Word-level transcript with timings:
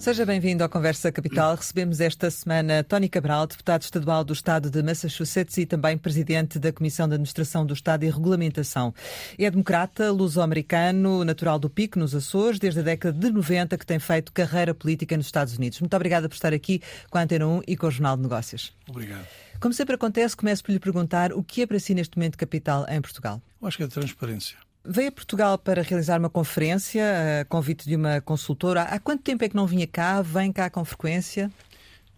Seja 0.00 0.24
bem-vindo 0.24 0.64
à 0.64 0.68
Conversa 0.68 1.12
Capital. 1.12 1.54
Recebemos 1.54 2.00
esta 2.00 2.30
semana 2.30 2.82
Tony 2.82 3.06
Cabral, 3.06 3.46
deputado 3.46 3.82
estadual 3.82 4.24
do 4.24 4.32
Estado 4.32 4.70
de 4.70 4.82
Massachusetts 4.82 5.58
e 5.58 5.66
também 5.66 5.98
presidente 5.98 6.58
da 6.58 6.72
Comissão 6.72 7.06
de 7.06 7.16
Administração 7.16 7.66
do 7.66 7.74
Estado 7.74 8.06
e 8.06 8.10
Regulamentação. 8.10 8.94
É 9.38 9.50
democrata, 9.50 10.10
luso-americano, 10.10 11.22
natural 11.22 11.58
do 11.58 11.68
Pico, 11.68 11.98
nos 11.98 12.14
Açores, 12.14 12.58
desde 12.58 12.80
a 12.80 12.82
década 12.82 13.12
de 13.12 13.30
90 13.30 13.76
que 13.76 13.84
tem 13.84 13.98
feito 13.98 14.32
carreira 14.32 14.72
política 14.72 15.18
nos 15.18 15.26
Estados 15.26 15.58
Unidos. 15.58 15.78
Muito 15.80 15.94
obrigada 15.94 16.30
por 16.30 16.34
estar 16.34 16.54
aqui 16.54 16.80
com 17.10 17.18
a 17.18 17.20
Antena 17.20 17.46
1 17.46 17.60
e 17.68 17.76
com 17.76 17.86
o 17.86 17.90
Jornal 17.90 18.16
de 18.16 18.22
Negócios. 18.22 18.72
Obrigado. 18.88 19.26
Como 19.60 19.74
sempre 19.74 19.96
acontece, 19.96 20.34
começo 20.34 20.64
por 20.64 20.72
lhe 20.72 20.80
perguntar 20.80 21.30
o 21.34 21.44
que 21.44 21.60
é 21.60 21.66
para 21.66 21.78
si 21.78 21.92
neste 21.92 22.16
momento 22.16 22.38
capital 22.38 22.86
em 22.88 23.02
Portugal? 23.02 23.42
Eu 23.60 23.68
acho 23.68 23.76
que 23.76 23.82
é 23.82 23.86
a 23.86 23.90
transparência. 23.90 24.56
Veio 24.84 25.08
a 25.08 25.12
Portugal 25.12 25.58
para 25.58 25.82
realizar 25.82 26.18
uma 26.18 26.30
conferência, 26.30 27.04
a 27.40 27.44
convite 27.44 27.86
de 27.86 27.96
uma 27.96 28.20
consultora. 28.20 28.82
Há 28.82 28.98
quanto 28.98 29.22
tempo 29.22 29.44
é 29.44 29.48
que 29.48 29.56
não 29.56 29.66
vinha 29.66 29.86
cá? 29.86 30.22
Vem 30.22 30.52
cá 30.52 30.70
com 30.70 30.84
frequência? 30.84 31.50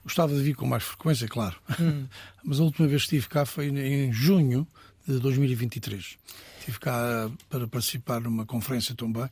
Gostava 0.05 0.35
de 0.35 0.43
vir 0.43 0.55
com 0.55 0.67
mais 0.67 0.83
frequência, 0.83 1.27
claro. 1.29 1.57
Hum. 1.81 2.07
Mas 2.45 2.61
a 2.61 2.63
última 2.63 2.87
vez 2.87 3.03
que 3.03 3.17
estive 3.17 3.29
cá 3.29 3.45
foi 3.45 3.67
em 3.67 4.13
junho 4.13 4.67
de 5.07 5.19
2023. 5.19 6.19
Estive 6.61 6.79
cá 6.79 7.29
para 7.49 7.67
participar 7.67 8.21
numa 8.21 8.47
conferência 8.47 8.95
também 8.95 9.29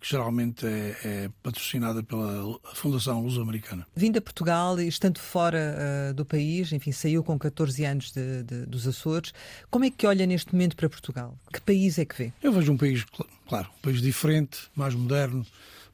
que 0.00 0.08
geralmente 0.08 0.66
é, 0.66 0.96
é, 1.04 1.30
patrocinada 1.42 2.02
pela 2.02 2.58
Fundação 2.74 3.22
Luso-Americana. 3.22 3.86
Vindo 3.94 4.18
a 4.18 4.20
Portugal 4.20 4.78
e 4.80 4.86
estando 4.86 5.18
fora 5.18 5.76
uh, 6.10 6.14
do 6.14 6.24
país, 6.24 6.72
enfim, 6.72 6.92
saiu 6.92 7.24
com 7.24 7.38
14 7.38 7.84
anos 7.84 8.12
de, 8.12 8.42
de, 8.42 8.66
dos 8.66 8.86
Açores, 8.86 9.32
como 9.70 9.84
é 9.84 9.90
que 9.90 10.06
olha 10.06 10.26
neste 10.26 10.52
momento 10.52 10.76
para 10.76 10.88
Portugal? 10.88 11.38
Que 11.52 11.60
país 11.60 11.98
é 11.98 12.04
que 12.04 12.16
vê? 12.16 12.32
Eu 12.42 12.52
vejo 12.52 12.72
um 12.72 12.76
país, 12.76 13.04
claro, 13.48 13.68
um 13.78 13.80
país 13.80 14.00
diferente, 14.00 14.68
mais 14.74 14.94
moderno, 14.94 15.46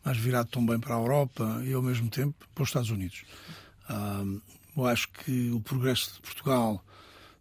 mais 0.05 0.19
virado 0.19 0.51
também 0.51 0.79
para 0.79 0.95
a 0.95 0.99
Europa 0.99 1.63
e 1.65 1.73
ao 1.73 1.83
mesmo 1.83 2.11
tempo 2.11 2.35
para 2.55 2.63
os 2.63 2.69
Estados 2.69 2.91
Unidos. 2.91 3.25
Eu 4.77 4.87
acho 4.87 5.09
que 5.11 5.51
o 5.51 5.61
progresso 5.61 6.15
de 6.15 6.21
Portugal, 6.23 6.83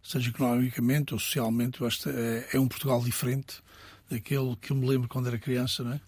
seja 0.02 0.28
economicamente 0.28 1.14
ou 1.14 1.18
socialmente, 1.18 1.78
é, 2.06 2.56
é 2.56 2.60
um 2.60 2.68
Portugal 2.68 3.02
diferente 3.02 3.62
daquele 4.10 4.54
que 4.56 4.72
eu 4.72 4.76
me 4.76 4.86
lembro 4.86 5.08
quando 5.08 5.28
era 5.28 5.38
criança, 5.38 5.82
não 5.82 5.92
é? 5.94 6.00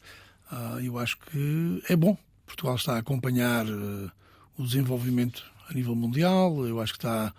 Uh, 0.51 0.81
eu 0.81 0.99
acho 0.99 1.19
que 1.19 1.83
é 1.89 1.97
bom. 1.97 2.17
Portugal 2.47 2.77
está 2.77 2.95
a 2.95 2.99
acompanhar 2.99 3.67
uh, 3.67 4.11
o 4.59 4.65
desenvolvimento 4.65 5.45
a 5.69 5.75
nível 5.75 5.95
mundial. 5.95 6.67
Eu 6.67 6.81
acho 6.81 6.93
que 6.93 6.99
está 6.99 7.33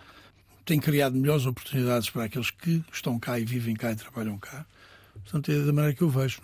tem 0.66 0.80
criado 0.80 1.16
melhores 1.16 1.46
oportunidades 1.46 2.10
para 2.10 2.24
aqueles 2.24 2.50
que 2.50 2.84
estão 2.92 3.20
cá 3.20 3.40
e 3.40 3.46
vivem 3.46 3.76
cá 3.76 3.92
e 3.92 3.96
trabalham 3.96 4.38
cá. 4.38 4.66
Portanto, 5.14 5.52
é 5.52 5.60
da 5.60 5.72
maneira 5.72 5.94
que 5.96 6.02
eu 6.02 6.10
vejo. 6.10 6.42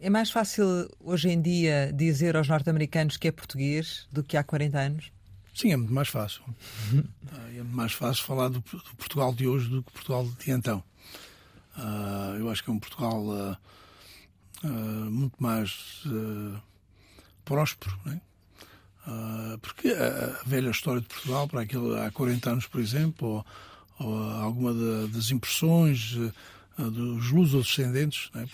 É? 0.00 0.06
é 0.06 0.10
mais 0.10 0.30
fácil 0.30 0.90
hoje 1.00 1.30
em 1.30 1.40
dia 1.40 1.92
dizer 1.94 2.36
aos 2.36 2.48
norte-americanos 2.48 3.16
que 3.16 3.28
é 3.28 3.32
português 3.32 4.06
do 4.12 4.22
que 4.22 4.36
há 4.36 4.42
40 4.42 4.78
anos? 4.78 5.12
Sim, 5.54 5.72
é 5.72 5.76
muito 5.76 5.92
mais 5.92 6.08
fácil. 6.08 6.42
é 6.92 7.58
muito 7.58 7.76
mais 7.76 7.92
fácil 7.92 8.24
falar 8.24 8.48
do, 8.48 8.60
do, 8.60 8.96
Portugal 8.96 9.34
de 9.34 9.46
hoje 9.46 9.68
do 9.68 9.82
que 9.82 9.92
Portugal 9.92 10.26
de 10.26 10.50
então. 10.50 10.82
Uh, 11.76 12.36
eu 12.38 12.50
acho 12.50 12.62
que 12.62 12.70
é 12.70 12.72
um 12.72 12.78
Portugal 12.78 13.22
uh, 13.24 13.56
uh, 14.64 15.10
muito 15.10 15.42
mais 15.42 16.02
uh, 16.06 16.60
próspero, 17.44 17.98
né? 18.04 18.20
Uh, 19.06 19.58
porque 19.58 19.88
a, 19.88 20.40
a, 20.40 20.48
velha 20.48 20.70
história 20.70 21.00
de 21.00 21.08
Portugal, 21.08 21.48
para 21.48 21.62
aquele, 21.62 21.98
há 21.98 22.10
40 22.10 22.50
anos, 22.50 22.66
por 22.66 22.80
exemplo, 22.80 23.28
ou, 23.28 24.06
ou 24.06 24.30
alguma 24.34 24.72
das 25.08 25.30
impressões 25.30 26.16
dos 26.78 27.30
luso-descendentes, 27.30 28.30
né? 28.32 28.46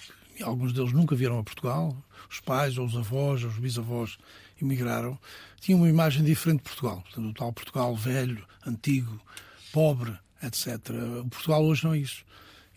alguns 0.42 0.72
deles 0.72 0.92
nunca 0.92 1.14
vieram 1.14 1.38
a 1.38 1.44
Portugal, 1.44 1.96
os 2.30 2.40
pais, 2.40 2.78
ou 2.78 2.86
os 2.86 2.96
avós, 2.96 3.42
ou 3.44 3.50
os 3.50 3.58
bisavós 3.58 4.18
emigraram, 4.60 5.18
tinham 5.60 5.80
uma 5.80 5.88
imagem 5.88 6.24
diferente 6.24 6.58
de 6.58 6.64
Portugal. 6.64 7.02
Portanto, 7.02 7.28
o 7.28 7.34
tal 7.34 7.52
Portugal 7.52 7.94
velho, 7.94 8.46
antigo, 8.66 9.20
pobre, 9.72 10.16
etc. 10.42 10.78
O 11.24 11.28
Portugal 11.28 11.64
hoje 11.64 11.84
não 11.84 11.94
é 11.94 11.98
isso. 11.98 12.24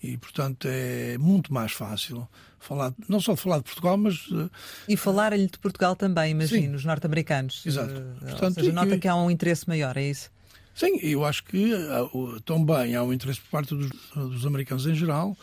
E, 0.02 0.18
portanto, 0.18 0.68
é 0.68 1.18
muito 1.18 1.54
mais 1.54 1.72
fácil 1.72 2.28
falar, 2.62 2.94
não 3.10 3.20
só 3.20 3.36
falar 3.36 3.58
de 3.58 3.64
Portugal, 3.64 3.98
mas. 3.98 4.30
Eh, 4.32 4.50
e 4.88 4.96
falar-lhe 4.96 5.48
de 5.48 5.60
Portugal 5.60 5.96
também, 5.96 6.32
imagino, 6.32 6.76
os 6.76 6.86
norte-americanos. 6.86 7.66
Exato. 7.66 7.94
Uh, 7.94 8.26
portanto, 8.26 8.58
Ou 8.58 8.64
seja, 8.64 8.72
nota 8.72 8.98
que 8.98 9.08
há 9.08 9.16
um 9.16 9.30
interesse 9.30 9.68
maior, 9.68 9.98
é 9.98 10.04
isso? 10.04 10.30
Sim, 10.74 10.98
eu 11.02 11.26
acho 11.26 11.44
que 11.44 11.74
uh, 11.74 12.40
também 12.42 12.96
há 12.96 13.04
um 13.04 13.12
interesse 13.12 13.42
por 13.42 13.50
parte 13.50 13.76
dos, 13.76 13.90
dos 14.16 14.46
americanos 14.46 14.86
em 14.86 14.96
geral 14.96 15.36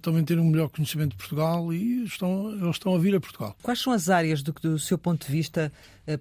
também 0.00 0.24
ter 0.24 0.38
um 0.38 0.44
melhor 0.44 0.68
conhecimento 0.68 1.10
de 1.10 1.16
Portugal 1.16 1.70
e 1.74 2.04
estão, 2.04 2.52
eles 2.52 2.76
estão 2.76 2.94
a 2.94 2.98
vir 2.98 3.14
a 3.16 3.20
Portugal. 3.20 3.56
Quais 3.60 3.80
são 3.80 3.92
as 3.92 4.08
áreas 4.08 4.40
do 4.40 4.54
que, 4.54 4.62
do 4.62 4.78
seu 4.78 4.96
ponto 4.96 5.26
de 5.26 5.32
vista, 5.32 5.70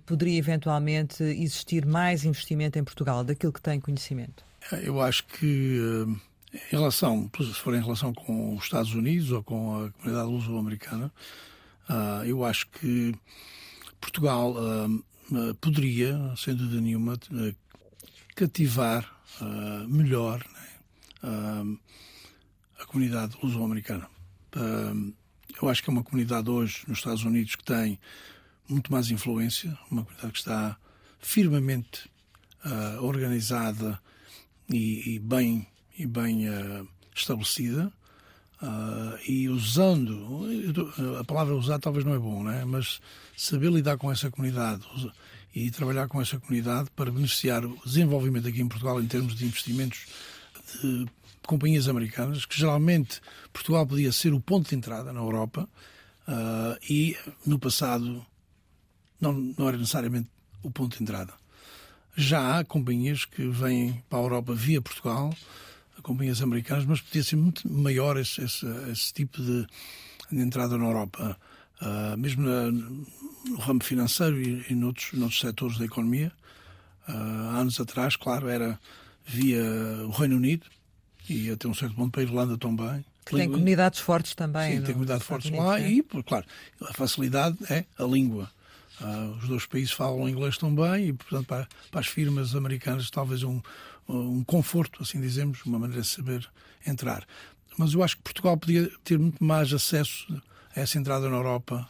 poderia 0.08 0.38
eventualmente 0.38 1.24
existir 1.24 1.86
mais 1.86 2.26
investimento 2.26 2.78
em 2.80 2.84
Portugal, 2.84 3.24
daquilo 3.24 3.54
que 3.54 3.62
tem 3.62 3.80
conhecimento? 3.80 4.44
Eu 4.82 5.00
acho 5.00 5.24
que 5.26 5.80
em 6.54 6.70
relação, 6.70 7.30
se 7.36 7.54
for 7.56 7.74
em 7.74 7.82
relação 7.82 8.14
com 8.14 8.56
os 8.56 8.64
Estados 8.64 8.94
Unidos 8.94 9.32
ou 9.32 9.44
com 9.44 9.86
a 9.86 9.92
comunidade 9.92 10.30
luso-americana, 10.30 11.12
uh, 11.90 12.26
eu 12.26 12.46
acho 12.46 12.68
que 12.70 13.16
Portugal 14.00 14.54
uh, 14.54 15.56
poderia, 15.56 16.16
sem 16.38 16.56
dúvida 16.56 16.80
nenhuma, 16.80 17.18
cativar 18.36 19.12
melhor 19.88 20.46
né, 20.54 21.78
a 22.80 22.86
comunidade 22.86 23.36
luso-americana. 23.42 24.08
eu 25.60 25.70
acho 25.70 25.82
que 25.82 25.90
é 25.90 25.94
uma 25.94 26.04
comunidade 26.04 26.50
hoje 26.50 26.84
nos 26.88 27.00
Estados 27.00 27.24
Unidos 27.24 27.56
que 27.56 27.64
tem 27.64 28.00
muito 28.68 28.92
mais 28.92 29.10
influência, 29.10 29.76
uma 29.90 30.04
comunidade 30.04 30.34
que 30.34 30.40
está 30.40 30.78
firmemente 31.20 32.12
organizada 33.02 34.00
e, 34.70 35.16
e 35.16 35.20
bem 35.20 35.66
e 35.98 36.06
bem 36.06 36.50
uh, 36.50 36.88
estabelecida 37.16 37.92
uh, 38.62 39.20
e 39.28 39.50
usando, 39.50 40.48
a 41.20 41.24
palavra 41.24 41.56
usar 41.56 41.80
talvez 41.80 42.06
não 42.06 42.14
é 42.14 42.20
bom, 42.20 42.44
né? 42.44 42.66
mas 42.66 43.00
saber 43.36 43.72
lidar 43.72 43.98
com 43.98 44.12
essa 44.12 44.32
comunidade 44.32 44.84
e 45.56 45.70
trabalhar 45.70 46.08
com 46.08 46.22
essa 46.22 46.40
comunidade 46.40 46.90
para 46.96 47.12
beneficiar 47.12 47.64
o 47.66 47.80
desenvolvimento 47.86 48.48
aqui 48.48 48.62
em 48.62 48.68
Portugal 48.68 49.02
em 49.02 49.08
termos 49.08 49.36
de 49.36 49.46
investimentos 49.46 50.08
de 50.82 51.06
companhias 51.46 51.88
americanas, 51.88 52.46
que 52.46 52.58
geralmente 52.58 53.22
Portugal 53.52 53.86
podia 53.86 54.12
ser 54.12 54.34
o 54.34 54.40
ponto 54.40 54.70
de 54.70 54.76
entrada 54.76 55.12
na 55.12 55.20
Europa 55.20 55.70
uh, 56.28 56.78
e 56.90 57.18
no 57.46 57.60
passado 57.60 58.26
não, 59.20 59.34
não 59.58 59.68
era 59.68 59.78
necessariamente 59.78 60.30
o 60.62 60.72
ponto 60.72 60.98
de 60.98 61.04
entrada. 61.04 61.34
Já 62.16 62.60
há 62.60 62.64
companhias 62.64 63.26
que 63.26 63.48
vêm 63.48 64.04
para 64.10 64.20
a 64.20 64.22
Europa 64.22 64.54
via 64.54 64.82
Portugal, 64.82 65.36
companhias 66.04 66.42
americanas, 66.42 66.86
mas 66.86 67.02
podia 67.02 67.24
ser 67.24 67.36
muito 67.36 67.70
maior 67.72 68.18
esse, 68.18 68.42
esse, 68.44 68.66
esse 68.92 69.14
tipo 69.14 69.42
de, 69.42 69.66
de, 70.32 70.42
entrada 70.42 70.78
na 70.78 70.86
Europa. 70.86 71.38
Uh, 71.82 72.18
mesmo 72.18 72.44
na, 72.44 72.72
no 72.72 73.58
ramo 73.58 73.84
financeiro 73.84 74.40
e, 74.40 74.66
e 74.70 74.76
noutros, 74.76 75.14
noutros 75.14 75.40
setores 75.40 75.78
da 75.78 75.86
economia. 75.86 76.32
Uh, 77.08 77.12
há 77.52 77.58
anos 77.58 77.80
atrás, 77.80 78.16
claro, 78.16 78.48
era 78.48 78.80
via 79.26 79.64
o 80.06 80.12
Reino 80.12 80.36
Unido 80.36 80.66
e 81.30 81.50
até 81.50 81.68
um 81.68 81.74
certo 81.74 81.96
ponto 81.96 82.12
para 82.12 82.22
a 82.22 82.24
Irlanda 82.24 82.58
também. 82.58 83.04
Que 83.26 83.36
tem 83.38 83.50
comunidades 83.50 84.00
fortes 84.00 84.36
também. 84.36 84.78
Sim, 84.78 84.82
tem 84.84 84.94
comunidades 84.94 85.26
fortes 85.26 85.50
lá 85.52 85.80
e, 85.80 86.04
claro, 86.26 86.46
a 86.82 86.94
facilidade 86.94 87.58
é 87.70 87.86
a 87.98 88.04
língua. 88.04 88.52
Uh, 89.02 89.38
os 89.42 89.48
dois 89.48 89.66
países 89.66 89.92
falam 89.92 90.30
inglês 90.30 90.58
também 90.58 91.08
e, 91.08 91.14
portanto, 91.14 91.48
para, 91.48 91.68
para 91.90 92.00
as 92.00 92.08
firmas 92.08 92.56
americanas, 92.56 93.10
talvez 93.10 93.44
um, 93.44 93.60
um 94.08 94.44
conforto, 94.44 95.02
assim 95.02 95.20
dizemos, 95.20 95.66
uma 95.66 95.80
maneira 95.80 96.02
de 96.02 96.08
saber 96.08 96.48
entrar. 96.86 97.26
Mas 97.78 97.94
eu 97.94 98.04
acho 98.04 98.18
que 98.18 98.24
Portugal 98.24 98.56
podia 98.58 98.90
ter 99.04 99.18
muito 99.18 99.44
mais 99.44 99.74
acesso 99.74 100.28
a 100.76 100.80
essa 100.80 100.98
entrada 100.98 101.30
na 101.30 101.38
Europa 101.38 101.88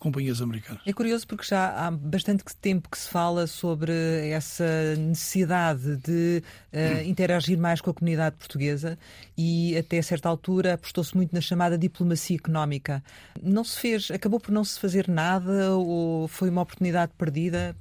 companhias 0.00 0.40
americanas. 0.40 0.82
É 0.86 0.92
curioso 0.92 1.26
porque 1.26 1.44
já 1.44 1.86
há 1.86 1.90
bastante 1.90 2.42
tempo 2.60 2.88
que 2.88 2.98
se 2.98 3.08
fala 3.08 3.46
sobre 3.46 3.92
essa 4.30 4.96
necessidade 4.96 5.96
de 5.98 6.42
uh, 6.72 7.06
interagir 7.06 7.58
mais 7.58 7.80
com 7.80 7.90
a 7.90 7.94
comunidade 7.94 8.34
portuguesa 8.36 8.98
e 9.36 9.76
até 9.76 10.00
certa 10.00 10.28
altura 10.28 10.74
apostou-se 10.74 11.14
muito 11.14 11.34
na 11.34 11.40
chamada 11.40 11.76
diplomacia 11.76 12.36
económica. 12.36 13.04
Não 13.40 13.62
se 13.62 13.78
fez, 13.78 14.10
acabou 14.10 14.40
por 14.40 14.50
não 14.50 14.64
se 14.64 14.80
fazer 14.80 15.06
nada 15.06 15.76
ou 15.76 16.26
foi 16.26 16.48
uma 16.48 16.62
oportunidade 16.62 17.12
perdida? 17.16 17.76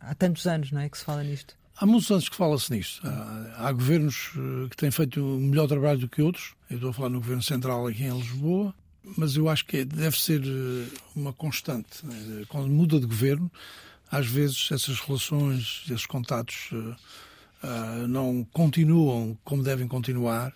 Há 0.00 0.14
tantos 0.14 0.46
anos, 0.46 0.72
não 0.72 0.80
é, 0.80 0.88
que 0.88 0.96
se 0.96 1.04
fala 1.04 1.22
nisto. 1.22 1.54
Há 1.76 1.86
muitos 1.86 2.10
anos 2.10 2.28
que 2.28 2.36
fala-se 2.36 2.72
nisto. 2.72 3.06
Há, 3.06 3.68
há, 3.68 3.72
governos 3.72 4.32
eh, 4.36 4.68
que 4.68 4.76
têm 4.76 4.90
feito 4.90 5.20
um 5.20 5.38
melhor 5.40 5.66
trabalho 5.66 5.98
do 5.98 6.08
que 6.08 6.22
outros. 6.22 6.54
Eu 6.70 6.76
estou 6.76 6.90
a 6.90 6.92
falar 6.92 7.08
no 7.10 7.20
governo 7.20 7.42
central 7.42 7.86
aqui 7.86 8.04
em 8.04 8.16
Lisboa, 8.16 8.74
mas 9.02 9.36
eu 9.36 9.48
acho 9.48 9.64
que 9.64 9.84
deve 9.84 10.20
ser 10.20 10.42
eh, 10.42 10.86
uma 11.14 11.32
constante. 11.32 12.04
Né? 12.04 12.44
Quando 12.48 12.68
muda 12.68 13.00
de 13.00 13.06
governo, 13.06 13.50
às 14.10 14.26
vezes 14.26 14.68
essas 14.70 14.98
relações, 15.00 15.84
esses 15.86 16.06
contatos 16.06 16.70
uh, 16.72 18.06
não 18.08 18.44
continuam 18.52 19.38
como 19.44 19.62
devem 19.62 19.86
continuar. 19.86 20.52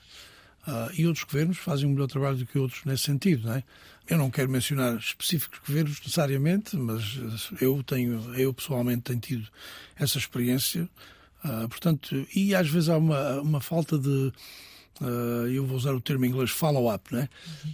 E 0.96 1.06
outros 1.06 1.25
governos 1.25 1.58
fazem 1.58 1.87
um 1.87 1.93
melhor 1.93 2.06
trabalho 2.06 2.38
do 2.38 2.46
que 2.46 2.58
outros 2.58 2.87
nesse 2.87 3.02
sentido, 3.02 3.49
não 3.49 3.55
é? 3.55 3.62
Eu 4.08 4.17
não 4.17 4.31
quero 4.31 4.49
mencionar 4.49 4.96
específicos 4.96 5.58
governos 5.58 6.00
necessariamente, 6.00 6.75
mas 6.75 7.19
eu 7.61 7.82
tenho, 7.82 8.35
eu 8.35 8.52
pessoalmente 8.55 9.02
tenho 9.02 9.20
tido 9.20 9.46
essa 9.94 10.17
experiência, 10.17 10.88
portanto, 11.69 12.26
e 12.35 12.55
às 12.55 12.67
vezes 12.67 12.88
há 12.88 12.96
uma, 12.96 13.43
uma 13.43 13.61
falta 13.61 13.99
de 13.99 14.32
Uh, 15.00 15.49
eu 15.49 15.67
vou 15.67 15.76
usar 15.76 15.93
o 15.93 16.00
termo 16.00 16.25
em 16.25 16.29
inglês 16.29 16.50
follow-up, 16.50 17.12
né? 17.12 17.29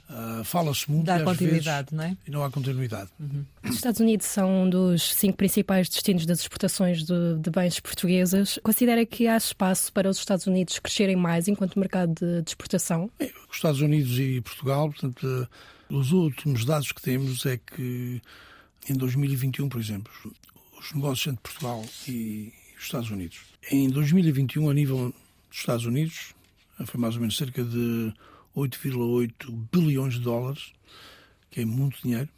Uh, 0.09 0.43
Fala-se 0.43 0.91
muito. 0.91 1.05
Dá 1.05 1.23
continuidade, 1.23 1.91
vezes, 1.91 1.93
não 1.93 2.05
é? 2.05 2.17
E 2.27 2.31
não 2.31 2.43
há 2.43 2.51
continuidade. 2.51 3.11
Uhum. 3.21 3.45
Os 3.65 3.75
Estados 3.75 4.01
Unidos 4.01 4.27
são 4.27 4.63
um 4.63 4.71
dos 4.71 5.15
cinco 5.15 5.37
principais 5.37 5.89
destinos 5.89 6.25
das 6.25 6.41
exportações 6.41 7.05
de, 7.05 7.37
de, 7.39 7.51
bens 7.51 7.79
portugueses. 7.79 8.59
Considera 8.63 9.05
que 9.05 9.27
há 9.27 9.37
espaço 9.37 9.93
para 9.93 10.09
os 10.09 10.19
Estados 10.19 10.47
Unidos 10.47 10.79
crescerem 10.79 11.17
mais 11.17 11.47
enquanto 11.47 11.79
mercado 11.79 12.15
de, 12.15 12.43
de 12.43 12.51
exportação? 12.51 13.11
Bem, 13.19 13.31
os 13.51 13.57
Estados 13.57 13.81
Unidos 13.83 14.19
e 14.19 14.41
Portugal, 14.41 14.91
portanto, 14.91 15.49
uh, 15.91 15.95
os 15.95 16.13
últimos 16.13 16.65
dados 16.65 16.91
que 16.91 17.03
temos 17.03 17.45
é 17.45 17.59
que 17.59 18.23
em 18.89 18.95
2021, 18.95 19.69
por 19.69 19.81
exemplo, 19.81 20.11
os 20.81 20.93
negócios 20.95 21.27
entre 21.27 21.43
Portugal 21.43 21.85
e 22.09 22.53
os 22.79 22.85
Estados 22.85 23.11
Unidos. 23.11 23.41
Em 23.71 23.91
2021, 23.91 24.71
a 24.71 24.75
nível 24.75 25.15
dos 25.51 25.59
Estados 25.59 25.85
Unidos, 25.85 26.35
foi 26.87 27.01
mais 27.01 27.15
ou 27.15 27.21
menos 27.21 27.37
cerca 27.37 27.63
de 27.63 28.13
8,8 28.57 29.69
bilhões 29.73 30.15
de 30.15 30.21
dólares, 30.21 30.73
que 31.51 31.61
é 31.61 31.65
muito 31.65 32.01
dinheiro. 32.03 32.29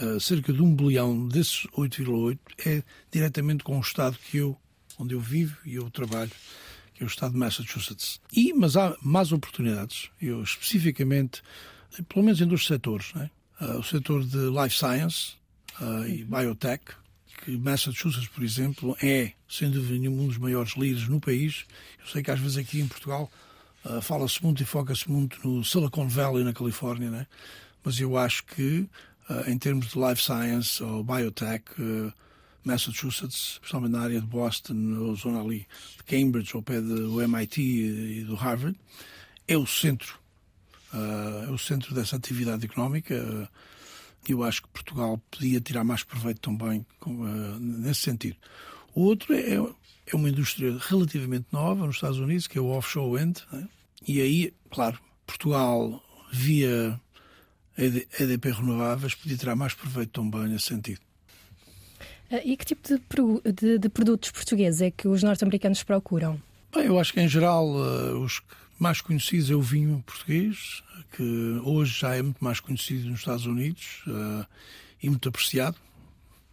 uh, 0.00 0.18
cerca 0.20 0.52
de 0.52 0.62
um 0.62 0.74
bilhão 0.74 1.26
desses 1.28 1.66
8,8 1.76 2.38
é 2.66 2.82
diretamente 3.10 3.64
com 3.64 3.78
o 3.78 3.80
estado 3.80 4.16
que 4.18 4.38
eu, 4.38 4.56
onde 4.98 5.14
eu 5.14 5.20
vivo 5.20 5.56
e 5.64 5.74
eu 5.74 5.90
trabalho, 5.90 6.30
que 6.94 7.02
é 7.02 7.06
o 7.06 7.08
estado 7.08 7.32
de 7.32 7.38
Massachusetts. 7.38 8.20
E, 8.32 8.52
mas 8.52 8.76
há 8.76 8.96
mais 9.02 9.32
oportunidades, 9.32 10.10
eu 10.20 10.42
especificamente, 10.42 11.42
pelo 12.08 12.24
menos 12.24 12.40
em 12.40 12.46
dois 12.46 12.66
setores, 12.66 13.12
né? 13.14 13.30
o 13.60 13.82
setor 13.82 14.24
de 14.24 14.38
life 14.38 14.74
science 14.74 15.34
uh, 15.80 16.06
e 16.06 16.24
biotech, 16.24 16.82
que 17.44 17.56
Massachusetts, 17.56 18.28
por 18.28 18.42
exemplo, 18.44 18.96
é, 19.02 19.32
sem 19.48 19.70
dúvida 19.70 19.98
nenhuma, 19.98 20.22
um 20.22 20.28
dos 20.28 20.38
maiores 20.38 20.74
líderes 20.76 21.08
no 21.08 21.20
país. 21.20 21.64
Eu 21.98 22.06
sei 22.06 22.22
que 22.22 22.30
às 22.30 22.38
vezes 22.38 22.56
aqui 22.56 22.80
em 22.80 22.86
Portugal 22.86 23.30
uh, 23.84 24.00
fala-se 24.00 24.42
muito 24.42 24.62
e 24.62 24.66
foca-se 24.66 25.10
muito 25.10 25.46
no 25.46 25.64
Silicon 25.64 26.08
Valley, 26.08 26.44
na 26.44 26.52
Califórnia, 26.52 27.10
né? 27.10 27.26
mas 27.82 27.98
eu 27.98 28.16
acho 28.16 28.44
que, 28.44 28.86
uh, 29.28 29.50
em 29.50 29.58
termos 29.58 29.88
de 29.88 29.98
life 29.98 30.22
science 30.22 30.82
ou 30.82 31.02
biotech, 31.02 31.64
uh, 31.78 32.12
Massachusetts, 32.62 33.54
especialmente 33.54 33.92
na 33.92 34.02
área 34.02 34.20
de 34.20 34.26
Boston, 34.26 34.74
ou 34.98 35.16
zona 35.16 35.40
ali 35.40 35.66
de 35.96 36.04
Cambridge, 36.04 36.54
ao 36.54 36.62
pé 36.62 36.80
do 36.80 37.22
MIT 37.22 37.62
e 37.62 38.24
do 38.24 38.34
Harvard, 38.34 38.78
é 39.48 39.56
o 39.56 39.66
centro, 39.66 40.20
é 41.46 41.50
o 41.50 41.56
centro 41.56 41.94
dessa 41.94 42.16
atividade 42.16 42.66
económica 42.66 43.48
eu 44.28 44.42
acho 44.42 44.62
que 44.62 44.68
Portugal 44.68 45.20
podia 45.30 45.60
tirar 45.60 45.84
mais 45.84 46.02
proveito 46.02 46.40
também 46.40 46.84
com, 46.98 47.22
uh, 47.22 47.58
nesse 47.58 48.00
sentido. 48.02 48.36
O 48.94 49.02
outro 49.02 49.34
é, 49.34 49.54
é 49.54 50.16
uma 50.16 50.28
indústria 50.28 50.76
relativamente 50.80 51.46
nova 51.52 51.86
nos 51.86 51.96
Estados 51.96 52.18
Unidos, 52.18 52.46
que 52.46 52.58
é 52.58 52.60
o 52.60 52.68
offshore 52.68 53.18
wind. 53.18 53.38
Né? 53.52 53.68
E 54.06 54.20
aí, 54.20 54.54
claro, 54.70 54.98
Portugal, 55.26 56.02
via 56.32 57.00
EDP 57.76 58.50
renováveis, 58.50 59.14
podia 59.14 59.36
tirar 59.36 59.56
mais 59.56 59.74
proveito 59.74 60.10
também 60.10 60.48
nesse 60.48 60.66
sentido. 60.66 61.00
Eh, 62.30 62.42
e 62.44 62.56
que 62.56 62.64
tipo 62.64 62.86
de, 62.86 63.52
de, 63.52 63.78
de 63.78 63.88
produtos 63.88 64.30
portugueses 64.30 64.80
é 64.82 64.90
que 64.90 65.08
os 65.08 65.22
norte-americanos 65.22 65.82
procuram? 65.82 66.40
Bem, 66.74 66.86
eu 66.86 66.98
acho 66.98 67.12
que, 67.12 67.20
em 67.20 67.28
geral, 67.28 67.66
uh, 67.66 68.18
os 68.18 68.40
mais 68.80 69.02
conhecidos 69.02 69.50
é 69.50 69.54
o 69.54 69.60
vinho 69.60 70.02
português, 70.06 70.82
que 71.12 71.60
hoje 71.62 72.00
já 72.00 72.14
é 72.14 72.22
muito 72.22 72.42
mais 72.42 72.60
conhecido 72.60 73.10
nos 73.10 73.18
Estados 73.18 73.44
Unidos 73.44 74.02
uh, 74.06 74.46
e 75.02 75.10
muito 75.10 75.28
apreciado. 75.28 75.76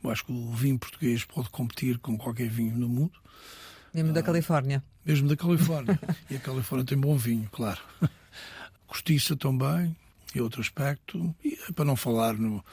Eu 0.03 0.12
acho 0.12 0.25
que 0.25 0.33
o 0.33 0.51
vinho 0.51 0.77
português 0.77 1.24
pode 1.24 1.50
competir 1.50 1.97
com 2.00 2.18
qualquer 2.18 2.50
vinho 2.50 2.77
no 2.77 2.89
mundo. 2.89 3.13
Mesmo 3.94 4.09
uh, 4.09 4.13
da 4.13 4.21
Califórnia. 4.21 4.83
Mesmo 5.06 5.29
da 5.29 5.38
Califórnia. 5.38 5.97
e 6.29 6.35
a 6.35 6.39
Califórnia 6.39 6.85
tem 6.85 6.97
bom 6.97 7.15
vinho, 7.15 7.47
claro. 7.50 7.79
Cortiça 8.85 9.38
também, 9.38 9.95
é 10.35 10.41
outro 10.41 10.59
aspecto. 10.59 11.33
E 11.45 11.57
para 11.73 11.85
não 11.85 11.95
falar 11.95 12.33
no, 12.33 12.63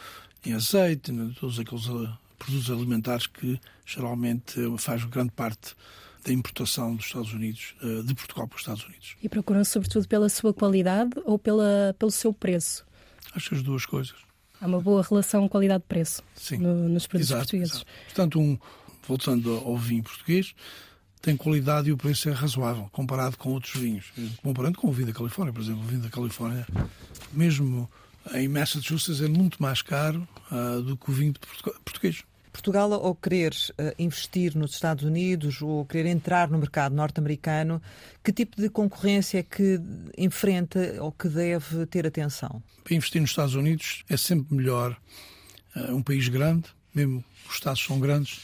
em 0.44 0.52
azeite, 0.52 1.12
em 1.12 1.32
todos 1.32 1.60
aqueles 1.60 1.88
ah, 1.88 2.18
produtos 2.40 2.70
alimentares 2.72 3.28
que 3.28 3.60
geralmente 3.86 4.56
faz 4.78 5.04
grande 5.04 5.30
parte 5.30 5.76
da 6.24 6.32
importação 6.32 6.96
dos 6.96 7.06
Estados 7.06 7.32
Unidos, 7.32 7.74
eh, 7.82 8.02
de 8.02 8.14
Portugal 8.14 8.48
para 8.48 8.56
os 8.56 8.62
Estados 8.62 8.84
Unidos. 8.84 9.16
E 9.22 9.28
procuram 9.28 9.64
sobretudo 9.64 10.08
pela 10.08 10.28
sua 10.28 10.54
qualidade 10.54 11.12
ou 11.24 11.38
pela, 11.38 11.94
pelo 11.98 12.10
seu 12.10 12.32
preço? 12.32 12.84
Acho 13.34 13.50
que 13.50 13.54
as 13.56 13.62
duas 13.62 13.84
coisas. 13.84 14.14
Há 14.60 14.66
uma 14.66 14.80
boa 14.80 15.02
relação 15.02 15.46
qualidade-preço 15.48 16.22
no, 16.58 16.88
nos 16.88 17.06
produtos 17.06 17.30
exato, 17.30 17.42
portugueses. 17.42 17.74
Exato. 17.74 17.90
Portanto, 18.06 18.40
um, 18.40 18.58
voltando 19.06 19.52
ao 19.52 19.76
vinho 19.76 20.02
português, 20.02 20.54
tem 21.20 21.36
qualidade 21.36 21.88
e 21.88 21.92
o 21.92 21.96
preço 21.96 22.28
é 22.28 22.32
razoável 22.32 22.88
comparado 22.92 23.36
com 23.36 23.50
outros 23.50 23.74
vinhos. 23.74 24.12
Comparando 24.42 24.78
com 24.78 24.88
o 24.88 24.92
vinho 24.92 25.08
da 25.08 25.12
Califórnia, 25.12 25.52
por 25.52 25.62
exemplo, 25.62 25.82
o 25.82 25.86
vinho 25.86 26.02
da 26.02 26.08
Califórnia, 26.08 26.66
mesmo 27.32 27.90
em 28.32 28.48
Massachusetts, 28.48 29.20
é 29.20 29.28
muito 29.28 29.62
mais 29.62 29.82
caro 29.82 30.26
uh, 30.50 30.82
do 30.82 30.96
que 30.96 31.10
o 31.10 31.12
vinho 31.12 31.34
português. 31.84 32.24
Portugal, 32.54 32.92
ao 32.92 33.16
querer 33.16 33.52
uh, 33.52 33.92
investir 33.98 34.56
nos 34.56 34.74
Estados 34.74 35.02
Unidos 35.02 35.60
ou 35.60 35.84
querer 35.84 36.08
entrar 36.08 36.48
no 36.48 36.56
mercado 36.56 36.94
norte-americano, 36.94 37.82
que 38.22 38.32
tipo 38.32 38.56
de 38.56 38.70
concorrência 38.70 39.38
é 39.38 39.42
que 39.42 39.80
enfrenta 40.16 41.02
ou 41.02 41.10
que 41.10 41.28
deve 41.28 41.84
ter 41.86 42.06
atenção? 42.06 42.62
Para 42.84 42.94
investir 42.94 43.20
nos 43.20 43.30
Estados 43.30 43.56
Unidos 43.56 44.04
é 44.08 44.16
sempre 44.16 44.54
melhor 44.54 44.96
uh, 45.74 45.96
um 45.96 46.00
país 46.00 46.28
grande, 46.28 46.68
mesmo 46.94 47.24
os 47.48 47.54
Estados 47.54 47.84
são 47.84 47.98
grandes, 47.98 48.40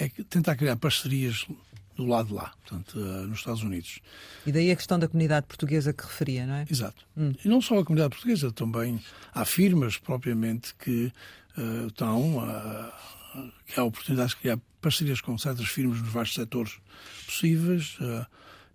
é 0.00 0.08
tentar 0.28 0.56
criar 0.56 0.74
parcerias 0.74 1.46
do 1.94 2.04
lado 2.04 2.28
de 2.28 2.34
lá, 2.34 2.52
portanto, 2.66 2.98
uh, 2.98 3.28
nos 3.28 3.38
Estados 3.38 3.62
Unidos. 3.62 4.00
E 4.44 4.50
daí 4.50 4.72
a 4.72 4.76
questão 4.76 4.98
da 4.98 5.06
comunidade 5.06 5.46
portuguesa 5.46 5.92
que 5.92 6.02
referia, 6.02 6.44
não 6.46 6.54
é? 6.56 6.66
Exato. 6.68 7.06
Hum. 7.16 7.32
E 7.44 7.48
não 7.48 7.60
só 7.60 7.78
a 7.78 7.84
comunidade 7.84 8.10
portuguesa, 8.10 8.50
também 8.50 9.00
há 9.32 9.44
firmas 9.44 9.98
propriamente 9.98 10.74
que 10.74 11.12
uh, 11.56 11.86
estão 11.86 12.40
a 12.40 12.92
que 13.66 13.78
há 13.78 13.84
oportunidades 13.84 14.34
de 14.34 14.40
criar 14.40 14.58
parcerias 14.80 15.20
com 15.20 15.36
certas 15.36 15.66
firmas 15.66 16.00
nos 16.00 16.10
vários 16.10 16.34
setores 16.34 16.74
possíveis 17.24 17.98
uh, 18.00 18.26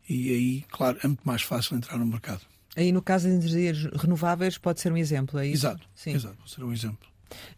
e 0.10 0.30
aí, 0.30 0.66
claro, 0.70 0.98
é 1.04 1.08
muito 1.08 1.22
mais 1.24 1.42
fácil 1.42 1.78
entrar 1.78 1.98
no 1.98 2.06
mercado. 2.06 2.42
Aí, 2.76 2.92
no 2.92 3.02
caso 3.02 3.28
de 3.28 3.34
energias 3.34 3.84
renováveis, 3.96 4.58
pode 4.58 4.82
ser 4.82 4.92
um 4.92 4.98
exemplo, 4.98 5.40
é 5.40 5.48
isso? 5.48 5.66
Exato, 5.66 5.88
Sim. 5.96 6.12
exato 6.12 6.36
pode 6.38 6.52
ser 6.52 6.64
um 6.64 6.74
exemplo. 6.74 7.12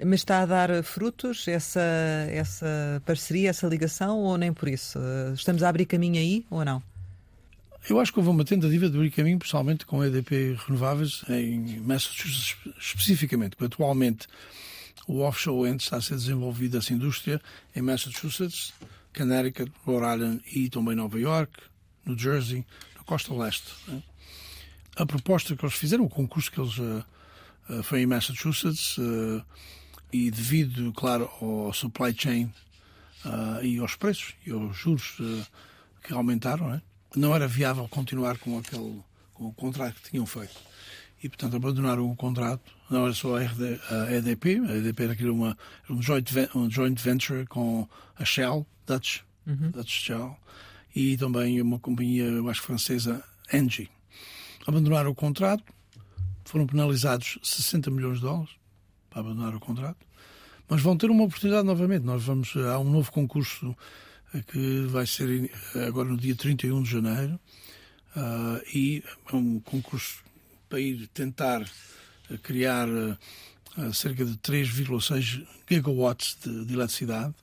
Mas 0.03 0.19
está 0.19 0.41
a 0.41 0.45
dar 0.45 0.83
frutos 0.83 1.47
essa, 1.47 1.81
essa 2.29 3.01
parceria, 3.05 3.49
essa 3.49 3.65
ligação, 3.67 4.19
ou 4.19 4.37
nem 4.37 4.53
por 4.53 4.69
isso? 4.69 4.99
Estamos 5.33 5.63
a 5.63 5.69
abrir 5.69 5.85
caminho 5.85 6.19
aí 6.19 6.45
ou 6.49 6.63
não? 6.63 6.81
Eu 7.89 7.99
acho 7.99 8.13
que 8.13 8.19
houve 8.19 8.29
uma 8.29 8.45
tentativa 8.45 8.89
de 8.89 8.95
abrir 8.95 9.11
caminho, 9.11 9.39
pessoalmente 9.39 9.85
com 9.85 9.99
a 9.99 10.07
EDP 10.07 10.55
Renováveis, 10.67 11.23
em 11.27 11.79
Massachusetts 11.79 12.55
especificamente, 12.79 13.55
porque 13.55 13.73
atualmente 13.73 14.27
o 15.07 15.19
offshore 15.19 15.69
wind 15.69 15.81
está 15.81 15.97
a 15.97 16.01
ser 16.01 16.15
desenvolvido, 16.15 16.77
essa 16.77 16.93
indústria, 16.93 17.41
em 17.75 17.81
Massachusetts, 17.81 18.73
Connecticut, 19.15 19.71
Rhode 19.85 20.15
Island 20.15 20.43
e 20.53 20.69
também 20.69 20.95
Nova 20.95 21.19
York, 21.19 21.51
New 22.05 22.17
Jersey, 22.17 22.65
na 22.95 23.03
costa 23.03 23.33
leste. 23.33 23.71
Né? 23.87 24.01
A 24.95 25.05
proposta 25.05 25.55
que 25.55 25.65
eles 25.65 25.75
fizeram, 25.75 26.05
o 26.05 26.09
concurso 26.09 26.51
que 26.51 26.59
eles 26.59 26.77
uh, 26.77 27.05
uh, 27.69 27.83
foi 27.83 28.01
em 28.01 28.05
Massachusetts, 28.05 28.97
uh, 28.97 29.43
e 30.11 30.29
devido, 30.29 30.93
claro, 30.93 31.29
ao 31.41 31.73
supply 31.73 32.13
chain 32.15 32.53
e 33.63 33.79
aos 33.79 33.95
preços 33.95 34.35
e 34.45 34.51
aos 34.51 34.77
juros 34.77 35.17
que 36.03 36.13
aumentaram, 36.13 36.69
né? 36.69 36.83
não 37.15 37.33
era 37.33 37.47
viável 37.47 37.87
continuar 37.87 38.37
com 38.37 38.59
aquele 38.59 39.01
com 39.33 39.47
o 39.47 39.53
contrato 39.53 39.95
que 39.95 40.11
tinham 40.11 40.25
feito 40.25 40.53
e, 41.21 41.29
portanto, 41.29 41.55
abandonaram 41.55 42.09
o 42.09 42.15
contrato. 42.15 42.71
Não 42.93 43.05
era 43.05 43.13
só 43.15 43.37
a, 43.37 43.41
RD, 43.41 43.79
a 43.89 44.13
EDP, 44.13 44.61
a 44.69 44.77
EDP 44.77 45.03
era 45.03 45.33
uma, 45.33 45.57
um, 45.89 45.99
joint, 45.99 46.31
um 46.53 46.69
joint 46.69 47.01
venture 47.01 47.43
com 47.47 47.89
a 48.15 48.23
Shell, 48.23 48.67
Dutch, 48.85 49.21
uhum. 49.47 49.71
Dutch 49.71 50.05
Shell, 50.05 50.37
e 50.95 51.17
também 51.17 51.59
uma 51.59 51.79
companhia, 51.79 52.25
eu 52.25 52.47
acho, 52.47 52.61
francesa, 52.61 53.23
Engie. 53.51 53.89
Abandonaram 54.67 55.09
o 55.09 55.15
contrato, 55.15 55.63
foram 56.45 56.67
penalizados 56.67 57.39
60 57.41 57.89
milhões 57.89 58.17
de 58.17 58.25
dólares 58.25 58.51
para 59.09 59.21
abandonar 59.21 59.55
o 59.55 59.59
contrato, 59.59 60.05
mas 60.69 60.79
vão 60.79 60.95
ter 60.95 61.09
uma 61.09 61.23
oportunidade 61.23 61.65
novamente. 61.65 62.03
Nós 62.03 62.23
vamos, 62.23 62.55
há 62.55 62.77
um 62.77 62.91
novo 62.91 63.11
concurso 63.11 63.75
eh, 64.35 64.43
que 64.43 64.85
vai 64.85 65.07
ser 65.07 65.49
agora 65.87 66.09
no 66.09 66.17
dia 66.17 66.35
31 66.35 66.83
de 66.83 66.91
janeiro, 66.91 67.39
uh, 68.15 68.61
e 68.71 69.03
é 69.31 69.35
um 69.35 69.59
concurso 69.61 70.23
para 70.69 70.79
ir 70.79 71.07
tentar 71.07 71.65
criar 72.37 72.87
uh, 72.87 73.93
cerca 73.93 74.25
de 74.25 74.33
3,6 74.37 75.45
gigawatts 75.69 76.37
de, 76.43 76.65
de, 76.65 76.73
eletricidade. 76.73 77.33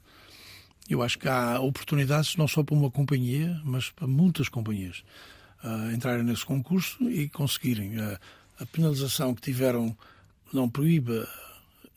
Eu 0.89 1.03
acho 1.03 1.19
que 1.19 1.29
há 1.29 1.61
oportunidades 1.61 2.37
não 2.37 2.49
só 2.49 2.63
para 2.63 2.75
uma 2.75 2.91
companhia, 2.91 3.61
mas 3.65 3.91
para 3.91 4.07
muitas 4.07 4.49
companhias. 4.49 5.03
uh, 5.63 5.93
entrarem 5.93 6.25
nesse 6.25 6.45
concurso 6.45 7.09
e 7.09 7.29
conseguirem. 7.29 7.99
Uh, 7.99 8.19
a 8.59 8.67
penalização 8.67 9.35
que 9.35 9.41
tiveram 9.41 9.97
não 10.53 10.69
proíbe 10.69 11.27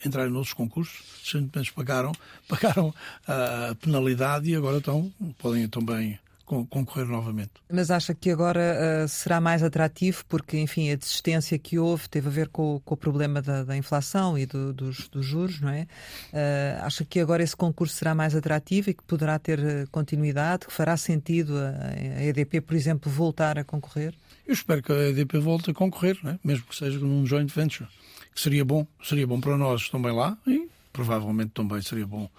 entrarem 0.06 0.32
noutros 0.32 0.54
concursos, 0.54 1.02
simplesmente 1.24 1.74
pagaram, 1.74 2.12
pagaram 2.48 2.94
a 3.28 3.76
penalidade 3.76 4.50
e 4.50 4.56
agora 4.56 4.78
estão, 4.78 5.12
podem 5.40 5.68
também 5.68 6.20
concorrer 6.46 7.08
novamente. 7.08 7.52
Mas 7.72 7.90
acha 7.90 8.14
que 8.14 8.30
agora 8.30 9.04
uh, 9.06 9.08
será 9.08 9.40
mais 9.40 9.64
atrativo 9.64 10.24
porque, 10.28 10.60
enfim, 10.60 10.92
a 10.92 10.96
desistência 10.96 11.58
que 11.58 11.80
houve 11.80 12.10
teve 12.10 12.28
a 12.28 12.32
ver 12.32 12.50
com, 12.50 12.82
com 12.84 12.94
o 12.94 12.98
problema 12.98 13.42
da, 13.42 13.64
da 13.64 13.78
inflação 13.78 14.38
e 14.38 14.46
do, 14.46 14.74
dos, 14.74 15.08
dos, 15.08 15.26
juros, 15.26 15.62
não 15.62 15.70
é? 15.70 15.88
Uh, 16.34 16.84
acha 16.84 17.06
que 17.06 17.20
agora 17.20 17.42
esse 17.42 17.56
concurso 17.56 17.96
será 17.96 18.14
mais 18.14 18.36
atrativo 18.36 18.90
e 18.90 18.94
que 18.94 19.04
poderá 19.04 19.40
ter 19.40 19.60
eh, 19.60 19.86
continuidade, 19.92 20.68
que 20.68 20.74
fará 20.74 20.98
sentido 20.98 21.58
a, 21.58 22.20
a 22.20 22.24
EDP, 22.24 22.62
por 22.62 22.76
exemplo, 22.76 23.12
voltar 23.12 23.58
a 23.58 23.64
concorrer? 23.64 24.14
Eu 24.46 24.54
espero 24.54 24.84
que 24.84 24.92
a 24.92 25.10
EDP 25.10 25.40
volte 25.40 25.72
a 25.72 25.74
concorrer, 25.74 26.20
é? 26.26 26.38
mesmo 26.44 26.66
que 26.66 26.76
seja 26.76 27.00
num 27.00 27.26
joint 27.26 27.52
venture, 27.54 27.90
que 28.34 28.42
seria 28.42 28.66
bom, 28.66 28.86
seria 29.02 29.26
bom 29.26 29.40
para 29.40 29.58
nós 29.58 29.90
também 29.90 30.12
lá 30.12 30.38
e 30.46 30.68
provavelmente 30.92 31.52
também 31.52 31.82
seria 31.82 32.06
bom 32.06 32.30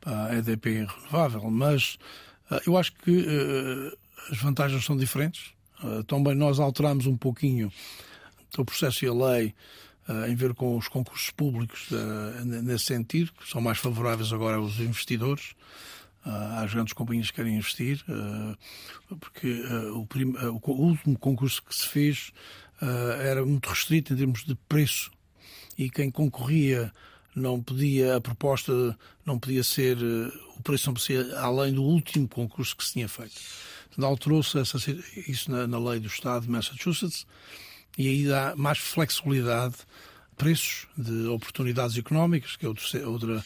para 0.00 0.26
a 0.26 0.36
EDP 0.36 0.86
renovável, 0.86 1.50
mas 1.50 1.98
eu 2.66 2.76
acho 2.76 2.92
que 2.92 3.10
uh, 3.10 3.98
as 4.30 4.38
vantagens 4.38 4.84
são 4.84 4.96
diferentes. 4.96 5.52
Uh, 5.82 6.02
também 6.04 6.34
nós 6.34 6.58
alteramos 6.58 7.06
um 7.06 7.16
pouquinho 7.16 7.70
o 8.56 8.64
processo 8.64 9.04
e 9.04 9.08
a 9.08 9.12
lei 9.12 9.54
em 10.28 10.36
ver 10.36 10.54
com 10.54 10.76
os 10.78 10.86
concursos 10.86 11.30
públicos 11.30 11.88
nesse 12.62 12.84
sentido, 12.84 13.32
que 13.32 13.50
são 13.50 13.60
mais 13.60 13.78
favoráveis 13.78 14.32
agora 14.32 14.56
aos 14.56 14.78
investidores 14.78 15.56
às 16.26 16.72
grandes 16.72 16.92
companhias 16.92 17.30
que 17.30 17.36
querem 17.36 17.56
investir, 17.56 18.04
eh, 18.08 18.56
porque 19.20 19.46
eh. 19.46 20.42
Eh, 20.42 20.48
o 20.50 20.72
último 20.72 21.18
concurso 21.18 21.62
que 21.62 21.74
se 21.74 21.86
fez 21.88 22.32
era 23.22 23.44
muito 23.46 23.70
restrito 23.70 24.12
em 24.12 24.16
termos 24.16 24.44
de 24.44 24.54
preço 24.68 25.10
e 25.78 25.88
quem 25.88 26.10
concorria 26.10 26.92
não 27.36 27.62
podia, 27.62 28.16
a 28.16 28.20
proposta 28.20 28.96
não 29.24 29.38
podia 29.38 29.62
ser, 29.62 29.98
o 30.56 30.62
preço 30.62 30.86
não 30.88 30.94
podia 30.94 31.24
ser 31.24 31.34
além 31.36 31.72
do 31.72 31.82
último 31.82 32.26
concurso 32.26 32.76
que 32.76 32.84
se 32.84 32.94
tinha 32.94 33.08
feito. 33.08 33.34
Então, 33.92 34.08
alterou-se 34.08 34.58
isso 35.28 35.50
na, 35.50 35.66
na, 35.66 35.78
lei 35.78 36.00
do 36.00 36.08
Estado 36.08 36.44
de 36.44 36.50
Massachusetts 36.50 37.26
e 37.96 38.08
aí 38.08 38.26
dá 38.26 38.54
mais 38.56 38.78
flexibilidade, 38.78 39.76
preços 40.36 40.86
de 40.96 41.26
oportunidades 41.26 41.96
económicas, 41.96 42.56
que 42.56 42.66
é 42.66 42.68
outra 43.06 43.44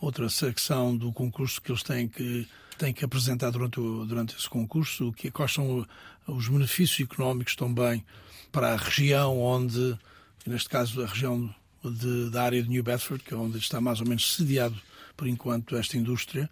outra 0.00 0.28
secção 0.28 0.96
do 0.96 1.12
concurso 1.12 1.60
que 1.60 1.70
eles 1.70 1.82
têm 1.82 2.08
que, 2.08 2.48
têm 2.78 2.92
que 2.92 3.04
apresentar 3.04 3.50
durante, 3.50 3.78
o, 3.78 4.06
durante 4.06 4.34
esse 4.34 4.48
concurso, 4.48 5.12
que, 5.12 5.30
quais 5.30 5.52
são 5.52 5.86
os 6.26 6.48
benefícios 6.48 7.00
económicos 7.00 7.54
também 7.54 8.04
para 8.50 8.72
a 8.72 8.76
região 8.76 9.38
onde, 9.38 9.98
neste 10.46 10.68
caso 10.68 11.02
a 11.02 11.06
região 11.06 11.54
de, 11.84 12.30
da 12.30 12.42
área 12.42 12.62
de 12.62 12.68
New 12.68 12.82
Bedford, 12.82 13.22
que 13.24 13.34
é 13.34 13.36
onde 13.36 13.58
está 13.58 13.80
mais 13.80 14.00
ou 14.00 14.06
menos 14.06 14.34
sediado 14.34 14.80
por 15.16 15.26
enquanto 15.26 15.76
esta 15.76 15.96
indústria, 15.96 16.48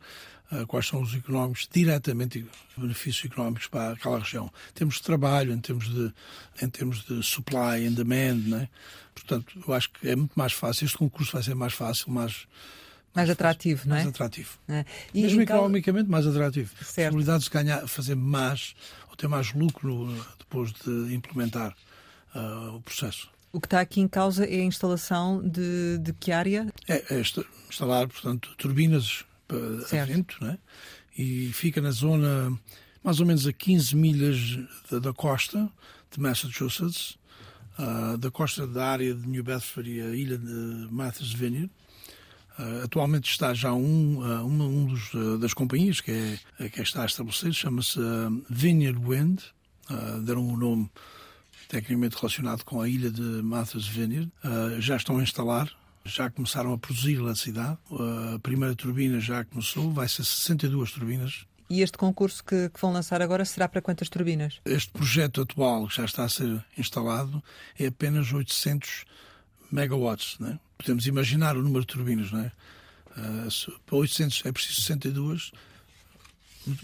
uh, 0.53 0.67
quais 0.67 0.87
são 0.87 1.01
os 1.01 1.15
económicos, 1.15 1.69
diretamente 1.73 2.45
benefícios 2.77 3.31
económicos 3.31 3.67
para 3.67 3.93
aquela 3.93 4.19
região. 4.19 4.53
Em 4.71 4.73
termos 4.75 4.97
de 4.97 5.03
trabalho, 5.03 5.53
em 5.53 5.59
termos 5.59 5.89
de, 5.89 6.13
em 6.63 6.69
termos 6.69 7.05
de 7.05 7.23
supply 7.23 7.87
and 7.87 7.93
demand, 7.93 8.47
né? 8.47 8.69
portanto, 9.15 9.59
eu 9.67 9.75
acho 9.75 9.91
que 9.91 10.09
é 10.09 10.17
muito 10.17 10.33
mais 10.35 10.53
fácil, 10.53 10.85
este 10.85 10.97
concurso 10.99 11.33
vai 11.33 11.43
ser 11.43 11.55
mais 11.55 11.73
fácil, 11.73 12.11
mais 12.11 12.47
mais 13.15 13.31
atrativo, 13.31 13.89
não 13.89 13.97
é? 13.97 14.05
Mais 14.05 14.09
atrativo. 14.11 14.51
É. 14.69 14.85
E, 15.13 15.23
Mesmo 15.23 15.43
então... 15.43 15.57
economicamente 15.57 16.09
mais 16.09 16.27
atrativo. 16.27 16.71
Certo. 16.85 17.15
Possibilidades 17.15 17.47
de 17.47 17.51
ganhar, 17.51 17.89
fazer 17.89 18.15
mais 18.15 18.77
ou 19.11 19.17
ter 19.17 19.27
mais 19.27 19.53
lucro 19.53 20.07
depois 20.39 20.73
de 20.73 21.15
implementar 21.15 21.75
uh, 22.35 22.77
o 22.77 22.81
processo. 22.81 23.29
O 23.53 23.61
que 23.61 23.67
está 23.67 23.81
aqui 23.81 24.01
em 24.01 24.09
causa 24.09 24.45
é 24.45 24.61
a 24.61 24.65
instalação 24.65 25.43
de, 25.43 25.99
de 25.99 26.13
que 26.13 26.31
área? 26.31 26.67
É, 26.87 27.15
é 27.15 27.21
instalar, 27.69 28.07
portanto, 28.09 28.55
turbinas 28.59 29.25
a 29.51 30.05
vento, 30.05 30.37
né? 30.43 30.59
e 31.17 31.51
fica 31.53 31.81
na 31.81 31.91
zona 31.91 32.57
mais 33.03 33.21
ou 33.21 33.27
menos 33.27 33.47
a 33.47 33.53
15 33.53 33.97
milhas 33.97 34.59
da, 34.91 34.99
da 34.99 35.13
costa 35.13 35.69
de 36.11 36.21
Massachusetts, 36.21 37.19
uh, 37.79 38.19
da 38.19 38.31
costa 38.31 38.67
da 38.67 38.87
área 38.87 39.15
de 39.15 39.27
New 39.27 39.43
Bedford 39.43 39.91
e 39.91 40.01
a 40.01 40.11
ilha 40.11 40.39
de 40.39 40.89
Martha's 40.91 41.33
Vineyard, 41.33 41.71
Uh, 42.59 42.83
atualmente 42.83 43.31
está 43.31 43.55
já 43.55 43.73
um, 43.73 44.19
uh, 44.19 44.45
uma 44.45 44.65
um 44.65 44.87
dos, 44.87 45.15
uh, 45.15 45.39
das 45.39 45.55
companhias 45.55 46.01
que, 46.01 46.11
é, 46.59 46.69
que 46.69 46.83
está 46.83 47.05
a 47.05 47.07
estabelecer, 47.07 47.53
chama-se 47.53 48.01
Vineyard 48.51 48.99
Wind, 48.99 49.43
deram 50.25 50.45
um 50.45 50.57
nome 50.57 50.91
tecnicamente 51.69 52.17
relacionado 52.17 52.65
com 52.65 52.81
a 52.81 52.89
ilha 52.89 53.11
de 53.11 53.23
Martha's 53.43 53.87
Vineyard. 53.87 54.31
já 54.81 54.97
estão 54.97 55.19
a 55.19 55.23
instalar, 55.23 55.71
já 56.05 56.31
começaram 56.31 56.73
a 56.73 56.79
produzir 56.79 57.17
eletricidade. 57.17 57.79
a 58.35 58.39
primeira 58.39 58.75
turbina 58.75 59.21
já 59.21 59.45
começou, 59.45 59.93
vai 59.93 60.09
ser 60.09 60.25
62 60.25 60.93
turbinas. 60.93 61.47
E 61.71 61.83
este 61.83 61.99
concurso 61.99 62.43
que, 62.43 62.71
que, 62.71 62.81
vão 62.81 62.93
lançar 62.93 63.21
agora 63.21 63.45
será 63.45 63.69
para 63.69 63.83
quantas 63.83 64.09
turbinas? 64.09 64.59
Este 64.65 64.91
projeto 64.91 65.43
atual, 65.43 65.87
que 65.87 65.97
já 65.97 66.05
está 66.07 66.25
a 66.25 66.29
ser 66.29 66.65
instalado, 66.79 67.43
é 67.79 67.87
apenas 67.87 68.33
800 68.33 69.05
megawatts. 69.71 70.39
Né? 70.39 70.59
Podemos 70.79 71.07
imaginar 71.07 71.59
o 71.59 71.63
número 71.63 71.83
de 71.83 71.89
turbinas. 71.89 72.33
Não 72.33 72.41
é? 72.41 72.53
Uh, 73.19 73.81
para 73.85 73.97
800 73.97 74.47
é 74.47 74.53
preciso 74.53 74.81
62, 74.81 75.53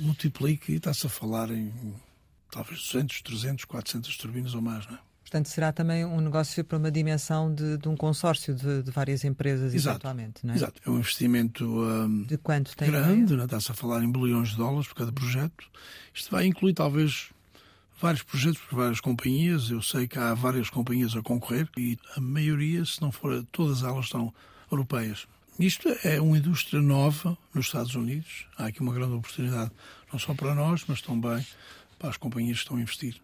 multiplique 0.01 0.73
e 0.73 0.77
está-se 0.77 1.07
a 1.07 1.11
falar 1.11 1.51
em 1.51 1.73
talvez 2.55 2.81
200, 2.81 3.23
300, 3.23 3.65
400 3.65 4.17
turbinas 4.17 4.55
ou 4.55 4.63
mais. 4.63 4.87
Não 4.87 4.95
é? 4.95 4.99
Portanto, 5.23 5.49
será 5.49 5.73
também 5.73 6.05
um 6.05 6.21
negócio 6.21 6.63
para 6.63 6.79
uma 6.79 6.91
dimensão 6.91 7.53
de, 7.53 7.77
de 7.79 7.89
um 7.89 7.97
consórcio 7.97 8.55
de, 8.55 8.83
de, 8.83 8.91
várias 8.93 9.25
empresas, 9.25 9.75
Exato. 9.75 9.97
eventualmente, 9.97 10.47
não 10.47 10.55
é? 10.55 10.57
Exato. 10.57 10.81
É 10.87 10.91
um 10.91 10.99
investimento 10.99 11.65
um, 11.65 12.23
de 12.23 12.39
quanto 12.39 12.77
tem 12.77 12.89
grande, 12.91 13.35
é? 13.35 13.45
está-se 13.45 13.73
a 13.73 13.75
falar 13.75 14.05
em 14.05 14.13
bilhões 14.13 14.51
de 14.51 14.57
dólares 14.57 14.87
por 14.87 14.95
cada 14.95 15.11
projeto. 15.11 15.65
Isto 16.15 16.31
vai 16.31 16.47
incluir 16.47 16.75
talvez 16.75 17.31
vários 18.01 18.23
projetos 18.23 18.61
por 18.61 18.77
várias 18.77 19.01
companhias. 19.01 19.71
Eu 19.71 19.83
sei 19.83 20.07
que 20.07 20.19
há 20.19 20.35
várias 20.35 20.71
companhias 20.71 21.17
a 21.17 21.23
concorrer 21.23 21.69
e 21.77 21.99
a 22.17 22.21
maioria, 22.21 22.85
se 22.85 23.03
não 23.03 23.11
for 23.11 23.45
todas 23.51 23.83
elas, 23.83 24.05
estão 24.05 24.33
europeias. 24.71 25.27
Isto 25.59 25.89
é 26.05 26.21
uma 26.21 26.37
indústria 26.37 26.81
nova 26.81 27.37
nos 27.53 27.67
Estados 27.67 27.95
Unidos. 27.95 28.47
Há 28.59 28.67
aqui 28.67 28.81
uma 28.81 28.93
grande 28.93 29.15
oportunidade, 29.15 29.71
não 30.13 30.19
só 30.19 30.35
para 30.35 30.55
nós, 30.55 30.85
mas 30.87 31.01
também 31.01 31.45
as 32.09 32.17
companhias 32.17 32.59
que 32.59 32.65
estão 32.65 32.77
a 32.77 32.81
investir. 32.81 33.21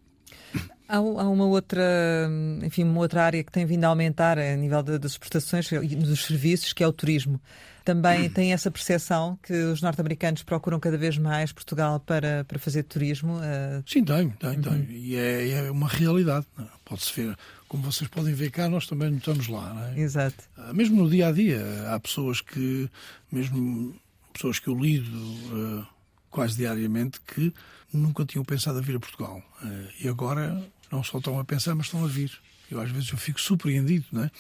Há, 0.89 1.01
uma 1.01 1.45
outra, 1.45 2.29
enfim, 2.65 2.83
uma 2.83 2.99
outra 2.99 3.25
área 3.25 3.45
que 3.45 3.53
tem 3.53 3.65
vindo 3.65 3.85
a 3.85 3.89
aumentar 3.89 4.39
a 4.39 4.57
nível 4.57 4.83
das 4.83 5.13
exportações 5.13 5.71
e 5.71 5.95
dos 5.95 6.25
serviços, 6.25 6.73
que 6.73 6.83
é 6.83 6.89
o 6.89 6.93
turismo. 6.93 7.41
Também 7.85 8.27
hum. 8.27 8.31
tem 8.31 8.53
essa 8.53 8.71
percepção 8.71 9.39
que 9.43 9.53
os 9.53 9.81
norte-americanos 9.81 10.43
procuram 10.43 10.79
cada 10.81 10.99
vez 10.99 11.17
mais 11.17 11.53
Portugal 11.53 12.01
para, 12.01 12.45
para 12.45 12.59
fazer 12.59 12.83
turismo? 12.83 13.39
Uh... 13.39 13.83
Sim, 13.87 14.05
tem, 14.05 14.31
tem, 14.31 14.57
uhum. 14.57 14.63
tem. 14.63 14.87
E 14.91 15.17
é, 15.17 15.67
é 15.67 15.71
uma 15.71 15.89
realidade. 15.89 16.47
É? 16.59 16.65
Pode-se 16.85 17.13
ver, 17.21 17.37
como 17.69 17.85
vocês 17.85 18.09
podem 18.09 18.35
ver 18.35 18.51
cá, 18.51 18.69
nós 18.69 18.87
também 18.87 19.15
estamos 19.17 19.49
lá. 19.49 19.93
É? 19.95 20.01
Exato. 20.01 20.45
Ah, 20.57 20.73
mesmo 20.73 21.03
no 21.03 21.09
dia 21.09 21.29
a 21.29 21.33
dia, 21.33 21.63
há 21.89 21.99
pessoas 22.01 22.41
que, 22.41 22.91
mesmo 23.31 23.95
pessoas 24.33 24.59
que 24.59 24.69
eu 24.69 24.75
lido 24.75 25.17
uh, 25.17 25.87
quase 26.31 26.57
diariamente, 26.57 27.21
que 27.21 27.53
nunca 27.93 28.25
tinham 28.25 28.45
pensado 28.45 28.79
a 28.79 28.83
vir 28.83 28.97
a 28.97 29.01
Portugal. 29.01 29.43
Uh, 29.63 29.89
e 30.01 30.09
agora 30.09 30.65
não 30.91 31.03
só 31.03 31.19
estão 31.19 31.39
a 31.39 31.45
pensar, 31.45 31.75
mas 31.75 31.87
estão 31.87 32.05
a 32.05 32.09
vir. 32.09 32.33
Eu 32.71 32.81
às 32.81 32.91
vezes 32.91 33.11
eu 33.11 33.19
fico 33.19 33.41
surpreendido 33.41 34.07
né, 34.13 34.31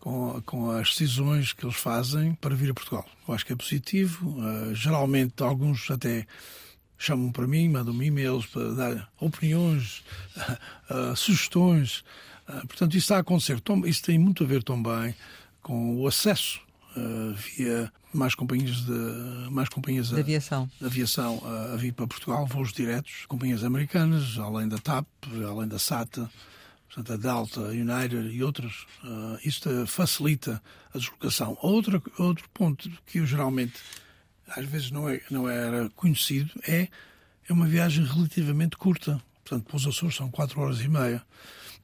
com, 0.00 0.40
com 0.46 0.70
as 0.70 0.88
decisões 0.88 1.52
que 1.52 1.66
eles 1.66 1.76
fazem 1.76 2.34
para 2.36 2.54
vir 2.54 2.70
a 2.70 2.74
Portugal. 2.74 3.06
Eu 3.28 3.34
acho 3.34 3.44
que 3.44 3.52
é 3.52 3.56
positivo. 3.56 4.38
Uh, 4.38 4.74
geralmente 4.74 5.42
alguns 5.42 5.90
até 5.90 6.26
chamam 6.96 7.30
para 7.30 7.46
mim, 7.46 7.68
mandam-me 7.68 8.06
e-mails 8.06 8.46
para 8.46 8.72
dar 8.72 9.12
opiniões, 9.20 10.02
uh, 10.90 11.14
sugestões. 11.16 12.02
Portanto, 12.46 12.90
isso 12.90 13.04
está 13.04 13.16
a 13.16 13.20
acontecer. 13.20 13.60
Isso 13.86 14.02
tem 14.02 14.18
muito 14.18 14.44
a 14.44 14.46
ver 14.46 14.62
também 14.62 15.14
com 15.62 15.96
o 15.96 16.06
acesso 16.06 16.60
via 17.36 17.92
mais 18.12 18.34
companhias 18.34 18.76
de 18.84 19.50
mais 19.50 19.68
companhias 19.68 20.08
de 20.08 20.20
aviação, 20.20 20.70
de 20.78 20.86
aviação 20.86 21.42
a, 21.44 21.74
a 21.74 21.76
vir 21.76 21.92
para 21.92 22.06
Portugal, 22.06 22.46
voos 22.46 22.72
diretos, 22.72 23.26
companhias 23.26 23.64
americanas, 23.64 24.38
além 24.38 24.68
da 24.68 24.78
TAP, 24.78 25.06
além 25.48 25.68
da 25.68 25.78
SATA, 25.78 26.30
portanto 26.88 27.12
a 27.12 27.16
Delta, 27.16 27.60
a 27.60 27.70
United 27.70 28.28
e 28.30 28.42
outras. 28.42 28.86
Uh, 29.02 29.38
isto 29.44 29.86
facilita 29.86 30.62
a 30.94 30.98
deslocação. 30.98 31.58
Outro 31.60 32.02
outro 32.18 32.48
ponto 32.50 32.90
que 33.06 33.18
eu 33.18 33.26
geralmente 33.26 33.74
às 34.48 34.66
vezes 34.66 34.90
não, 34.90 35.08
é, 35.08 35.20
não 35.30 35.48
era 35.48 35.88
conhecido 35.90 36.50
é 36.68 36.88
é 37.48 37.52
uma 37.52 37.66
viagem 37.66 38.04
relativamente 38.04 38.76
curta. 38.76 39.20
Portanto, 39.44 39.66
para 39.66 39.76
os 39.76 39.86
Açores 39.86 40.16
são 40.16 40.30
4 40.30 40.60
horas 40.60 40.80
e 40.80 40.88
meia. 40.88 41.22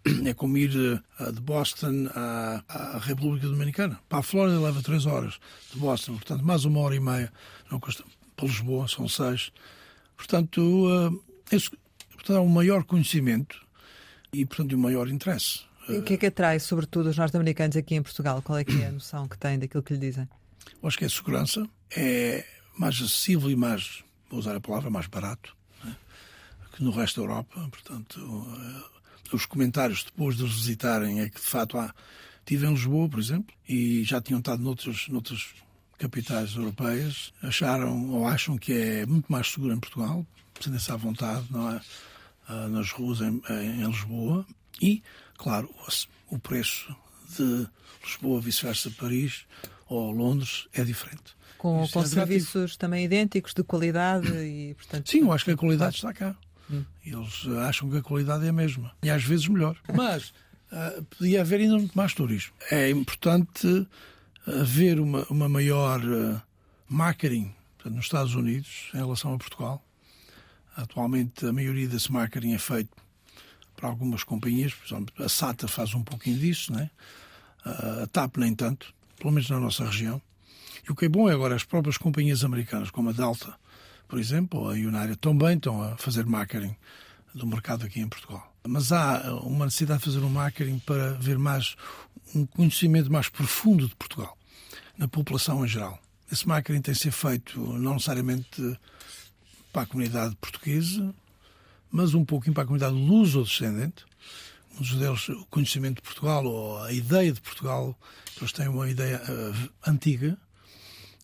É 0.24 0.34
como 0.34 0.56
ir 0.56 0.70
uh, 0.70 1.32
de 1.32 1.40
Boston 1.40 2.08
à, 2.14 2.62
à, 2.68 2.98
República 2.98 3.46
Dominicana. 3.46 4.00
Para 4.08 4.20
a 4.20 4.22
Flórida 4.22 4.58
leva 4.58 4.82
3 4.82 5.06
horas 5.06 5.38
de 5.72 5.78
Boston, 5.78 6.14
portanto, 6.14 6.44
mais 6.44 6.64
uma 6.64 6.80
hora 6.80 6.94
e 6.96 7.00
meia. 7.00 7.32
Não 7.70 7.78
custa. 7.78 8.04
Para 8.34 8.46
Lisboa 8.46 8.88
são 8.88 9.06
6. 9.06 9.52
Portanto, 10.16 10.60
uh, 10.60 11.22
Portanto, 12.20 12.36
há 12.36 12.40
um 12.42 12.48
maior 12.48 12.84
conhecimento 12.84 13.66
e, 14.32 14.44
portanto, 14.44 14.76
um 14.76 14.78
maior 14.78 15.08
interesse. 15.08 15.60
E 15.88 15.94
o 15.94 16.02
que 16.02 16.14
é 16.14 16.16
que 16.18 16.26
atrai, 16.26 16.60
sobretudo, 16.60 17.08
os 17.08 17.16
norte-americanos 17.16 17.76
aqui 17.76 17.94
em 17.94 18.02
Portugal? 18.02 18.42
Qual 18.42 18.58
é 18.58 18.64
que 18.64 18.80
é 18.82 18.88
a 18.88 18.92
noção 18.92 19.26
que 19.26 19.38
têm 19.38 19.58
daquilo 19.58 19.82
que 19.82 19.94
lhe 19.94 19.98
dizem? 19.98 20.28
Eu 20.82 20.86
acho 20.86 20.98
que 20.98 21.04
é 21.04 21.08
segurança, 21.08 21.66
é 21.96 22.44
mais 22.78 22.96
acessível 22.96 23.50
e 23.50 23.56
mais, 23.56 24.04
vou 24.28 24.38
usar 24.38 24.54
a 24.54 24.60
palavra, 24.60 24.90
mais 24.90 25.06
barato 25.06 25.56
né, 25.82 25.96
que 26.76 26.84
no 26.84 26.90
resto 26.90 27.20
da 27.20 27.26
Europa. 27.26 27.68
Portanto, 27.70 28.20
uh, 28.20 28.99
os 29.32 29.46
comentários 29.46 30.04
depois 30.04 30.36
de 30.36 30.44
os 30.44 30.54
visitarem 30.54 31.20
é 31.20 31.28
que, 31.28 31.40
de 31.40 31.46
facto, 31.46 31.78
há. 31.78 31.94
Estive 32.40 32.66
em 32.66 32.70
Lisboa, 32.70 33.08
por 33.08 33.20
exemplo, 33.20 33.54
e 33.68 34.02
já 34.02 34.20
tinham 34.20 34.40
estado 34.40 34.60
noutros, 34.60 35.06
noutras 35.08 35.54
capitais 35.98 36.56
europeias, 36.56 37.32
acharam 37.42 38.10
ou 38.10 38.26
acham 38.26 38.58
que 38.58 38.72
é 38.72 39.06
muito 39.06 39.30
mais 39.30 39.52
seguro 39.52 39.72
em 39.72 39.78
Portugal, 39.78 40.26
sentem-se 40.58 40.90
à 40.90 40.96
vontade, 40.96 41.46
não 41.50 41.70
é? 41.70 41.80
Uh, 42.48 42.68
nas 42.68 42.90
ruas 42.90 43.20
em, 43.20 43.40
em 43.48 43.86
Lisboa. 43.86 44.44
E, 44.82 45.02
claro, 45.36 45.72
o 46.28 46.38
preço 46.38 46.92
de 47.36 47.68
Lisboa, 48.02 48.40
vice-versa, 48.40 48.90
Paris 48.98 49.44
ou 49.88 50.10
Londres 50.10 50.66
é 50.72 50.82
diferente. 50.82 51.36
Com, 51.58 51.86
com 51.86 52.00
é 52.00 52.06
serviços 52.06 52.76
também 52.76 53.04
idênticos, 53.04 53.52
de 53.52 53.62
qualidade 53.62 54.32
e, 54.32 54.74
portanto... 54.74 55.10
Sim, 55.10 55.20
eu 55.20 55.32
acho 55.32 55.44
que 55.44 55.50
a 55.50 55.56
qualidade 55.56 55.96
está 55.96 56.12
cá. 56.12 56.34
Hum. 56.70 56.84
Eles 57.04 57.46
acham 57.66 57.90
que 57.90 57.96
a 57.96 58.02
qualidade 58.02 58.46
é 58.46 58.48
a 58.48 58.52
mesma. 58.52 58.92
E 59.02 59.10
às 59.10 59.24
vezes 59.24 59.48
melhor. 59.48 59.76
Mas 59.94 60.32
uh, 60.70 61.02
podia 61.04 61.40
haver 61.40 61.60
ainda 61.60 61.78
muito 61.78 61.96
mais 61.96 62.14
turismo. 62.14 62.52
É 62.70 62.90
importante 62.90 63.86
haver 64.46 65.00
uma, 65.00 65.24
uma 65.30 65.48
maior 65.48 66.00
uh, 66.02 66.40
marketing 66.88 67.52
portanto, 67.76 67.96
nos 67.96 68.04
Estados 68.04 68.34
Unidos 68.34 68.90
em 68.94 68.98
relação 68.98 69.34
a 69.34 69.38
Portugal. 69.38 69.84
Atualmente 70.76 71.46
a 71.46 71.52
maioria 71.52 71.88
desse 71.88 72.12
marketing 72.12 72.52
é 72.52 72.58
feito 72.58 72.90
para 73.76 73.88
algumas 73.88 74.22
companhias, 74.22 74.74
por 74.74 74.86
exemplo, 74.86 75.24
a 75.24 75.28
SATA 75.28 75.66
faz 75.66 75.94
um 75.94 76.02
pouquinho 76.02 76.38
disso, 76.38 76.72
né? 76.72 76.90
a 77.64 78.06
TAP 78.06 78.36
nem 78.36 78.54
tanto, 78.54 78.92
pelo 79.18 79.32
menos 79.32 79.48
na 79.48 79.58
nossa 79.58 79.84
região. 79.84 80.20
E 80.86 80.92
o 80.92 80.94
que 80.94 81.06
é 81.06 81.08
bom 81.08 81.28
é 81.28 81.32
agora 81.32 81.54
as 81.54 81.64
próprias 81.64 81.96
companhias 81.96 82.44
americanas, 82.44 82.90
como 82.90 83.10
a 83.10 83.12
Delta, 83.12 83.54
por 84.10 84.18
exemplo, 84.18 84.68
a 84.68 84.72
United, 84.72 85.16
também 85.18 85.56
estão 85.56 85.80
a 85.80 85.96
fazer 85.96 86.26
marketing 86.26 86.74
do 87.32 87.46
mercado 87.46 87.86
aqui 87.86 88.00
em 88.00 88.08
Portugal. 88.08 88.52
Mas 88.66 88.90
há 88.90 89.36
uma 89.44 89.66
necessidade 89.66 90.00
de 90.00 90.06
fazer 90.06 90.18
um 90.18 90.28
marketing 90.28 90.80
para 90.80 91.12
ver 91.12 91.38
mais 91.38 91.76
um 92.34 92.44
conhecimento 92.44 93.10
mais 93.10 93.28
profundo 93.28 93.86
de 93.86 93.94
Portugal, 93.94 94.36
na 94.98 95.06
população 95.06 95.64
em 95.64 95.68
geral. 95.68 95.96
Esse 96.30 96.46
marketing 96.46 96.80
tem 96.80 96.92
de 96.92 97.00
ser 97.00 97.12
feito 97.12 97.60
não 97.60 97.94
necessariamente 97.94 98.76
para 99.72 99.82
a 99.82 99.86
comunidade 99.86 100.34
portuguesa, 100.40 101.14
mas 101.88 102.12
um 102.12 102.24
pouquinho 102.24 102.52
para 102.52 102.64
a 102.64 102.66
comunidade 102.66 102.94
luso-descendente. 102.94 104.04
Muitos 104.72 104.96
deles, 104.96 105.28
o 105.28 105.46
conhecimento 105.46 105.96
de 105.96 106.02
Portugal 106.02 106.44
ou 106.44 106.82
a 106.82 106.92
ideia 106.92 107.32
de 107.32 107.40
Portugal, 107.40 107.96
eles 108.36 108.52
têm 108.52 108.66
uma 108.66 108.90
ideia 108.90 109.22
uh, 109.22 109.70
antiga, 109.88 110.36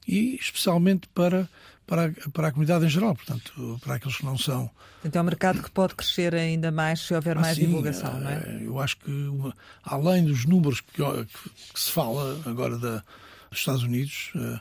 e 0.06 0.36
especialmente 0.36 1.08
para, 1.08 1.48
para, 1.86 2.06
a, 2.06 2.30
para 2.30 2.48
a 2.48 2.50
comunidade 2.50 2.84
em 2.84 2.88
geral, 2.88 3.14
portanto, 3.14 3.78
para 3.82 3.94
aqueles 3.94 4.16
que 4.16 4.24
não 4.24 4.36
são. 4.36 4.70
Então 5.04 5.20
é 5.20 5.22
um 5.22 5.26
mercado 5.26 5.62
que 5.62 5.70
pode 5.70 5.94
crescer 5.94 6.34
ainda 6.34 6.70
mais 6.70 7.00
se 7.00 7.14
houver 7.14 7.36
mais 7.36 7.52
assim, 7.52 7.66
divulgação, 7.66 8.18
não 8.18 8.28
é? 8.28 8.34
Eh, 8.34 8.62
eu 8.64 8.80
acho 8.80 8.96
que, 8.98 9.10
uma, 9.10 9.56
além 9.84 10.24
dos 10.24 10.44
números 10.44 10.80
que, 10.80 11.02
que, 11.02 11.80
se 11.80 11.90
fala 11.90 12.40
agora 12.44 12.76
da, 12.78 13.04
dos 13.50 13.58
Estados 13.58 13.84
Unidos, 13.84 14.32
uh, 14.34 14.60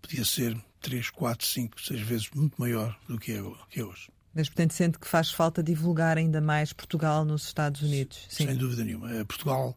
podia 0.00 0.24
ser 0.24 0.56
3, 0.80 1.10
4, 1.10 1.46
5, 1.46 1.80
6 1.80 2.00
vezes 2.00 2.30
muito 2.34 2.54
maior 2.58 2.96
do 3.08 3.18
que 3.18 3.32
é, 3.32 3.42
que 3.70 3.80
é 3.80 3.84
hoje. 3.84 4.08
Mas, 4.34 4.48
portanto, 4.48 4.72
sente 4.72 4.98
que 4.98 5.06
faz 5.06 5.30
falta 5.30 5.62
divulgar 5.62 6.16
ainda 6.16 6.40
mais 6.40 6.72
Portugal 6.72 7.22
nos 7.22 7.44
Estados 7.44 7.82
Unidos? 7.82 8.26
Sim. 8.30 8.46
Sem 8.46 8.56
dúvida 8.56 8.82
nenhuma. 8.82 9.12
É, 9.12 9.24
Portugal, 9.24 9.76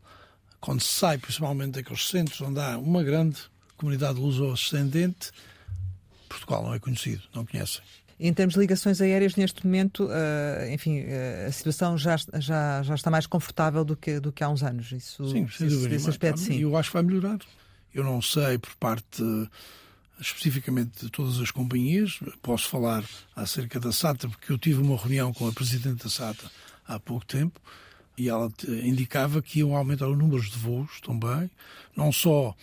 quando 0.62 0.82
se 0.82 0.94
sai 0.94 1.18
principalmente 1.18 1.74
daqueles 1.74 2.08
centros 2.08 2.40
onde 2.40 2.62
há 2.62 2.78
uma 2.78 3.04
grande 3.04 3.38
comunidade 3.76 4.18
luso-ascendente, 4.18 5.32
Portugal 6.26 6.64
não 6.64 6.74
é 6.74 6.80
conhecido, 6.80 7.24
não 7.34 7.46
conhecem. 7.46 7.82
Em 8.18 8.34
termos 8.34 8.54
de 8.54 8.62
ligações 8.62 9.02
aéreas, 9.02 9.36
neste 9.36 9.66
momento, 9.66 10.06
uh, 10.06 10.72
enfim, 10.72 11.02
uh, 11.02 11.48
a 11.48 11.52
situação 11.52 11.98
já, 11.98 12.16
já, 12.36 12.82
já 12.82 12.96
está 12.96 13.12
mais 13.12 13.28
confortável 13.28 13.84
do 13.84 13.96
que, 13.96 14.20
do 14.22 14.32
que 14.32 14.42
há 14.42 14.50
uns 14.50 14.64
anos. 14.64 14.92
Isso, 14.92 15.28
sim, 15.30 15.48
sem 15.50 15.68
dúvida. 15.68 15.96
Esse 15.96 16.10
aspecto, 16.10 16.40
sim. 16.40 16.58
Eu 16.60 16.78
acho 16.78 16.90
que 16.90 16.94
vai 16.94 17.04
melhorar. 17.04 17.40
Eu 17.94 18.04
não 18.04 18.22
sei 18.22 18.58
por 18.58 18.74
parte 18.76 19.22
especificamente 20.20 21.06
de 21.06 21.12
todas 21.12 21.40
as 21.40 21.52
companhias. 21.52 22.20
Posso 22.42 22.70
falar 22.70 23.04
acerca 23.36 23.80
da 23.80 23.92
SATA, 23.92 24.30
porque 24.30 24.52
eu 24.52 24.58
tive 24.58 24.82
uma 24.82 24.98
reunião 24.98 25.34
com 25.34 25.48
a 25.48 25.52
Presidente 25.52 26.04
da 26.04 26.10
SATA 26.10 26.50
há 26.88 27.00
pouco 27.00 27.26
tempo 27.26 27.60
e 28.18 28.30
ela 28.30 28.52
indicava 28.84 29.42
que 29.42 29.60
iam 29.60 29.76
aumentar 29.76 30.08
os 30.08 30.18
números 30.18 30.50
de 30.50 30.58
voos 30.58 31.02
também, 31.02 31.50
não 31.96 32.12
só, 32.12 32.56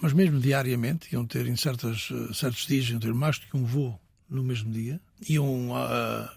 mas 0.00 0.12
mesmo 0.12 0.38
diariamente, 0.40 1.12
iam 1.12 1.26
ter 1.26 1.46
em 1.46 1.56
certas, 1.56 2.08
certos 2.34 2.66
dias, 2.66 2.88
iam 2.88 3.00
ter 3.00 3.14
mais 3.14 3.38
do 3.38 3.46
que 3.46 3.56
um 3.56 3.64
voo 3.64 3.98
no 4.28 4.42
mesmo 4.42 4.70
dia, 4.72 5.00
iam 5.28 5.70
uh, 5.70 6.28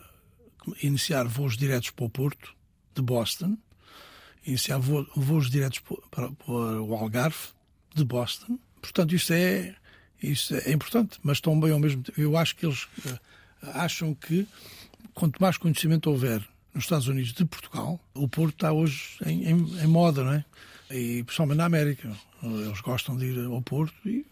iniciar 0.81 1.25
voos 1.25 1.57
diretos 1.57 1.89
para 1.89 2.05
o 2.05 2.09
Porto, 2.09 2.53
de 2.95 3.01
Boston, 3.01 3.57
iniciar 4.45 4.79
voos 4.79 5.49
diretos 5.49 5.79
para, 6.11 6.31
para 6.31 6.53
o 6.53 6.93
Algarve, 6.93 7.37
de 7.95 8.03
Boston. 8.03 8.59
Portanto, 8.81 9.15
isto 9.15 9.33
é 9.33 9.75
isso 10.21 10.53
é 10.53 10.71
importante, 10.71 11.17
mas 11.23 11.39
também 11.39 11.71
ao 11.71 11.79
mesmo 11.79 12.03
tempo. 12.03 12.19
Eu 12.19 12.37
acho 12.37 12.55
que 12.55 12.65
eles 12.65 12.83
uh, 12.83 13.19
acham 13.61 14.13
que 14.13 14.47
quanto 15.13 15.41
mais 15.41 15.57
conhecimento 15.57 16.09
houver 16.09 16.45
nos 16.73 16.83
Estados 16.83 17.07
Unidos 17.07 17.33
de 17.33 17.45
Portugal, 17.45 17.99
o 18.13 18.27
Porto 18.27 18.53
está 18.53 18.71
hoje 18.71 19.17
em, 19.25 19.45
em, 19.45 19.83
em 19.83 19.87
moda, 19.87 20.23
não 20.23 20.33
é? 20.33 20.45
E 20.91 21.23
principalmente 21.23 21.57
na 21.57 21.65
América. 21.65 22.15
Eles 22.41 22.81
gostam 22.81 23.17
de 23.17 23.25
ir 23.25 23.45
ao 23.45 23.61
Porto 23.61 23.95
e 24.07 24.25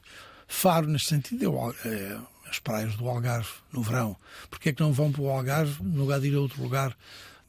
Faro, 0.47 0.87
nesse 0.87 1.05
sentido, 1.05 1.45
é, 1.83 1.89
é 1.89 2.19
as 2.49 2.59
praias 2.59 2.95
do 2.95 3.07
Algarve 3.07 3.49
no 3.71 3.81
verão. 3.81 4.15
Porquê 4.49 4.69
é 4.69 4.73
que 4.73 4.81
não 4.81 4.93
vão 4.93 5.11
para 5.11 5.21
o 5.21 5.29
Algarve 5.29 5.83
no 5.83 6.01
lugar 6.01 6.19
de 6.19 6.27
ir 6.27 6.35
a 6.35 6.39
outro 6.39 6.61
lugar, 6.61 6.97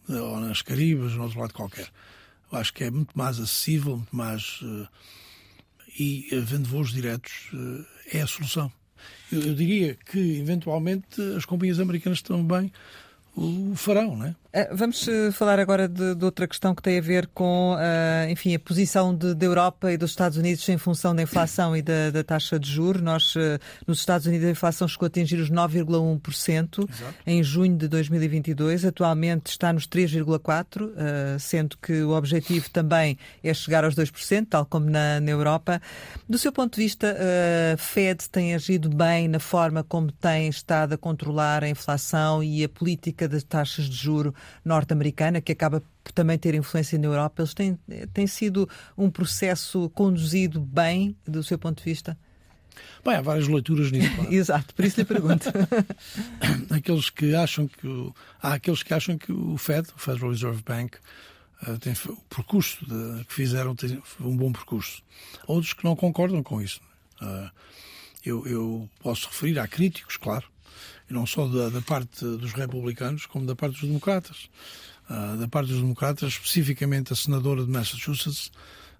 ou 0.09 0.41
nas 0.41 0.63
Caribas, 0.63 1.15
ou 1.15 1.23
outro 1.23 1.39
lado 1.39 1.55
qualquer? 1.55 1.89
Eu 2.51 2.59
acho 2.59 2.73
que 2.73 2.85
é 2.85 2.91
muito 2.91 3.17
mais 3.17 3.39
acessível, 3.39 3.97
muito 3.97 4.17
mais. 4.17 4.61
Uh, 4.63 4.89
e 5.99 6.29
havendo 6.33 6.69
voos 6.69 6.93
diretos, 6.93 7.51
uh, 7.53 7.87
é 8.13 8.23
a 8.23 8.27
solução. 8.27 8.73
Eu, 9.31 9.43
eu 9.43 9.55
diria 9.55 9.95
que, 9.95 10.39
eventualmente, 10.39 11.21
as 11.37 11.45
companhias 11.45 11.79
americanas 11.79 12.23
também 12.23 12.73
o 13.37 13.75
farão, 13.77 14.17
não 14.17 14.27
é? 14.27 14.35
Eh, 14.59 14.69
vamos 14.73 15.07
eh, 15.07 15.31
falar 15.31 15.61
agora 15.61 15.87
de, 15.87 16.17
de, 16.17 16.25
outra 16.25 16.49
questão 16.49 16.75
que 16.75 16.83
tem 16.83 16.99
a 16.99 17.01
ver 17.01 17.29
com, 17.29 17.77
uh, 17.77 18.29
enfim, 18.29 18.57
a 18.57 18.59
posição 18.59 19.15
de, 19.15 19.33
da 19.33 19.47
Europa 19.47 19.93
e 19.93 19.97
dos 19.97 20.11
Estados 20.11 20.37
Unidos 20.37 20.69
em 20.69 20.77
função 20.77 21.15
da 21.15 21.23
inflação 21.23 21.77
e 21.77 21.83
da, 21.83 22.11
da 22.11 22.25
taxa 22.25 22.59
de 22.59 22.69
juros. 22.69 23.01
Nós, 23.01 23.37
uh, 23.37 23.41
nos 23.87 24.01
Estados 24.01 24.27
Unidos, 24.27 24.49
a 24.49 24.51
inflação 24.51 24.89
chegou 24.89 25.07
a 25.07 25.07
atingir 25.07 25.37
os 25.37 25.49
9,1% 25.49 26.89
em 27.25 27.41
junho 27.41 27.77
de 27.77 27.87
2022. 27.87 28.85
Atualmente 28.85 29.47
está 29.47 29.73
nos 29.73 29.87
3,4%, 29.87 30.83
uh, 30.83 31.39
sendo 31.39 31.79
que 31.79 32.03
o 32.03 32.11
objetivo 32.11 32.69
também 32.69 33.17
é 33.45 33.55
chegar 33.55 33.85
aos 33.85 33.95
2%, 33.95 34.45
tal 34.51 34.67
como 34.67 34.91
na, 34.91 35.21
na 35.21 35.31
Europa. 35.31 35.81
Do 36.29 36.37
seu 36.37 36.51
ponto 36.51 36.75
de 36.75 36.83
vista, 36.83 37.17
a 37.75 37.77
Fed 37.77 38.29
tem 38.29 38.57
agido 38.57 38.89
bem 38.89 39.29
na 39.29 39.39
forma 39.39 39.85
como 39.85 40.11
tem 40.11 40.49
estado 40.49 40.95
a 40.95 40.99
controlar 40.99 41.63
a 41.63 41.69
inflação 41.69 42.43
e 42.43 42.65
a 42.65 42.69
política 42.69 43.29
das 43.29 43.45
taxas 43.45 43.85
de 43.85 43.95
juro 43.95 44.35
norte-americana, 44.65 45.41
que 45.41 45.53
acaba 45.53 45.83
por 46.03 46.13
também 46.13 46.39
ter 46.39 46.55
influência 46.55 46.99
na 46.99 47.07
Europa. 47.07 47.43
Eles 47.43 47.55
têm, 47.55 47.79
têm 48.13 48.27
sido 48.27 48.69
um 48.97 49.11
processo 49.11 49.89
conduzido 49.91 50.61
bem, 50.61 51.17
do 51.27 51.43
seu 51.43 51.59
ponto 51.59 51.79
de 51.79 51.85
vista? 51.85 52.17
Bem, 53.05 53.17
há 53.17 53.21
várias 53.21 53.49
leituras 53.49 53.91
nisso. 53.91 54.15
Claro. 54.15 54.33
Exato, 54.35 54.75
por 54.75 54.85
isso 54.85 55.01
lhe 55.01 55.05
pergunto. 55.05 55.49
aqueles 56.71 57.11
que 57.11 57.35
acham 57.35 57.67
que 57.67 57.87
o, 57.87 58.15
há 58.43 58.55
aqueles 58.55 58.83
que 58.83 58.95
acham 58.95 59.17
que 59.19 59.33
o 59.33 59.57
Fed, 59.57 59.89
o 59.97 59.99
Federal 59.99 60.31
Reserve 60.31 60.63
Bank, 60.63 60.99
uh, 61.67 61.79
tem 61.79 61.93
o 61.93 62.17
percurso 62.29 62.85
de, 62.87 63.25
que 63.25 63.35
fizeram 63.35 63.75
tem 63.75 64.01
um 64.21 64.37
bom 64.37 64.53
percurso. 64.53 65.03
Outros 65.47 65.73
que 65.73 65.85
não 65.85 65.97
concordam 65.97 66.43
com 66.43 66.61
isso. 66.61 66.81
Uh, 67.21 67.51
eu, 68.25 68.47
eu, 68.47 68.91
posso 69.01 69.29
referir 69.29 69.59
a 69.59 69.67
críticos, 69.67 70.17
claro, 70.17 70.47
e 71.09 71.13
não 71.13 71.27
só 71.27 71.47
da, 71.47 71.69
da 71.69 71.81
parte 71.81 72.25
dos 72.25 72.53
republicanos, 72.53 73.27
como 73.27 73.47
da 73.47 73.57
parte 73.57 73.81
dos 73.81 73.89
democratas. 73.89 74.49
Uh, 75.09 75.39
da 75.39 75.49
parte 75.49 75.69
dos 75.69 75.81
democratas, 75.81 76.35
especificamente 76.35 77.13
a 77.13 77.17
senadora 77.17 77.65
de 77.65 77.71
Massachusetts, 77.71 78.53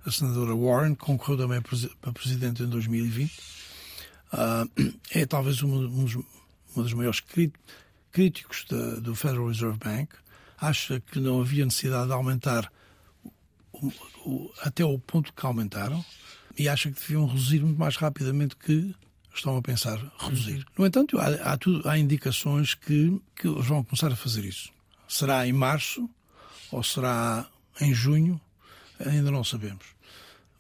a 0.07 0.11
senadora 0.11 0.57
Warren, 0.57 0.95
concorreu 0.95 1.37
também 1.37 1.61
para 2.01 2.13
presidente 2.13 2.63
em 2.63 2.67
2020. 2.67 3.31
Uh, 4.33 4.95
é 5.11 5.27
talvez 5.27 5.63
um, 5.63 5.75
um, 5.75 6.05
dos, 6.05 6.25
dos 6.75 6.93
maiores 6.95 7.21
críticos 8.11 8.65
da, 8.71 8.97
do 9.01 9.15
Federal 9.15 9.49
Reserve 9.49 9.79
Bank. 9.79 10.15
Acha 10.59 11.01
que 11.01 11.21
não 11.21 11.41
havia 11.41 11.65
necessidade 11.65 12.07
de 12.07 12.13
aumentar 12.13 12.73
o, 13.73 13.93
o, 14.25 14.53
até 14.63 14.85
o 14.85 14.99
ponto 14.99 15.33
que 15.33 15.47
aumentaram 15.47 16.05
e 16.59 16.69
acha 16.69 16.91
que 16.91 17.01
deviam 17.01 17.27
reduzir 17.27 17.61
muito 17.61 17.79
mais 17.79 17.97
rapidamente 17.97 18.57
que 18.57 18.95
estão 19.39 19.57
a 19.57 19.63
pensar 19.63 19.99
reduzir. 20.19 20.65
No 20.77 20.87
entanto, 20.87 21.19
há, 21.19 21.27
há, 21.53 21.57
tudo, 21.57 21.89
há 21.89 21.99
indicações 21.99 22.75
que, 22.75 23.21
que 23.37 23.49
eles 23.49 23.67
vão 23.67 23.85
começar 23.85 24.13
a 24.13 24.17
fazer 24.17 24.45
isso. 24.45 24.71
Será 25.09 25.47
em 25.47 25.53
março 25.53 26.09
ou 26.71 26.83
será 26.83 27.47
em 27.81 27.95
junho? 27.95 28.41
Ainda 28.99 29.31
não 29.31 29.45
sabemos. 29.45 29.85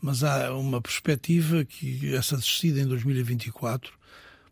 Mas 0.00 0.22
há 0.22 0.54
uma 0.54 0.80
perspectiva 0.80 1.64
que 1.64 2.14
essa 2.14 2.36
descida 2.36 2.80
em 2.80 2.86
2024 2.86 3.92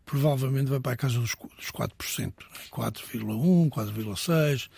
provavelmente 0.05 0.69
vai 0.69 0.81
para 0.81 0.93
a 0.93 0.97
casa 0.97 1.19
dos, 1.19 1.35
dos 1.57 1.71
4%, 1.71 2.33
4,1%, 2.71 3.71
4,6%. 3.71 4.69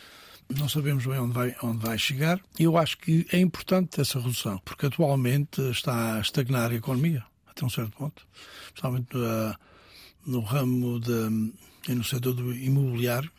Não 0.56 0.66
sabemos 0.66 1.04
bem 1.04 1.18
onde 1.18 1.34
vai, 1.34 1.54
onde 1.62 1.84
vai 1.84 1.98
chegar. 1.98 2.40
Eu 2.58 2.78
acho 2.78 2.96
que 2.96 3.26
é 3.30 3.38
importante 3.38 4.00
essa 4.00 4.18
redução, 4.18 4.58
porque 4.64 4.86
atualmente 4.86 5.60
está 5.70 6.16
a 6.16 6.20
estagnar 6.20 6.70
a 6.70 6.74
economia, 6.74 7.22
até 7.58 7.66
um 7.66 7.70
certo 7.70 7.96
ponto, 7.96 8.26
especialmente 8.66 9.08
no, 9.14 9.56
no 10.26 10.40
ramo 10.40 11.00
de, 11.00 11.92
no 11.92 12.04
setor 12.04 12.34
do 12.34 12.54
imobiliário. 12.54 13.30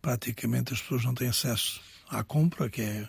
Praticamente 0.00 0.72
as 0.72 0.80
pessoas 0.80 1.04
não 1.04 1.14
têm 1.14 1.28
acesso 1.28 1.80
à 2.08 2.24
compra, 2.24 2.70
que 2.70 2.80
é 2.80 3.08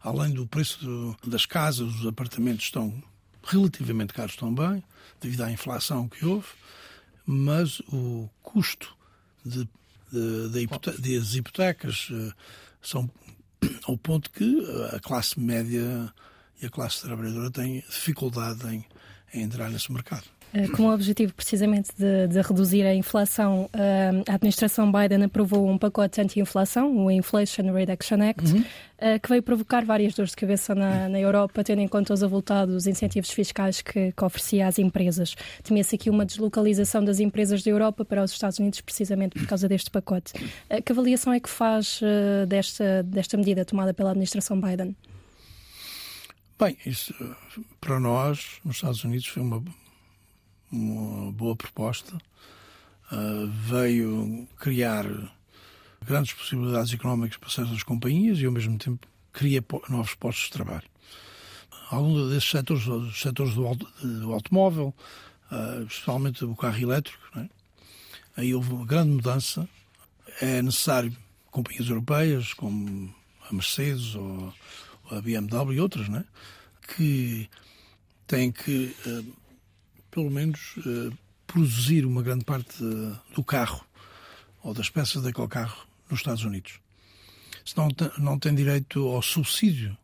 além 0.00 0.32
do 0.32 0.46
preço 0.46 0.84
do, 0.84 1.16
das 1.26 1.46
casas, 1.46 1.94
os 1.94 2.06
apartamentos 2.06 2.66
estão 2.66 3.02
relativamente 3.42 4.12
caros 4.12 4.36
também, 4.36 4.82
devido 5.20 5.42
à 5.42 5.50
inflação 5.50 6.08
que 6.08 6.24
houve 6.24 6.48
mas 7.26 7.80
o 7.92 8.28
custo 8.42 8.96
de, 9.44 9.68
de, 10.12 10.48
de 10.50 10.60
hipote 10.60 10.90
das 11.00 11.34
hipotecas 11.34 12.10
uh, 12.10 12.32
são 12.82 13.10
ao 13.84 13.96
ponto 13.96 14.30
que 14.30 14.62
a 14.92 15.00
classe 15.00 15.38
média 15.40 16.12
e 16.60 16.66
a 16.66 16.70
classe 16.70 17.02
trabalhadora 17.02 17.50
têm 17.50 17.80
dificuldade 17.80 18.66
em, 18.68 18.84
em 19.34 19.42
entrar 19.42 19.68
nesse 19.68 19.92
mercado. 19.92 20.24
Eh, 20.54 20.68
com 20.68 20.84
o 20.84 20.94
objetivo 20.94 21.34
precisamente 21.34 21.90
de, 21.98 22.28
de 22.28 22.40
reduzir 22.40 22.86
a 22.86 22.94
inflação, 22.94 23.68
eh, 23.72 24.10
a 24.28 24.34
administração 24.34 24.90
Biden 24.90 25.24
aprovou 25.24 25.68
um 25.68 25.76
pacote 25.76 26.20
anti-inflação, 26.20 26.96
o 26.96 27.10
Inflation 27.10 27.72
Reduction 27.72 28.22
Act, 28.22 28.52
uhum. 28.52 28.64
Eh, 28.96 29.18
que 29.18 29.28
veio 29.28 29.42
provocar 29.42 29.84
várias 29.84 30.14
dores 30.14 30.30
de 30.30 30.36
cabeça 30.36 30.72
na, 30.72 31.08
na 31.08 31.18
Europa, 31.18 31.64
tendo 31.64 31.80
em 31.80 31.88
conta 31.88 32.14
os 32.14 32.22
avultados 32.22 32.86
incentivos 32.86 33.28
fiscais 33.30 33.82
que, 33.82 34.12
que 34.12 34.24
oferecia 34.24 34.68
às 34.68 34.78
empresas. 34.78 35.34
Temia-se 35.64 35.96
aqui 35.96 36.08
uma 36.08 36.24
deslocalização 36.24 37.04
das 37.04 37.18
empresas 37.18 37.64
da 37.64 37.70
Europa 37.72 38.04
para 38.04 38.22
os 38.22 38.30
Estados 38.30 38.60
Unidos, 38.60 38.80
precisamente 38.80 39.36
por 39.36 39.46
causa 39.48 39.68
deste 39.68 39.90
pacote. 39.90 40.32
Que 40.84 40.92
avaliação 40.92 41.32
é 41.32 41.40
que 41.40 41.50
faz 41.50 42.00
desta, 42.48 43.02
desta 43.02 43.36
medida 43.36 43.64
tomada 43.64 43.92
pela 43.92 44.10
administração 44.10 44.58
Biden? 44.60 44.94
Bem, 46.58 46.76
isso 46.86 47.12
para 47.80 47.98
nós, 47.98 48.60
nos 48.64 48.76
Estados 48.76 49.02
Unidos, 49.04 49.26
foi 49.26 49.42
uma 49.42 49.62
uma 50.74 51.32
boa 51.32 51.54
proposta. 51.56 52.16
Uh, 53.12 53.46
veio 53.46 54.48
criar 54.58 55.06
grandes 56.04 56.32
possibilidades 56.32 56.92
económicas 56.92 57.36
para 57.36 57.50
certas 57.50 57.82
companhias 57.82 58.38
e, 58.38 58.46
ao 58.46 58.52
mesmo 58.52 58.76
tempo, 58.78 59.06
cria 59.32 59.64
novos 59.88 60.14
postos 60.14 60.46
de 60.46 60.52
trabalho. 60.52 60.88
Alguns 61.90 62.30
desses 62.30 62.50
setores, 62.50 62.86
os 62.86 63.20
setores 63.20 63.54
do, 63.54 63.74
do 64.02 64.32
automóvel, 64.32 64.94
uh, 65.50 65.82
especialmente 65.84 66.44
o 66.44 66.56
carro 66.56 66.78
elétrico, 66.78 67.22
é? 67.38 67.48
aí 68.36 68.54
houve 68.54 68.72
uma 68.72 68.86
grande 68.86 69.10
mudança. 69.10 69.68
É 70.40 70.60
necessário 70.62 71.14
companhias 71.50 71.88
europeias, 71.88 72.52
como 72.54 73.14
a 73.48 73.52
Mercedes 73.52 74.14
ou 74.16 74.52
a 75.10 75.20
BMW 75.20 75.74
e 75.74 75.80
outras, 75.80 76.08
é? 76.08 76.24
que 76.94 77.48
têm 78.26 78.50
que 78.50 78.94
uh, 79.06 79.44
pelo 80.14 80.30
menos, 80.30 80.76
uh, 80.76 81.12
produzir 81.44 82.06
uma 82.06 82.22
grande 82.22 82.44
parte 82.44 82.78
do 83.34 83.42
carro 83.42 83.84
ou 84.62 84.72
das 84.72 84.88
peças 84.88 85.22
daquele 85.22 85.48
carro 85.48 85.86
nos 86.08 86.20
Estados 86.20 86.44
Unidos. 86.44 86.78
Se 87.64 87.76
não, 87.76 87.88
não 88.18 88.38
tem 88.38 88.54
direito 88.54 89.08
ao 89.08 89.20
subsídio 89.20 89.96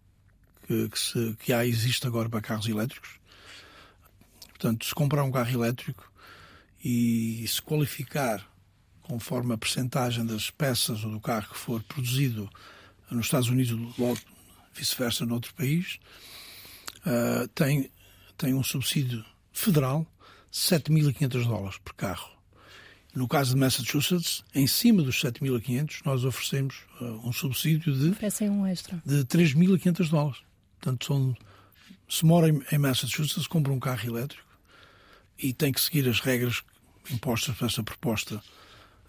que, 0.66 0.88
que, 0.88 0.98
se, 0.98 1.36
que 1.38 1.52
há, 1.52 1.64
existe 1.64 2.06
agora 2.08 2.28
para 2.28 2.40
carros 2.40 2.66
elétricos. 2.66 3.20
Portanto, 4.48 4.84
se 4.84 4.94
comprar 4.94 5.22
um 5.22 5.30
carro 5.30 5.50
elétrico 5.50 6.10
e 6.84 7.46
se 7.46 7.62
qualificar 7.62 8.44
conforme 9.02 9.54
a 9.54 9.58
percentagem 9.58 10.26
das 10.26 10.50
peças 10.50 11.04
ou 11.04 11.12
do 11.12 11.20
carro 11.20 11.50
que 11.50 11.58
for 11.58 11.82
produzido 11.84 12.50
nos 13.10 13.26
Estados 13.26 13.48
Unidos 13.48 13.78
ou 13.98 14.18
vice-versa 14.72 15.26
noutro 15.26 15.54
país, 15.54 15.98
uh, 17.06 17.48
tem, 17.48 17.90
tem 18.36 18.54
um 18.54 18.62
subsídio 18.62 19.24
federal 19.52 20.06
7.500 20.52 21.46
dólares 21.46 21.78
por 21.78 21.94
carro. 21.94 22.30
No 23.14 23.26
caso 23.26 23.54
de 23.54 23.60
Massachusetts, 23.60 24.44
em 24.54 24.66
cima 24.66 25.02
dos 25.02 25.20
7.500, 25.20 26.02
nós 26.04 26.24
oferecemos 26.24 26.76
uh, 27.00 27.28
um 27.28 27.32
subsídio 27.32 27.92
de, 27.92 28.10
um 28.48 28.66
extra. 28.66 29.02
de 29.04 29.24
3.500 29.24 30.08
dólares. 30.08 30.40
Portanto, 30.80 31.06
são, 31.06 31.36
se 32.08 32.24
mora 32.24 32.48
em, 32.48 32.62
em 32.70 32.78
Massachusetts, 32.78 33.46
compra 33.46 33.72
um 33.72 33.80
carro 33.80 34.06
elétrico 34.06 34.48
e 35.38 35.52
tem 35.52 35.72
que 35.72 35.80
seguir 35.80 36.08
as 36.08 36.20
regras 36.20 36.62
impostas 37.10 37.56
por 37.56 37.66
essa 37.66 37.82
proposta 37.82 38.40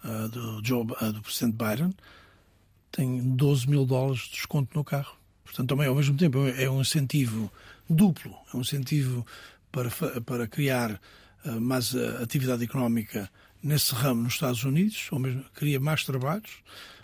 uh, 0.04 0.28
do, 0.28 0.64
Joe, 0.64 0.84
uh, 1.00 1.12
do 1.12 1.22
Presidente 1.22 1.56
Biden, 1.56 1.94
tem 2.90 3.36
12 3.36 3.68
mil 3.68 3.86
dólares 3.86 4.22
de 4.22 4.32
desconto 4.32 4.76
no 4.76 4.84
carro. 4.84 5.16
Portanto, 5.52 5.68
também, 5.68 5.86
ao 5.86 5.94
mesmo 5.94 6.16
tempo, 6.16 6.38
é 6.46 6.68
um 6.70 6.80
incentivo 6.80 7.52
duplo. 7.88 8.34
É 8.52 8.56
um 8.56 8.62
incentivo 8.62 9.26
para, 9.70 9.90
para 10.22 10.46
criar 10.46 10.98
uh, 11.44 11.60
mais 11.60 11.92
uh, 11.92 12.22
atividade 12.22 12.64
económica 12.64 13.30
nesse 13.62 13.94
ramo 13.94 14.22
nos 14.22 14.32
Estados 14.32 14.64
Unidos, 14.64 15.08
ou 15.12 15.18
mesmo 15.18 15.44
cria 15.54 15.78
mais 15.78 16.04
trabalhos, 16.04 16.50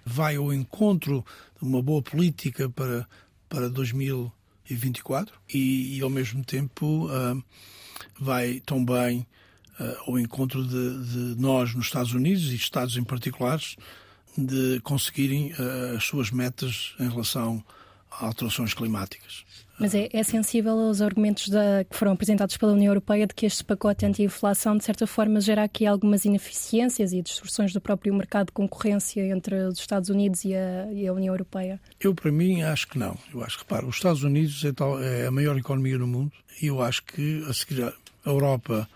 vai 0.05 0.37
ao 0.37 0.51
encontro 0.51 1.23
de 1.61 1.69
uma 1.69 1.83
boa 1.83 2.01
política 2.01 2.71
para, 2.71 3.07
para 3.51 3.69
2024 3.69 5.39
e, 5.53 5.99
e 5.99 6.01
ao 6.01 6.09
mesmo 6.09 6.43
tempo 6.43 7.07
uh, 7.07 7.45
vai 8.19 8.61
também 8.65 9.27
ao 10.09 10.19
encontro 10.19 10.67
de, 10.67 11.05
de, 11.05 11.41
nós 11.41 11.73
nos 11.73 11.87
Estados 11.87 12.13
Unidos 12.13 12.51
e 12.51 12.57
Estados 12.57 12.97
em 12.97 13.05
particulares 13.05 13.77
de 14.37 14.81
conseguirem 14.81 15.53
as 15.97 16.03
suas 16.03 16.33
metas 16.33 16.97
em 16.99 17.09
relação 17.09 17.65
alterações 18.11 18.75
climáticas. 18.75 19.45
Mas 19.79 19.95
é, 19.95 20.09
é 20.13 20.23
sensível 20.25 20.73
aos 20.73 21.01
argumentos 21.01 21.49
da, 21.49 21.85
que 21.89 21.97
foram 21.97 22.13
apresentados 22.13 22.57
pela 22.57 22.73
União 22.73 22.91
Europeia 22.91 23.29
de 23.29 23.35
que 23.35 23.47
este 23.47 23.63
pacote 23.63 24.05
anti-inflação, 24.05 24.77
de 24.77 24.85
certa 24.85 25.07
forma, 25.07 25.41
gera 25.41 25.63
aqui 25.63 25.87
algumas 25.87 26.25
ineficiências 26.25 27.13
e 27.13 27.23
distorções 27.23 27.73
do 27.73 27.81
próprio 27.81 28.13
mercado 28.13 28.47
de 28.47 28.53
concorrência 28.53 29.25
entre 29.29 29.55
os 29.67 29.79
Estados 29.79 30.09
Unidos 30.09 30.45
e 30.45 30.53
a, 30.55 30.93
e 30.93 31.07
a 31.07 31.13
União 31.13 31.33
Europeia? 31.33 31.81
Eu, 32.01 32.13
para 32.13 32.33
mim, 32.33 32.63
acho 32.63 32.89
que 32.89 32.99
não. 32.99 33.17
Eu 33.33 33.45
acho 33.45 33.57
que, 33.57 33.63
repara, 33.63 33.87
os 33.87 33.95
Estados 33.95 34.25
Unidos 34.25 34.65
é, 34.65 34.73
tal, 34.73 35.01
é 35.01 35.27
a 35.27 35.31
maior 35.31 35.57
economia 35.57 35.97
do 35.97 36.09
mundo 36.09 36.33
e 36.61 36.67
eu 36.67 36.83
acho 36.83 37.05
que, 37.05 37.45
a 37.49 37.55
seguir, 37.55 37.85
a 37.85 37.95
Europa 38.29 38.89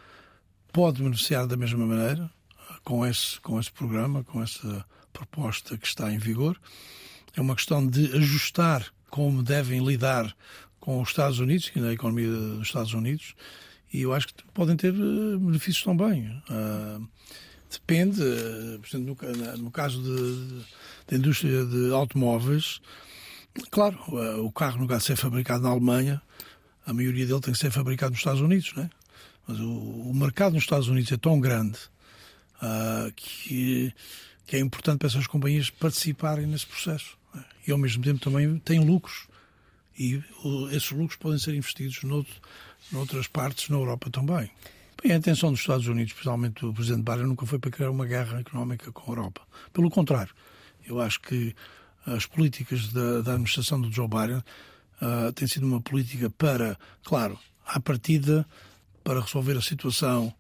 pode 0.73 1.01
beneficiar 1.01 1.47
da 1.47 1.57
mesma 1.57 1.87
maneira 1.87 2.29
com 2.83 3.07
esse, 3.07 3.41
com 3.41 3.61
esse 3.61 3.71
programa, 3.71 4.25
com 4.25 4.43
essa 4.43 4.85
proposta 5.13 5.79
que 5.79 5.87
está 5.87 6.11
em 6.11 6.19
vigor. 6.19 6.61
É 7.37 7.41
uma 7.41 7.55
questão 7.55 7.87
de 7.87 8.07
ajustar 8.17 8.93
como 9.13 9.43
devem 9.43 9.85
lidar 9.85 10.35
com 10.81 11.03
os 11.03 11.11
Estados 11.11 11.39
Unidos 11.39 11.71
e 11.77 11.81
na 11.81 11.93
economia 11.93 12.27
dos 12.27 12.67
Estados 12.67 12.95
Unidos 12.95 13.35
e 13.93 14.01
eu 14.01 14.15
acho 14.15 14.29
que 14.29 14.43
podem 14.55 14.75
ter 14.75 14.95
eh, 14.95 15.37
benefícios 15.37 15.85
também. 15.85 16.27
Uh, 16.49 17.07
depende, 17.71 18.23
uh, 18.23 18.79
por 18.81 18.89
exemplo, 18.89 19.17
no, 19.23 19.57
no 19.59 19.71
caso 19.71 20.03
da 21.07 21.17
indústria 21.17 21.67
de 21.67 21.93
automóveis, 21.93 22.81
claro, 23.71 23.99
uh, 24.09 24.43
o 24.43 24.51
carro 24.51 24.81
no 24.81 24.89
caso 24.89 25.01
de 25.01 25.07
ser 25.09 25.17
fabricado 25.17 25.65
na 25.65 25.69
Alemanha, 25.69 26.23
a 26.87 26.93
maioria 26.95 27.27
dele 27.27 27.41
tem 27.41 27.53
que 27.53 27.59
ser 27.59 27.71
fabricado 27.71 28.13
nos 28.13 28.21
Estados 28.21 28.41
Unidos, 28.41 28.73
não 28.75 28.85
é? 28.85 28.91
Mas 29.47 29.61
o, 29.61 29.71
o 29.71 30.15
mercado 30.15 30.55
nos 30.55 30.63
Estados 30.63 30.89
Unidos 30.89 31.13
é 31.13 31.17
tão 31.19 31.39
grande 31.39 31.79
que, 33.17 33.93
que 34.47 34.55
é 34.55 34.61
importante 34.61 35.01
para 35.01 35.09
essas 35.09 35.27
companhias 35.27 35.69
participarem 35.69 36.47
nesse 36.47 36.65
processo. 36.65 37.19
E 37.67 37.73
ao 37.73 37.79
mesmo 37.79 38.03
tempo 38.03 38.21
também 38.21 38.59
têm 38.59 38.81
lucros 38.85 39.27
e 39.99 40.23
esses 40.71 40.91
lucros 40.91 41.17
podem 41.17 41.39
ser 41.39 41.55
investidos 41.55 42.03
noutro, 42.03 42.35
noutras 42.91 43.27
partes 43.27 43.69
na 43.69 43.77
Europa 43.77 44.11
também. 44.11 44.51
Bem, 45.03 45.13
a 45.13 45.17
intenção 45.17 45.51
dos 45.51 45.61
Estados 45.61 45.87
Unidos, 45.87 46.13
especialmente 46.13 46.61
do 46.61 46.73
Presidente 46.73 47.05
Biden, 47.05 47.27
nunca 47.27 47.45
foi 47.47 47.59
para 47.59 47.71
criar 47.71 47.91
uma 47.91 48.07
guerra 48.07 48.41
económica 48.41 48.91
com 48.93 49.11
a 49.11 49.15
Europa. 49.15 49.43
Pelo 49.73 49.91
contrário, 49.91 50.33
eu 50.87 51.01
acho 51.01 51.21
que 51.21 51.55
as 52.07 52.27
políticas 52.27 52.93
da, 52.93 53.21
da 53.21 53.33
administração 53.33 53.81
do 53.81 53.93
Joe 53.93 54.09
Biden 54.09 54.39
uh, 54.39 55.33
têm 55.35 55.47
sido 55.47 55.67
uma 55.67 55.81
política 55.81 56.31
para, 56.31 56.79
claro, 57.05 57.39
à 57.67 57.79
partida, 57.81 58.47
para 59.05 59.21
resolver 59.21 59.57
a 59.57 59.63
situação 59.63 60.33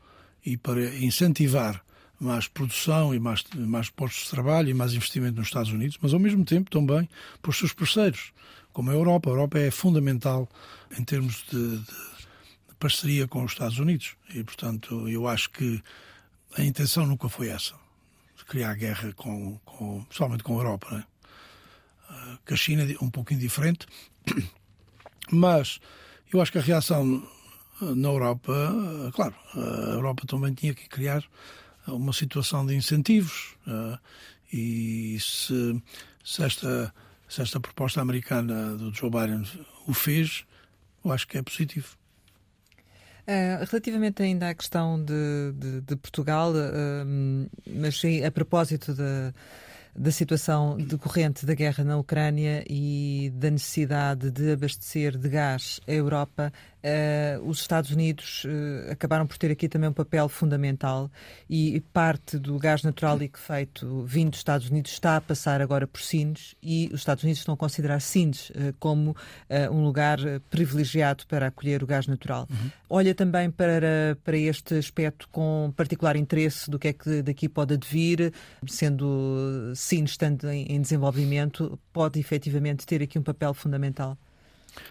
e 0.44 0.56
para 0.56 0.94
incentivar 0.96 1.84
mais 2.22 2.46
produção 2.46 3.14
e 3.14 3.18
mais, 3.18 3.44
mais 3.54 3.90
postos 3.90 4.24
de 4.24 4.30
trabalho 4.30 4.70
e 4.70 4.74
mais 4.74 4.94
investimento 4.94 5.36
nos 5.36 5.48
Estados 5.48 5.72
Unidos, 5.72 5.98
mas 6.00 6.14
ao 6.14 6.20
mesmo 6.20 6.44
tempo 6.44 6.70
também 6.70 7.08
para 7.40 7.50
os 7.50 7.58
seus 7.58 7.72
parceiros 7.72 8.32
como 8.72 8.90
a 8.90 8.94
Europa. 8.94 9.28
A 9.28 9.32
Europa 9.32 9.58
é 9.58 9.70
fundamental 9.70 10.48
em 10.96 11.04
termos 11.04 11.44
de, 11.50 11.78
de, 11.78 11.84
parceria 12.78 13.28
com 13.28 13.44
os 13.44 13.52
Estados 13.52 13.78
Unidos 13.78 14.16
e, 14.34 14.42
portanto, 14.42 15.08
eu 15.08 15.28
acho 15.28 15.50
que 15.50 15.82
a 16.56 16.62
intenção 16.62 17.06
nunca 17.06 17.28
foi 17.28 17.48
essa, 17.48 17.74
criar 18.48 18.74
guerra 18.74 19.12
com, 19.14 19.58
com, 19.64 20.04
com 20.42 20.54
a 20.54 20.56
Europa. 20.56 20.88
Né? 20.90 21.04
que 22.44 22.54
a 22.54 22.56
China 22.56 22.84
um 23.00 23.10
pouco 23.10 23.32
indiferente, 23.32 23.86
mas 25.30 25.80
eu 26.32 26.40
acho 26.40 26.52
que 26.52 26.58
a 26.58 26.62
reação 26.62 27.26
na 27.80 28.08
Europa, 28.08 28.52
claro, 29.14 29.34
a 29.54 29.92
Europa 29.94 30.24
também 30.26 30.54
tinha 30.54 30.74
que 30.74 30.88
criar 30.88 31.24
uma 31.86 32.12
situação 32.12 32.64
de 32.64 32.74
incentivos 32.74 33.56
e 34.52 35.18
se, 35.20 35.82
se 36.24 36.42
esta 36.44 36.92
se 37.32 37.40
esta 37.40 37.58
proposta 37.58 38.00
americana 38.00 38.76
do 38.76 38.92
Joe 38.92 39.10
Biden 39.10 39.42
o 39.86 39.94
fez, 39.94 40.44
eu 41.02 41.10
acho 41.10 41.26
que 41.26 41.38
é 41.38 41.42
positivo. 41.42 41.96
Uh, 43.22 43.64
relativamente 43.70 44.22
ainda 44.22 44.50
à 44.50 44.54
questão 44.54 45.02
de, 45.02 45.52
de, 45.54 45.80
de 45.80 45.96
Portugal, 45.96 46.52
uh, 46.52 47.48
mas 47.66 48.02
a 48.26 48.30
propósito 48.30 48.92
de, 48.92 49.32
da 49.96 50.10
situação 50.10 50.76
decorrente 50.76 51.46
da 51.46 51.54
guerra 51.54 51.84
na 51.84 51.96
Ucrânia 51.96 52.64
e 52.68 53.32
da 53.34 53.50
necessidade 53.50 54.30
de 54.30 54.52
abastecer 54.52 55.16
de 55.16 55.28
gás 55.30 55.80
a 55.88 55.92
Europa, 55.92 56.52
uh, 56.84 57.48
os 57.48 57.60
Estados 57.60 57.90
Unidos 57.90 58.44
uh, 58.44 58.90
acabaram 58.90 59.26
por 59.26 59.38
ter 59.38 59.50
aqui 59.50 59.68
também 59.68 59.88
um 59.88 59.92
papel 59.92 60.28
fundamental 60.28 61.10
e 61.48 61.80
parte 61.92 62.38
do 62.38 62.58
gás 62.58 62.82
natural 62.82 63.16
liquefeito 63.16 64.04
vindo 64.04 64.30
dos 64.30 64.40
Estados 64.40 64.68
Unidos 64.68 64.92
está 64.92 65.16
a 65.16 65.20
passar 65.20 65.60
agora 65.60 65.86
por 65.86 66.00
Sines 66.00 66.54
e 66.62 66.88
os 66.92 67.00
Estados 67.00 67.24
Unidos 67.24 67.40
estão 67.40 67.54
a 67.54 67.56
considerar 67.56 68.00
Sines 68.00 68.50
uh, 68.50 68.74
como 68.78 69.16
um 69.70 69.84
lugar 69.84 70.18
privilegiado 70.50 71.26
para 71.26 71.48
acolher 71.48 71.82
o 71.82 71.86
gás 71.86 72.06
natural. 72.06 72.46
Uhum. 72.50 72.70
Olha 72.88 73.14
também 73.14 73.50
para, 73.50 74.16
para 74.24 74.36
este 74.36 74.74
aspecto 74.74 75.28
com 75.30 75.72
particular 75.76 76.16
interesse 76.16 76.70
do 76.70 76.78
que 76.78 76.88
é 76.88 76.92
que 76.92 77.22
daqui 77.22 77.48
pode 77.48 77.74
advir, 77.74 78.32
sendo 78.66 79.72
Sines 79.74 80.12
estando 80.12 80.48
em, 80.48 80.66
em 80.72 80.80
desenvolvimento, 80.80 81.78
pode 81.92 82.18
efetivamente 82.18 82.86
ter 82.86 83.02
aqui 83.02 83.18
um 83.18 83.22
papel 83.22 83.52
fundamental. 83.52 84.16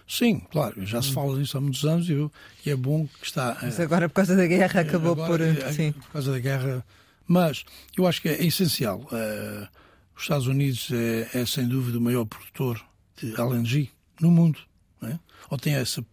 Sim, 0.08 0.40
claro, 0.52 0.86
já 0.86 1.02
se 1.02 1.14
fala 1.14 1.40
disso 1.40 1.58
há 1.58 1.62
muitos 1.62 1.84
anos 1.86 2.10
e, 2.10 2.14
e 2.66 2.70
é 2.70 2.76
bom 2.76 3.08
que 3.20 3.26
está. 3.26 3.58
Mas 3.62 3.80
agora, 3.80 4.08
por 4.08 4.16
causa 4.16 4.36
da 4.36 4.46
guerra, 4.46 4.82
acabou 4.82 5.14
agora, 5.14 5.28
por. 5.28 5.42
É, 5.42 5.72
sim. 5.72 5.92
Por 5.92 6.12
causa 6.12 6.32
da 6.32 6.40
guerra. 6.40 6.86
Mas 7.28 7.64
eu 7.98 8.06
acho 8.08 8.22
que 8.22 8.30
é 8.30 8.44
essencial. 8.46 9.00
Uh, 9.00 9.68
os 10.16 10.24
Estados 10.24 10.48
Unidos 10.48 10.90
é, 10.92 11.40
é, 11.40 11.46
sem 11.46 11.68
dúvida 11.68 11.98
o 11.98 12.02
maior 12.02 12.26
produtor 12.26 12.84
de 13.18 13.34
LNG 13.40 13.90
no 14.20 14.30
mundo, 14.30 14.60
é? 15.02 15.18
ou 15.50 15.58
tem 15.58 15.74
essa 15.74 16.06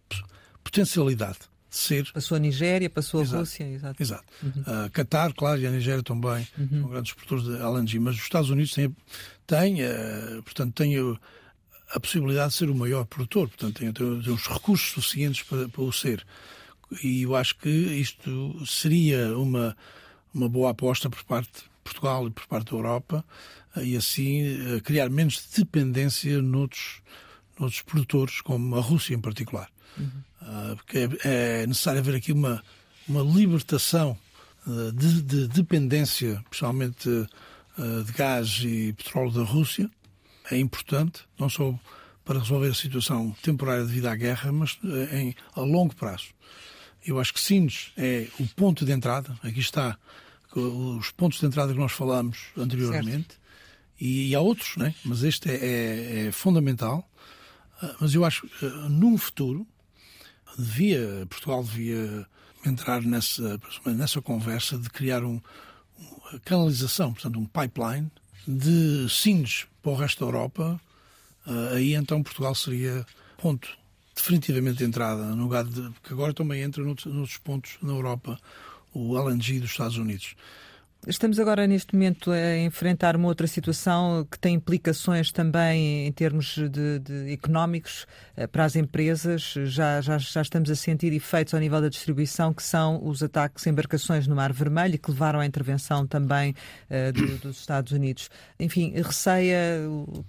potencialidade 0.63 1.39
de 1.69 1.77
ser. 1.77 2.11
Passou 2.11 2.37
a 2.37 2.39
Nigéria, 2.39 2.89
passou 2.89 3.19
a 3.19 3.23
exato, 3.23 3.39
Rússia, 3.39 3.63
exato. 3.65 4.01
Exato. 4.01 4.25
Uhum. 4.41 4.61
Uh, 4.61 4.89
Qatar, 4.91 5.33
claro, 5.35 5.61
e 5.61 5.67
a 5.67 5.69
Nigéria 5.69 6.01
também 6.01 6.47
uhum. 6.57 6.81
são 6.81 6.89
grandes 6.89 7.13
produtores 7.13 7.43
de 7.43 7.61
LNG, 7.61 7.99
mas 7.99 8.15
os 8.15 8.23
Estados 8.23 8.49
Unidos 8.49 8.73
têm, 8.73 8.95
têm 9.45 9.83
uh, 9.83 10.41
portanto, 10.43 10.73
têm 10.73 10.97
a 11.91 11.99
possibilidade 11.99 12.51
de 12.51 12.57
ser 12.57 12.69
o 12.69 12.75
maior 12.75 13.05
produtor, 13.05 13.47
portanto 13.47 13.79
tem, 13.79 13.91
tem 13.91 14.05
os 14.05 14.47
recursos 14.47 14.91
suficientes 14.91 15.43
para, 15.43 15.67
para, 15.67 15.81
o 15.81 15.91
ser. 15.91 16.25
E 17.03 17.23
eu 17.23 17.35
acho 17.35 17.55
que 17.57 17.69
isto 17.69 18.65
seria 18.65 19.37
uma, 19.37 19.75
uma 20.33 20.47
boa 20.47 20.71
aposta 20.71 21.09
por 21.09 21.23
parte 21.23 21.51
de 21.51 21.69
Portugal 21.83 22.27
e 22.27 22.31
por 22.31 22.45
parte 22.47 22.71
da 22.71 22.77
Europa 22.77 23.25
e 23.77 23.95
assim 23.95 24.41
eh, 24.75 24.79
criar 24.81 25.09
menos 25.09 25.47
dependência 25.55 26.41
noutros, 26.41 27.01
noutros 27.59 27.81
produtores, 27.81 28.41
como 28.41 28.75
a 28.75 28.81
Rússia 28.81 29.13
em 29.13 29.21
particular. 29.21 29.69
Uhum. 29.97 30.05
Uh, 30.41 30.75
porque 30.77 30.97
é, 30.97 31.09
é, 31.61 31.67
necessário 31.67 31.99
haver 31.99 32.15
aqui 32.15 32.31
uma, 32.31 32.63
uma 33.07 33.21
libertação 33.21 34.17
uh, 34.65 34.91
de, 34.93 35.21
de, 35.21 35.47
dependência, 35.49 36.43
principalmente 36.49 37.09
de 38.05 38.11
gás 38.11 38.59
e 38.65 38.91
petróleo 38.91 39.31
da 39.31 39.43
Rússia, 39.43 39.89
é 40.51 40.57
importante, 40.57 41.21
não 41.37 41.49
só 41.49 41.77
para 42.25 42.39
resolver 42.39 42.69
a 42.69 42.73
situação 42.73 43.35
temporária 43.41 43.83
devido 43.83 44.07
à 44.07 44.15
guerra, 44.15 44.51
mas 44.51 44.77
eh, 44.83 45.19
em, 45.19 45.35
a 45.55 45.61
longo 45.61 45.95
prazo. 45.95 46.27
Eu 47.05 47.19
acho 47.19 47.33
que 47.33 47.39
Sines 47.39 47.91
é 47.97 48.27
o 48.39 48.47
ponto 48.47 48.85
de 48.85 48.91
entrada, 48.91 49.37
aqui 49.41 49.59
está 49.59 49.97
os 50.55 51.11
pontos 51.11 51.39
de 51.39 51.45
entrada 51.45 51.73
que 51.73 51.79
nós 51.79 51.91
falamos 51.91 52.47
anteriormente, 52.57 53.39
e, 53.99 54.29
e, 54.29 54.35
há 54.35 54.39
outros, 54.39 54.77
né? 54.77 54.93
mas 55.03 55.23
este 55.23 55.49
é, 55.49 55.55
é, 55.55 56.27
é 56.27 56.31
fundamental. 56.31 57.07
Ah, 57.81 57.95
mas 57.99 58.13
eu 58.13 58.23
acho 58.23 58.47
que 58.47 58.65
eh, 58.65 58.69
num 58.89 59.17
futuro 59.17 59.67
devia, 60.57 61.25
Portugal 61.29 61.63
devia 61.63 62.25
entrar 62.65 63.01
nessa, 63.01 63.59
nessa 63.85 64.21
conversa 64.21 64.77
de 64.77 64.89
criar 64.89 65.23
um, 65.23 65.41
uma 65.97 66.39
canalização, 66.45 67.13
portanto 67.13 67.39
um 67.39 67.45
pipeline 67.45 68.11
de 68.47 69.07
Sines 69.09 69.65
para 69.81 69.91
o 69.91 69.95
resto 69.95 70.19
da 70.19 70.25
Europa, 70.25 70.81
uh, 71.45 71.75
aí 71.75 71.93
então 71.93 72.23
Portugal 72.23 72.53
seria 72.55 73.05
ponto 73.37 73.69
definitivamente 74.15 74.79
de 74.79 74.83
entrada, 74.83 75.23
no 75.35 75.43
lugar 75.43 75.63
de, 75.63 75.89
que 76.03 76.11
agora 76.11 76.33
também 76.33 76.61
entra 76.61 76.83
noutros, 76.83 77.13
noutros 77.13 77.37
pontos 77.37 77.77
na 77.81 77.93
Europa, 77.93 78.39
o 78.93 79.17
LNG 79.17 79.59
dos 79.59 79.71
Estados 79.71 79.97
Unidos. 79.97 80.35
Estamos 81.07 81.39
agora, 81.39 81.65
neste 81.65 81.95
momento, 81.95 82.29
a 82.29 82.57
enfrentar 82.57 83.15
uma 83.15 83.29
outra 83.29 83.47
situação 83.47 84.27
que 84.29 84.37
tem 84.37 84.55
implicações 84.55 85.31
também 85.31 86.05
em 86.05 86.11
termos 86.11 86.55
de, 86.55 86.99
de 86.99 87.31
económicos 87.31 88.05
eh, 88.35 88.45
para 88.45 88.65
as 88.65 88.75
empresas. 88.75 89.53
Já, 89.63 90.01
já, 90.01 90.17
já 90.17 90.41
estamos 90.41 90.69
a 90.69 90.75
sentir 90.75 91.13
efeitos 91.13 91.53
ao 91.53 91.59
nível 91.61 91.79
da 91.79 91.87
distribuição, 91.87 92.53
que 92.53 92.61
são 92.61 93.01
os 93.01 93.23
ataques 93.23 93.65
a 93.65 93.69
embarcações 93.69 94.27
no 94.27 94.35
Mar 94.35 94.51
Vermelho, 94.51 94.99
que 94.99 95.09
levaram 95.09 95.39
à 95.39 95.45
intervenção 95.45 96.05
também 96.05 96.53
uh, 96.89 97.13
do, 97.13 97.37
dos 97.37 97.61
Estados 97.61 97.93
Unidos. 97.93 98.29
Enfim, 98.59 98.91
receia 98.93 99.57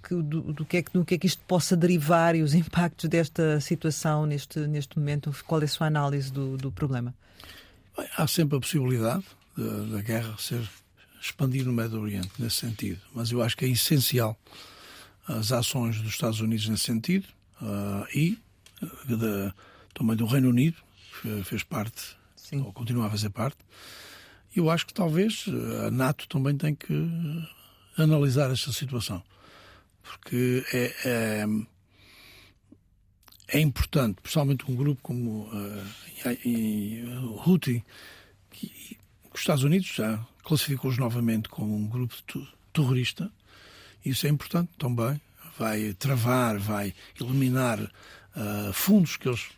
que, 0.01 0.15
do, 0.15 0.53
do, 0.53 0.65
que 0.65 0.77
é, 0.77 0.83
do 0.93 1.03
que 1.03 1.15
é 1.15 1.17
que 1.17 1.27
isto 1.27 1.43
possa 1.45 1.75
derivar 1.75 2.33
e 2.33 2.41
os 2.41 2.53
impactos 2.53 3.09
desta 3.09 3.59
situação 3.59 4.25
neste, 4.25 4.59
neste 4.61 4.97
momento. 4.97 5.35
Qual 5.45 5.61
é 5.61 5.65
a 5.65 5.67
sua 5.67 5.87
análise 5.87 6.31
do, 6.31 6.55
do 6.55 6.71
problema? 6.71 7.13
Há 8.17 8.25
sempre 8.25 8.57
a 8.57 8.61
possibilidade 8.61 9.25
da, 9.61 9.97
da 9.97 10.01
guerra 10.01 10.35
ser 10.37 10.67
expandir 11.21 11.65
no 11.65 11.71
Médio 11.71 11.99
Oriente 11.99 12.31
nesse 12.39 12.57
sentido. 12.57 12.99
Mas 13.13 13.31
eu 13.31 13.41
acho 13.41 13.55
que 13.55 13.65
é 13.65 13.67
essencial 13.67 14.37
as 15.27 15.51
ações 15.51 16.01
dos 16.01 16.11
Estados 16.11 16.39
Unidos 16.39 16.67
nesse 16.67 16.83
sentido 16.83 17.27
uh, 17.61 18.05
e 18.13 18.37
uh, 18.81 19.17
de, 19.17 19.53
também 19.93 20.15
do 20.15 20.25
Reino 20.25 20.49
Unido, 20.49 20.77
que 21.21 21.43
fez 21.43 21.63
parte, 21.63 22.17
Sim. 22.35 22.61
ou 22.61 22.73
continua 22.73 23.07
a 23.07 23.09
fazer 23.09 23.29
parte. 23.29 23.59
Eu 24.55 24.69
acho 24.69 24.85
que 24.85 24.93
talvez 24.93 25.45
uh, 25.47 25.87
a 25.87 25.91
NATO 25.91 26.27
também 26.27 26.57
tem 26.57 26.73
que 26.73 26.93
analisar 27.97 28.51
esta 28.51 28.71
situação. 28.73 29.23
Porque 30.01 30.65
é, 30.73 30.95
é, 31.05 31.45
é 33.49 33.59
importante, 33.59 34.19
principalmente 34.21 34.69
um 34.69 34.75
grupo 34.75 34.99
como 35.03 35.43
uh, 35.43 37.27
o 37.27 37.49
Houthi, 37.49 37.85
que 38.49 38.97
os 39.33 39.39
Estados 39.39 39.63
Unidos 39.63 39.87
já 39.87 40.19
classificou-os 40.43 40.97
novamente 40.97 41.49
como 41.49 41.75
um 41.75 41.87
grupo 41.87 42.15
terrorista. 42.73 43.31
Isso 44.03 44.25
é 44.27 44.29
importante 44.29 44.71
também. 44.77 45.21
Vai 45.57 45.93
travar, 45.93 46.57
vai 46.57 46.93
eliminar 47.19 47.79
uh, 47.79 48.73
fundos 48.73 49.17
que 49.17 49.27
eles 49.27 49.49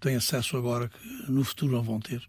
têm 0.00 0.16
acesso 0.16 0.56
agora 0.56 0.88
que 0.88 1.30
no 1.30 1.44
futuro 1.44 1.72
não 1.72 1.82
vão 1.82 2.00
ter. 2.00 2.22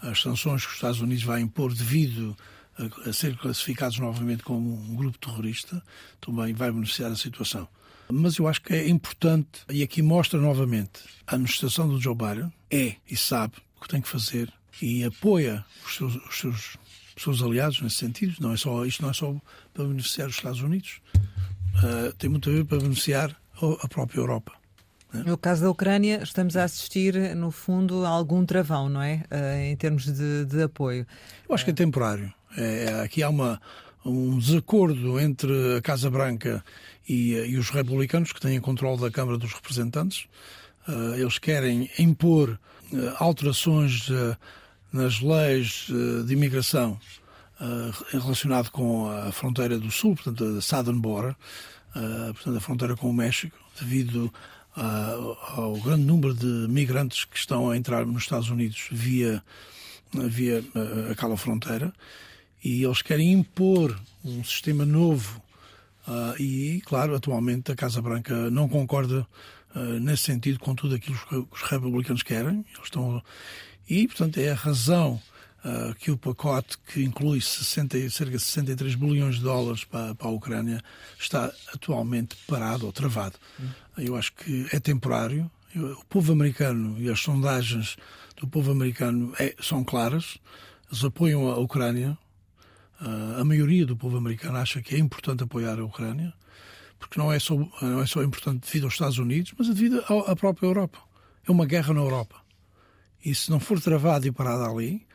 As 0.00 0.20
sanções 0.20 0.62
que 0.62 0.68
os 0.68 0.76
Estados 0.76 1.00
Unidos 1.00 1.24
vai 1.24 1.40
impor 1.40 1.74
devido 1.74 2.36
a, 2.78 3.10
a 3.10 3.12
ser 3.12 3.36
classificados 3.36 3.98
novamente 3.98 4.42
como 4.42 4.74
um 4.74 4.94
grupo 4.94 5.18
terrorista 5.18 5.82
também 6.20 6.54
vai 6.54 6.70
beneficiar 6.70 7.10
a 7.10 7.16
situação. 7.16 7.68
Mas 8.10 8.38
eu 8.38 8.48
acho 8.48 8.62
que 8.62 8.72
é 8.72 8.88
importante, 8.88 9.60
e 9.68 9.82
aqui 9.82 10.00
mostra 10.00 10.40
novamente, 10.40 11.02
a 11.26 11.34
administração 11.34 11.86
do 11.86 12.00
Joe 12.00 12.14
Biden 12.14 12.50
é 12.70 12.96
e 13.08 13.16
sabe 13.16 13.54
o 13.76 13.82
que 13.82 13.88
tem 13.88 14.00
que 14.00 14.08
fazer 14.08 14.50
e 14.80 15.04
apoia 15.04 15.64
os 15.86 15.96
seus, 15.96 16.14
os 16.16 16.38
seus, 16.38 16.76
os 17.16 17.22
seus 17.22 17.42
aliados 17.42 17.80
nesse 17.80 17.96
sentido. 17.96 18.36
Não 18.40 18.52
é 18.52 18.56
só, 18.56 18.84
isto 18.84 19.02
não 19.02 19.10
é 19.10 19.12
só 19.12 19.34
para 19.74 19.84
beneficiar 19.84 20.28
os 20.28 20.36
Estados 20.36 20.60
Unidos, 20.60 21.00
uh, 21.14 22.12
tem 22.18 22.30
muito 22.30 22.48
a 22.50 22.52
ver 22.52 22.64
para 22.64 22.78
beneficiar 22.78 23.36
a 23.82 23.88
própria 23.88 24.20
Europa. 24.20 24.52
Né? 25.12 25.24
No 25.26 25.38
caso 25.38 25.62
da 25.62 25.70
Ucrânia, 25.70 26.20
estamos 26.22 26.56
a 26.56 26.64
assistir, 26.64 27.14
no 27.34 27.50
fundo, 27.50 28.04
a 28.04 28.08
algum 28.08 28.44
travão, 28.44 28.88
não 28.88 29.02
é? 29.02 29.24
Uh, 29.30 29.70
em 29.70 29.76
termos 29.76 30.04
de, 30.04 30.44
de, 30.44 30.62
apoio. 30.62 31.06
Eu 31.48 31.54
acho 31.54 31.64
que 31.64 31.70
é 31.70 31.74
temporário. 31.74 32.32
É, 32.56 33.00
aqui 33.02 33.22
há 33.22 33.28
uma, 33.28 33.60
um 34.04 34.38
desacordo 34.38 35.20
entre 35.20 35.76
a 35.76 35.82
Casa 35.82 36.10
Branca 36.10 36.64
e, 37.08 37.32
e 37.32 37.56
os 37.56 37.70
republicanos, 37.70 38.32
que 38.32 38.40
têm 38.40 38.60
controle 38.60 39.00
da 39.00 39.10
Câmara 39.10 39.38
dos 39.38 39.52
Representantes. 39.52 40.26
Uh, 40.86 41.14
eles 41.14 41.38
querem 41.38 41.90
impor 41.98 42.50
uh, 42.92 43.14
alterações 43.18 44.08
nas 44.92 45.20
leis 45.20 45.86
eh, 45.90 46.24
de 46.24 46.32
imigração 46.32 46.98
eh, 47.60 47.90
relacionado 48.12 48.70
com 48.70 49.08
a 49.08 49.30
fronteira 49.32 49.78
do 49.78 49.90
sul, 49.90 50.14
portanto, 50.14 50.44
a 50.58 50.60
Southern 50.60 50.98
Border, 50.98 51.36
eh, 51.94 52.32
portanto, 52.32 52.56
a 52.56 52.60
fronteira 52.60 52.96
com 52.96 53.10
o 53.10 53.14
México, 53.14 53.56
devido 53.78 54.32
ao 55.56 55.76
grande 55.80 56.04
número 56.04 56.32
de 56.32 56.46
migrantes 56.68 57.24
que 57.24 57.36
estão 57.36 57.68
a 57.68 57.76
entrar 57.76 58.06
nos 58.06 58.22
Estados 58.22 58.48
Unidos 58.48 58.86
via, 58.92 59.42
via 60.12 60.62
aquela 61.10 61.36
fronteira. 61.36 61.92
E 62.62 62.84
eles 62.84 63.02
querem 63.02 63.32
impor 63.32 63.98
um 64.24 64.44
sistema 64.44 64.86
novo 64.86 65.42
e, 66.38 66.80
claro, 66.86 67.16
atualmente 67.16 67.72
a 67.72 67.74
Casa 67.74 68.00
Branca 68.00 68.52
não 68.52 68.68
concorda 68.68 69.26
nesse 70.00 70.22
sentido 70.22 70.60
com 70.60 70.76
tudo 70.76 70.94
aquilo 70.94 71.18
que 71.28 71.34
os 71.50 71.62
republicanos 71.62 72.22
querem. 72.22 72.64
Eles 72.72 72.84
estão... 72.84 73.20
E, 73.88 74.06
portanto, 74.06 74.38
é 74.38 74.50
a 74.50 74.54
razão 74.54 75.20
uh, 75.64 75.94
que 75.94 76.10
o 76.10 76.18
pacote, 76.18 76.76
que 76.78 77.02
inclui 77.02 77.40
60, 77.40 78.10
cerca 78.10 78.36
de 78.36 78.42
63 78.42 78.94
bilhões 78.94 79.36
de 79.36 79.42
dólares 79.42 79.84
para, 79.84 80.14
para, 80.14 80.28
a 80.28 80.30
Ucrânia, 80.30 80.82
está 81.18 81.52
atualmente 81.72 82.36
parado 82.46 82.86
ou 82.86 82.92
travado. 82.92 83.36
Hum. 83.60 83.68
Eu 83.96 84.16
acho 84.16 84.32
que 84.32 84.66
é 84.72 84.78
temporário. 84.78 85.50
O 85.74 86.04
povo 86.06 86.32
americano 86.32 86.98
e 86.98 87.10
as 87.10 87.20
sondagens 87.20 87.96
do 88.36 88.46
povo 88.46 88.70
americano 88.70 89.32
é, 89.38 89.54
são 89.60 89.84
claras. 89.84 90.38
Eles 90.90 91.04
apoiam 91.04 91.48
a 91.48 91.58
Ucrânia, 91.58 92.16
a 93.00 93.44
maioria 93.44 93.86
do 93.86 93.96
povo 93.96 94.16
americano 94.16 94.58
acha 94.58 94.82
que 94.82 94.94
é 94.94 94.98
importante 94.98 95.44
apoiar 95.44 95.78
a 95.78 95.84
Ucrânia, 95.84 96.32
porque 96.98 97.18
não 97.18 97.32
é 97.32 97.38
só, 97.38 97.54
não 97.80 98.00
é 98.00 98.06
só 98.06 98.22
importante 98.22 98.66
devido 98.66 98.84
aos 98.84 98.94
Estados 98.94 99.18
Unidos, 99.18 99.52
mas 99.56 99.68
devido 99.68 100.02
à 100.26 100.34
própria 100.34 100.66
Europa. 100.66 100.98
É 101.46 101.52
uma 101.52 101.64
guerra 101.64 101.94
na 101.94 102.00
Europa. 102.00 102.36
E 103.24 103.34
se 103.34 103.50
não 103.50 103.60
for 103.60 103.80
travada 103.80 104.26
e 104.26 104.32
parada 104.32 104.64
ali, 104.64 105.06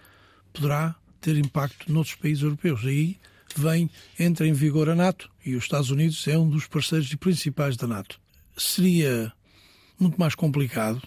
poderá 0.51 0.95
ter 1.21 1.37
impacto 1.37 1.91
noutros 1.91 2.15
países 2.15 2.43
europeus. 2.43 2.85
Aí 2.85 3.17
vem, 3.55 3.89
entra 4.19 4.47
em 4.47 4.53
vigor 4.53 4.89
a 4.89 4.95
NATO 4.95 5.29
e 5.45 5.55
os 5.55 5.63
Estados 5.63 5.89
Unidos 5.89 6.27
é 6.27 6.37
um 6.37 6.49
dos 6.49 6.67
parceiros 6.67 7.13
principais 7.15 7.77
da 7.77 7.87
NATO. 7.87 8.19
Seria 8.57 9.31
muito 9.99 10.19
mais 10.19 10.35
complicado 10.35 11.01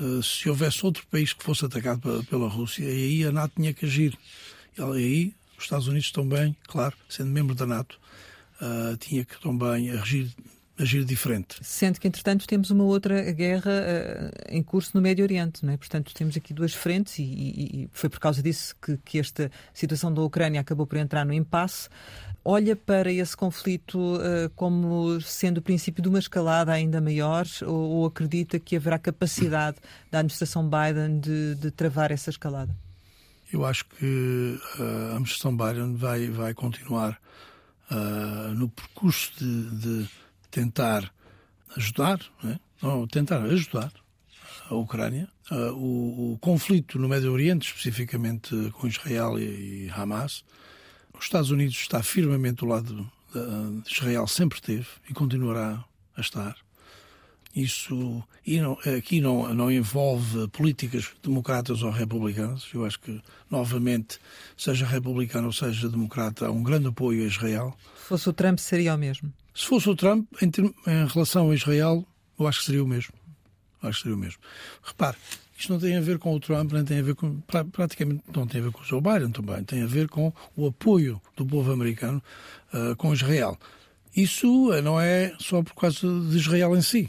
uh, 0.00 0.22
se 0.22 0.48
houvesse 0.48 0.84
outro 0.84 1.06
país 1.08 1.32
que 1.32 1.44
fosse 1.44 1.64
atacado 1.64 2.24
pela 2.28 2.48
Rússia 2.48 2.84
e 2.84 2.88
aí 2.88 3.24
a 3.24 3.32
NATO 3.32 3.54
tinha 3.56 3.74
que 3.74 3.84
agir. 3.84 4.16
E 4.76 4.82
aí 4.82 5.34
os 5.56 5.64
Estados 5.64 5.86
Unidos 5.86 6.10
também, 6.10 6.56
claro, 6.66 6.96
sendo 7.08 7.30
membro 7.30 7.54
da 7.54 7.66
NATO, 7.66 7.98
uh, 8.60 8.96
tinha 8.96 9.24
que 9.24 9.40
também 9.40 9.90
agir, 9.90 10.30
agir 10.78 11.04
diferente. 11.04 11.56
Sendo 11.62 11.98
que, 11.98 12.06
entretanto, 12.06 12.46
temos 12.46 12.70
uma 12.70 12.84
outra 12.84 13.32
guerra 13.32 13.70
uh, 13.70 14.30
em 14.48 14.62
curso 14.62 14.90
no 14.94 15.00
Médio 15.00 15.24
Oriente, 15.24 15.64
não 15.64 15.72
é? 15.72 15.76
Portanto, 15.76 16.12
temos 16.14 16.36
aqui 16.36 16.52
duas 16.52 16.74
frentes 16.74 17.18
e, 17.18 17.22
e, 17.22 17.82
e 17.84 17.88
foi 17.92 18.10
por 18.10 18.20
causa 18.20 18.42
disso 18.42 18.76
que, 18.80 18.96
que, 18.98 19.18
esta 19.18 19.50
situação 19.72 20.12
da 20.12 20.20
Ucrânia 20.22 20.60
acabou 20.60 20.86
por 20.86 20.98
entrar 20.98 21.24
no 21.24 21.32
impasse. 21.32 21.88
Olha 22.44 22.76
para 22.76 23.10
esse 23.10 23.36
conflito 23.36 23.98
uh, 23.98 24.50
como 24.54 25.20
sendo 25.20 25.58
o 25.58 25.62
princípio 25.62 26.02
de 26.02 26.08
uma 26.08 26.18
escalada 26.18 26.72
ainda 26.72 27.00
maior 27.00 27.46
ou, 27.62 27.74
ou 27.74 28.06
acredita 28.06 28.60
que 28.60 28.76
haverá 28.76 28.98
capacidade 28.98 29.78
da 30.10 30.18
administração 30.18 30.68
Biden 30.68 31.18
de, 31.18 31.54
de 31.56 31.70
travar 31.70 32.12
essa 32.12 32.30
escalada? 32.30 32.76
Eu 33.52 33.64
acho 33.64 33.86
que 33.86 34.58
uh, 34.78 34.82
a 34.82 35.06
administração 35.12 35.56
Biden 35.56 35.96
vai, 35.96 36.28
vai 36.28 36.54
continuar 36.54 37.18
no 38.56 38.68
percurso 38.68 39.30
de, 39.38 39.70
de 39.76 40.08
tentar 40.50 41.12
ajudar, 41.76 42.20
né? 42.42 42.58
tentar 43.10 43.42
ajudar 43.42 43.92
a 44.68 44.74
Ucrânia. 44.74 45.28
Uh, 45.50 45.72
o, 45.72 46.32
o, 46.32 46.38
conflito 46.38 46.98
no 46.98 47.08
Médio 47.08 47.32
Oriente, 47.32 47.68
especificamente 47.68 48.70
com 48.72 48.88
Israel 48.88 49.38
e, 49.38 49.86
e 49.86 49.90
Hamas, 49.90 50.44
os 51.16 51.24
Estados 51.24 51.50
Unidos 51.50 51.76
está 51.76 52.02
firmemente 52.02 52.56
do 52.56 52.66
lado 52.66 52.94
de, 53.32 53.82
de 53.82 53.92
Israel, 53.92 54.26
sempre 54.26 54.60
teve 54.60 54.88
e 55.08 55.14
continuará 55.14 55.84
a 56.16 56.20
estar. 56.20 56.56
Isso 57.54 58.22
e 58.46 58.60
não, 58.60 58.78
aqui 58.96 59.20
não, 59.20 59.54
não 59.54 59.72
envolve 59.72 60.46
políticas 60.48 61.10
democratas 61.22 61.82
ou 61.82 61.90
republicanas. 61.90 62.68
Eu 62.72 62.84
acho 62.84 63.00
que, 63.00 63.20
novamente, 63.50 64.18
seja 64.56 64.84
republicano 64.84 65.46
ou 65.46 65.52
seja 65.52 65.88
democrata, 65.88 66.46
há 66.46 66.50
um 66.50 66.62
grande 66.62 66.88
apoio 66.88 67.24
a 67.24 67.26
Israel. 67.26 67.74
Se 68.02 68.08
fosse 68.08 68.28
o 68.28 68.32
Trump, 68.32 68.58
seria 68.58 68.94
o 68.94 68.98
mesmo? 68.98 69.32
Se 69.56 69.64
fosse 69.64 69.88
o 69.88 69.96
Trump, 69.96 70.30
em, 70.42 70.50
em 70.86 71.06
relação 71.06 71.50
a 71.50 71.54
Israel, 71.54 72.06
eu 72.38 72.46
acho 72.46 72.58
que 72.58 72.66
seria 72.66 72.84
o 72.84 72.86
mesmo. 72.86 73.14
Acho 73.82 73.96
que 73.96 74.02
seria 74.02 74.14
o 74.14 74.20
mesmo. 74.20 74.38
Repare, 74.82 75.16
isto 75.58 75.72
não 75.72 75.80
tem 75.80 75.96
a 75.96 76.00
ver 76.02 76.18
com 76.18 76.34
o 76.34 76.38
Trump, 76.38 76.72
nem 76.72 76.84
tem 76.84 76.98
a 76.98 77.02
ver 77.02 77.14
com. 77.14 77.40
praticamente 77.72 78.22
não 78.34 78.46
tem 78.46 78.60
a 78.60 78.64
ver 78.64 78.70
com 78.70 78.82
o 78.82 78.84
Joe 78.84 79.00
Biden 79.00 79.30
também. 79.30 79.64
Tem 79.64 79.82
a 79.82 79.86
ver 79.86 80.08
com 80.08 80.30
o 80.54 80.66
apoio 80.66 81.22
do 81.34 81.46
povo 81.46 81.72
americano 81.72 82.22
uh, 82.74 82.94
com 82.96 83.14
Israel. 83.14 83.58
Isso 84.14 84.46
não 84.82 85.00
é 85.00 85.34
só 85.38 85.62
por 85.62 85.74
causa 85.74 86.06
de 86.30 86.36
Israel 86.36 86.76
em 86.76 86.82
si. 86.82 87.08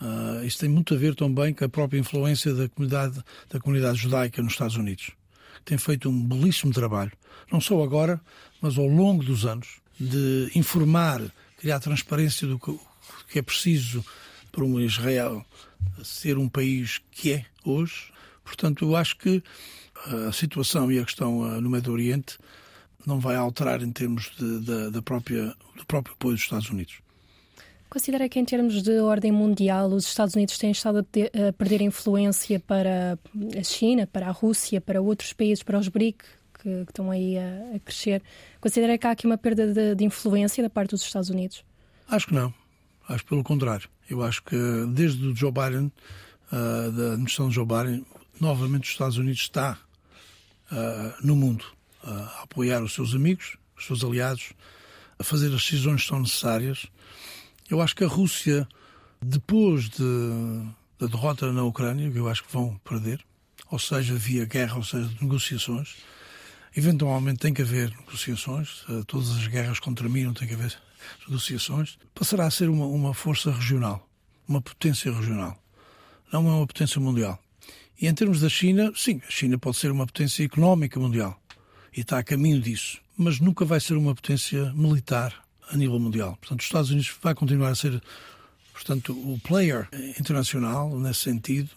Uh, 0.00 0.44
isso 0.44 0.58
tem 0.58 0.68
muito 0.68 0.94
a 0.94 0.96
ver 0.96 1.14
também 1.14 1.54
com 1.54 1.64
a 1.64 1.68
própria 1.68 2.00
influência 2.00 2.52
da 2.54 2.68
comunidade, 2.68 3.22
da 3.48 3.60
comunidade 3.60 3.98
judaica 3.98 4.42
nos 4.42 4.54
Estados 4.54 4.74
Unidos. 4.74 5.12
Tem 5.64 5.78
feito 5.78 6.08
um 6.08 6.26
belíssimo 6.26 6.72
trabalho, 6.72 7.12
não 7.52 7.60
só 7.60 7.80
agora, 7.84 8.20
mas 8.60 8.76
ao 8.76 8.86
longo 8.86 9.22
dos 9.22 9.46
anos, 9.46 9.80
de 9.98 10.50
informar, 10.56 11.20
criar 11.58 11.80
transparência 11.80 12.46
do 12.46 12.58
que 13.28 13.38
é 13.38 13.42
preciso 13.42 14.04
para 14.50 14.64
um 14.64 14.80
Israel 14.80 15.44
ser 16.02 16.38
um 16.38 16.48
país 16.48 17.00
que 17.10 17.32
é 17.32 17.44
hoje. 17.64 18.10
Portanto, 18.44 18.84
eu 18.84 18.96
acho 18.96 19.16
que 19.18 19.42
a 20.28 20.32
situação 20.32 20.90
e 20.90 20.98
a 20.98 21.04
questão 21.04 21.44
ah, 21.44 21.60
no 21.60 21.68
Médio 21.68 21.92
Oriente 21.92 22.38
não 23.06 23.20
vai 23.20 23.36
alterar 23.36 23.82
em 23.82 23.90
termos 23.90 24.30
de, 24.38 24.60
de, 24.60 24.90
da 24.90 25.02
própria, 25.02 25.54
do 25.76 25.84
próprio 25.86 26.14
apoio 26.14 26.34
dos 26.34 26.42
Estados 26.42 26.70
Unidos. 26.70 27.00
Considera 27.90 28.28
que, 28.28 28.38
em 28.38 28.44
termos 28.44 28.82
de 28.82 28.98
ordem 29.00 29.32
mundial, 29.32 29.88
os 29.88 30.06
Estados 30.06 30.34
Unidos 30.34 30.58
têm 30.58 30.70
estado 30.70 30.98
a, 30.98 31.52
perder 31.54 31.80
influência 31.80 32.60
para 32.60 33.18
a 33.58 33.62
China, 33.62 34.06
para 34.06 34.28
a 34.28 34.30
Rússia, 34.30 34.78
para 34.80 35.00
outros 35.00 35.32
países, 35.32 35.62
para 35.62 35.78
os 35.78 35.88
BRIC, 35.88 36.22
que, 36.68 36.84
que 36.84 36.92
estão 36.92 37.10
aí 37.10 37.38
a, 37.38 37.76
a, 37.76 37.78
crescer? 37.80 38.22
Considera 38.60 38.98
que 38.98 39.06
há 39.06 39.10
aqui 39.10 39.26
uma 39.26 39.38
perda 39.38 39.72
de, 39.72 39.94
de, 39.94 40.04
influência 40.04 40.62
da 40.62 40.70
parte 40.70 40.90
dos 40.90 41.02
Estados 41.02 41.30
Unidos? 41.30 41.64
Acho 42.08 42.26
que 42.28 42.34
não. 42.34 42.52
Acho 43.08 43.24
pelo 43.24 43.42
contrário. 43.42 43.88
Eu 44.08 44.22
acho 44.22 44.42
que 44.42 44.56
desde 44.92 45.26
o 45.26 45.34
Joe 45.34 45.52
Biden, 45.52 45.92
uh, 46.52 46.92
da 46.92 47.12
administração 47.12 47.48
de 47.48 47.54
Joe 47.54 47.66
Biden, 47.66 48.06
novamente 48.40 48.84
os 48.84 48.90
Estados 48.90 49.16
Unidos 49.16 49.40
está 49.40 49.78
uh, 50.70 51.26
no 51.26 51.34
mundo 51.34 51.64
uh, 52.04 52.10
a 52.10 52.42
apoiar 52.42 52.82
os 52.82 52.92
seus 52.92 53.14
amigos, 53.14 53.56
os 53.76 53.86
seus 53.86 54.04
aliados, 54.04 54.52
a 55.18 55.24
fazer 55.24 55.46
as 55.46 55.62
decisões 55.62 56.02
que 56.02 56.08
são 56.08 56.20
necessárias 56.20 56.88
eu 57.70 57.82
acho 57.82 57.94
que 57.94 58.04
a 58.04 58.08
Rússia, 58.08 58.66
depois 59.20 59.90
de, 59.90 60.02
da 60.98 61.06
derrota 61.06 61.52
na 61.52 61.64
Ucrânia, 61.64 62.10
que 62.10 62.18
eu 62.18 62.28
acho 62.28 62.44
que 62.44 62.52
vão 62.52 62.80
perder, 62.82 63.20
ou 63.70 63.78
seja, 63.78 64.14
via 64.14 64.46
guerra, 64.46 64.76
ou 64.76 64.82
seja, 64.82 65.10
negociações, 65.20 65.96
eventualmente 66.78 67.40
tem 67.40 67.52
que 67.52 67.62
haver 67.62 67.90
negociações, 67.90 68.84
eh, 68.88 69.02
todas 69.06 69.30
as 69.30 69.48
guerras 69.48 69.80
contraminam, 69.80 70.32
tem 70.32 70.46
que 70.46 70.54
haver 70.54 70.80
negociações, 71.26 71.98
passará 72.14 72.46
a 72.46 72.50
ser 72.50 72.68
uma, 72.68 72.86
uma 72.86 73.12
força 73.12 73.50
regional, 73.50 74.08
uma 74.46 74.62
potência 74.62 75.12
regional, 75.12 75.60
não 76.32 76.48
é 76.48 76.52
uma 76.54 76.66
potência 76.66 77.00
mundial. 77.00 77.36
E 78.00 78.06
em 78.06 78.14
termos 78.14 78.40
da 78.40 78.48
China, 78.48 78.92
sim, 78.94 79.20
a 79.26 79.30
China 79.30 79.58
pode 79.58 79.76
ser 79.76 79.90
uma 79.90 80.06
potência 80.06 80.44
económica 80.44 81.00
mundial 81.00 81.40
e 81.96 82.02
está 82.02 82.18
a 82.18 82.22
caminho 82.22 82.60
disso, 82.60 83.00
mas 83.16 83.40
nunca 83.40 83.64
vai 83.64 83.80
ser 83.80 83.96
uma 83.96 84.14
potência 84.14 84.72
militar 84.72 85.34
a 85.68 85.76
nível 85.76 85.98
mundial. 85.98 86.36
Portanto, 86.36 86.60
os 86.60 86.66
Estados 86.66 86.90
Unidos 86.90 87.12
vai 87.20 87.34
continuar 87.34 87.70
a 87.70 87.74
ser, 87.74 88.00
portanto, 88.72 89.12
o 89.12 89.40
player 89.40 89.88
internacional 90.18 90.96
nesse 90.96 91.20
sentido. 91.20 91.70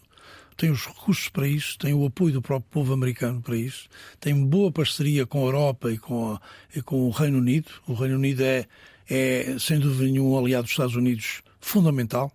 Tem 0.62 0.70
os 0.70 0.86
recursos 0.86 1.28
para 1.28 1.48
isso, 1.48 1.76
tem 1.80 1.92
o 1.92 2.06
apoio 2.06 2.34
do 2.34 2.40
próprio 2.40 2.70
povo 2.70 2.94
americano 2.94 3.42
para 3.42 3.56
isso, 3.56 3.90
tem 4.20 4.46
boa 4.46 4.72
parceria 4.72 5.26
com 5.26 5.40
a 5.40 5.46
Europa 5.46 5.92
e 5.92 5.98
com, 5.98 6.34
a, 6.34 6.42
e 6.76 6.84
com 6.84 7.08
o 7.08 7.10
Reino 7.10 7.40
Unido. 7.40 7.72
O 7.88 7.96
Reino 7.96 8.14
Unido 8.14 8.44
é, 8.44 8.68
é, 9.10 9.56
sem 9.58 9.80
dúvida 9.80 10.04
nenhuma, 10.04 10.36
um 10.36 10.38
aliado 10.38 10.66
dos 10.66 10.72
Estados 10.74 10.96
Unidos 10.96 11.42
fundamental 11.60 12.32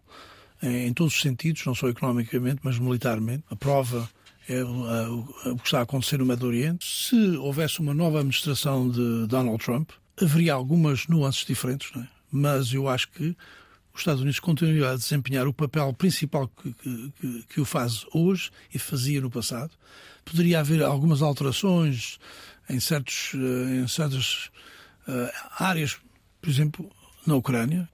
em, 0.61 0.89
em 0.89 0.93
todos 0.93 1.15
os 1.15 1.21
sentidos, 1.21 1.65
não 1.67 1.73
só 1.73 1.89
economicamente, 1.89 2.63
mas 2.65 2.81
militarmente. 2.81 3.45
A 3.49 3.55
prova 3.55 4.11
é 4.49 4.61
o 4.65 5.57
que 5.59 5.67
está 5.67 5.79
a 5.79 5.83
acontecer 5.83 6.19
no 6.19 6.27
Médio 6.27 6.49
Oriente. 6.49 6.85
Se 6.85 7.37
houvesse 7.37 7.79
uma 7.79 7.95
nova 7.95 8.19
administração 8.19 8.91
de 8.91 9.29
Donald 9.29 9.65
Trump, 9.65 9.91
haveria 10.21 10.55
algumas 10.55 11.07
nuances 11.07 11.47
diferentes, 11.47 11.93
é? 11.97 12.05
mas 12.33 12.75
eu 12.75 12.89
acho 12.89 13.09
que 13.09 13.37
os 13.97 14.03
Estados 14.03 14.21
Unidos 14.21 14.41
continuam 14.41 14.91
a 14.91 14.97
desempenhar 14.97 15.47
o 15.47 15.53
papel 15.53 15.93
principal 15.93 16.49
que, 16.49 16.73
que, 16.73 17.45
que, 17.49 17.61
o 17.61 17.65
faz 17.65 18.05
hoje 18.13 18.51
e 18.73 18.79
fazia 18.79 19.21
no 19.21 19.31
passado. 19.31 19.71
Poderia 20.25 20.61
haver 20.61 20.83
algumas 20.83 21.23
alterações 21.23 22.19
em, 22.69 22.81
certos, 22.81 23.33
eh, 23.35 23.83
em 23.83 23.89
certas 23.89 24.51
uh, 25.09 25.31
áreas, 25.59 25.99
por 26.41 26.51
exemplo, 26.51 26.91
na 27.27 27.35
Ucrânia. 27.35 27.89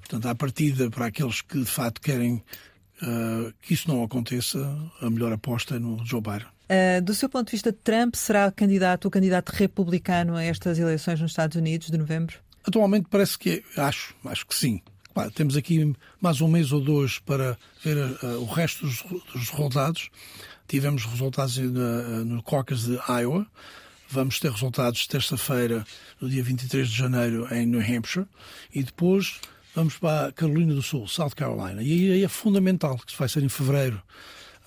Portanto, 0.00 0.26
à 0.26 0.34
partida, 0.34 0.90
para 0.90 1.06
aqueles 1.06 1.40
que 1.40 1.58
de 1.58 1.70
facto 1.70 2.00
querem 2.00 2.42
uh, 3.02 3.52
que 3.62 3.74
isso 3.74 3.88
não 3.88 4.02
aconteça, 4.02 4.58
a 5.00 5.10
melhor 5.10 5.32
aposta 5.32 5.76
é 5.76 5.78
no 5.78 6.04
Joe 6.04 6.20
Biden. 6.20 6.46
Uh, 6.64 7.02
do 7.02 7.14
seu 7.14 7.28
ponto 7.28 7.46
de 7.46 7.52
vista, 7.52 7.72
Trump 7.72 8.14
será 8.14 8.50
candidato, 8.50 9.06
o 9.06 9.10
candidato 9.10 9.50
republicano 9.50 10.36
a 10.36 10.42
estas 10.42 10.78
eleições 10.78 11.20
nos 11.20 11.30
Estados 11.30 11.56
Unidos 11.56 11.90
de 11.90 11.98
novembro? 11.98 12.38
Atualmente 12.66 13.06
parece 13.10 13.38
que 13.38 13.62
é, 13.76 13.80
acho, 13.80 14.14
acho 14.24 14.46
que 14.46 14.54
sim. 14.54 14.80
Claro, 15.14 15.30
temos 15.30 15.56
aqui 15.56 15.94
mais 16.20 16.40
um 16.40 16.48
mês 16.48 16.72
ou 16.72 16.80
dois 16.80 17.20
para 17.20 17.56
ver 17.84 17.96
uh, 17.96 18.40
o 18.40 18.46
resto 18.46 18.84
dos, 18.84 19.00
dos, 19.32 19.48
resultados. 19.48 20.10
Tivemos 20.66 21.04
resultados 21.04 21.56
no, 21.56 22.24
no 22.24 22.42
caucus 22.42 22.84
de 22.84 22.98
Iowa. 23.08 23.46
vamos 24.10 24.40
ter 24.40 24.50
resultados 24.50 25.06
terça-feira, 25.06 25.86
no 26.20 26.28
dia 26.28 26.42
23 26.42 26.88
de 26.88 26.96
janeiro, 26.96 27.46
em 27.54 27.64
New 27.64 27.80
Hampshire, 27.80 28.26
e 28.74 28.82
depois 28.82 29.40
vamos 29.72 29.96
para 29.98 30.28
a 30.28 30.32
Carolina 30.32 30.74
do 30.74 30.82
Sul, 30.82 31.06
South 31.06 31.30
Carolina. 31.36 31.80
E 31.80 32.10
aí 32.10 32.24
é 32.24 32.28
fundamental, 32.28 32.98
que 32.98 33.16
vai 33.16 33.28
ser 33.28 33.44
em 33.44 33.48
fevereiro, 33.48 34.02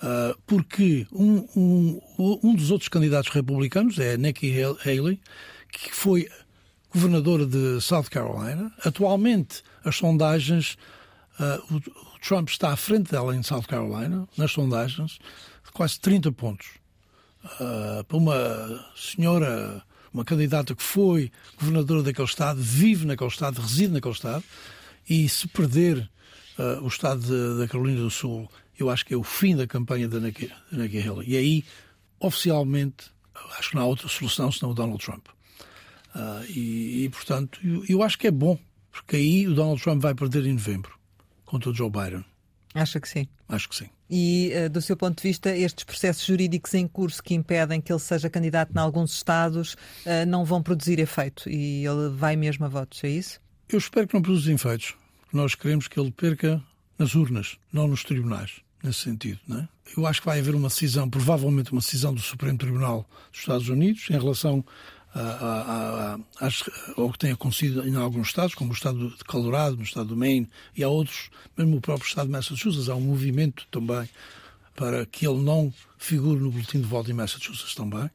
uh, 0.02 0.34
porque 0.46 1.06
um, 1.12 1.46
um, 1.54 2.40
um 2.42 2.54
dos 2.54 2.70
outros 2.70 2.88
candidatos 2.88 3.30
republicanos 3.30 3.98
é 3.98 4.16
Nikki 4.16 4.50
Haley, 4.62 5.20
que 5.70 5.94
foi 5.94 6.26
governadora 6.90 7.44
de 7.44 7.80
South 7.82 8.04
Carolina. 8.10 8.72
Atualmente, 8.84 9.62
as 9.88 9.96
sondagens, 9.96 10.76
uh, 11.40 11.74
o, 11.74 11.76
o, 11.76 12.18
Trump 12.20 12.48
está 12.48 12.72
à 12.72 12.76
frente 12.76 13.10
dela 13.10 13.34
em 13.34 13.42
South 13.42 13.62
Carolina, 13.62 14.28
nas 14.36 14.52
sondagens, 14.52 15.18
quase 15.72 15.98
30 16.00 16.32
pontos. 16.32 16.68
Uh, 17.44 18.04
para 18.04 18.16
uma 18.16 18.84
senhora, 18.96 19.82
uma 20.12 20.24
candidata 20.24 20.74
que 20.74 20.82
foi 20.82 21.30
governadora 21.58 22.02
daquele 22.02 22.26
Estado, 22.26 22.60
vive 22.60 23.06
naquele 23.06 23.30
Estado, 23.30 23.60
reside 23.60 23.92
naquele 23.92 24.14
Estado, 24.14 24.44
e 25.08 25.28
se 25.28 25.48
perder 25.48 26.10
uh, 26.58 26.82
o 26.84 26.88
Estado 26.88 27.58
da 27.58 27.68
Carolina 27.68 28.00
do 28.00 28.10
Sul, 28.10 28.50
eu 28.78 28.90
acho 28.90 29.04
que 29.04 29.14
é 29.14 29.16
o 29.16 29.22
fim 29.22 29.56
da 29.56 29.66
campanha 29.66 30.08
da 30.08 30.20
Nikki, 30.20 30.50
Nikki 30.70 31.00
Haley. 31.00 31.28
E 31.28 31.36
aí, 31.36 31.64
oficialmente, 32.20 33.10
acho 33.58 33.70
que 33.70 33.76
não 33.76 33.82
há 33.82 33.86
outra 33.86 34.08
solução 34.08 34.50
senão 34.52 34.72
o 34.72 34.74
Donald 34.74 35.02
Trump. 35.02 35.26
Uh, 36.14 36.44
e, 36.48 37.04
e, 37.04 37.08
portanto, 37.10 37.60
eu, 37.62 37.84
eu, 37.88 38.02
acho 38.02 38.18
que 38.18 38.26
é 38.26 38.30
bom, 38.30 38.58
porque 38.90 39.16
aí 39.16 39.46
o 39.46 39.54
Donald 39.54 39.82
Trump 39.82 40.00
vai 40.00 40.14
perder 40.14 40.46
em 40.46 40.52
novembro 40.52 40.98
contra 41.44 41.70
o 41.70 41.74
Joe 41.74 41.90
Biden. 41.90 42.24
Acha 42.74 43.00
que 43.00 43.08
sim? 43.08 43.26
Acho 43.48 43.68
que 43.68 43.76
sim. 43.76 43.88
E, 44.10 44.52
uh, 44.54 44.70
do 44.70 44.80
seu 44.80 44.96
ponto 44.96 45.16
de 45.16 45.28
vista, 45.28 45.54
estes 45.54 45.84
processos 45.84 46.24
jurídicos 46.24 46.72
em 46.74 46.86
curso 46.86 47.22
que 47.22 47.34
impedem 47.34 47.80
que 47.80 47.92
ele 47.92 47.98
seja 47.98 48.30
candidato 48.30 48.72
em 48.74 48.78
alguns 48.78 49.12
Estados 49.12 49.74
uh, 49.74 50.26
não 50.26 50.44
vão 50.44 50.62
produzir 50.62 50.98
efeito 50.98 51.48
e 51.48 51.84
ele 51.84 52.08
vai 52.10 52.36
mesmo 52.36 52.64
a 52.64 52.68
votos, 52.68 53.02
é 53.04 53.08
isso? 53.08 53.40
Eu 53.68 53.78
espero 53.78 54.06
que 54.06 54.14
não 54.14 54.22
produza 54.22 54.52
efeitos. 54.52 54.94
Nós 55.32 55.54
queremos 55.54 55.88
que 55.88 56.00
ele 56.00 56.10
perca 56.10 56.62
nas 56.98 57.14
urnas, 57.14 57.58
não 57.72 57.86
nos 57.86 58.02
tribunais, 58.02 58.60
nesse 58.82 59.00
sentido. 59.00 59.40
Não 59.46 59.58
é? 59.60 59.68
Eu 59.96 60.06
acho 60.06 60.20
que 60.20 60.26
vai 60.26 60.38
haver 60.38 60.54
uma 60.54 60.68
decisão, 60.68 61.08
provavelmente 61.08 61.72
uma 61.72 61.80
decisão 61.80 62.14
do 62.14 62.20
Supremo 62.20 62.58
Tribunal 62.58 63.08
dos 63.30 63.40
Estados 63.40 63.68
Unidos 63.68 64.06
em 64.10 64.18
relação 64.18 64.64
a, 65.20 66.14
a, 66.40 66.46
a, 66.46 66.50
ao 66.96 67.10
que 67.10 67.18
tem 67.18 67.32
acontecido 67.32 67.86
em 67.86 67.96
alguns 67.96 68.28
estados, 68.28 68.54
como 68.54 68.70
o 68.70 68.74
estado 68.74 69.10
de 69.10 69.24
Colorado, 69.24 69.76
no 69.76 69.82
estado 69.82 70.08
do 70.08 70.16
Maine, 70.16 70.48
e 70.76 70.84
há 70.84 70.88
outros, 70.88 71.30
mesmo 71.56 71.76
o 71.76 71.80
próprio 71.80 72.06
estado 72.06 72.26
de 72.26 72.32
Massachusetts, 72.32 72.88
há 72.88 72.94
um 72.94 73.00
movimento 73.00 73.66
também 73.70 74.08
para 74.74 75.04
que 75.06 75.26
ele 75.26 75.42
não 75.42 75.72
figure 75.98 76.38
no 76.38 76.52
boletim 76.52 76.80
de 76.80 76.86
voto 76.86 77.10
em 77.10 77.14
Massachusetts 77.14 77.74
também. 77.74 78.08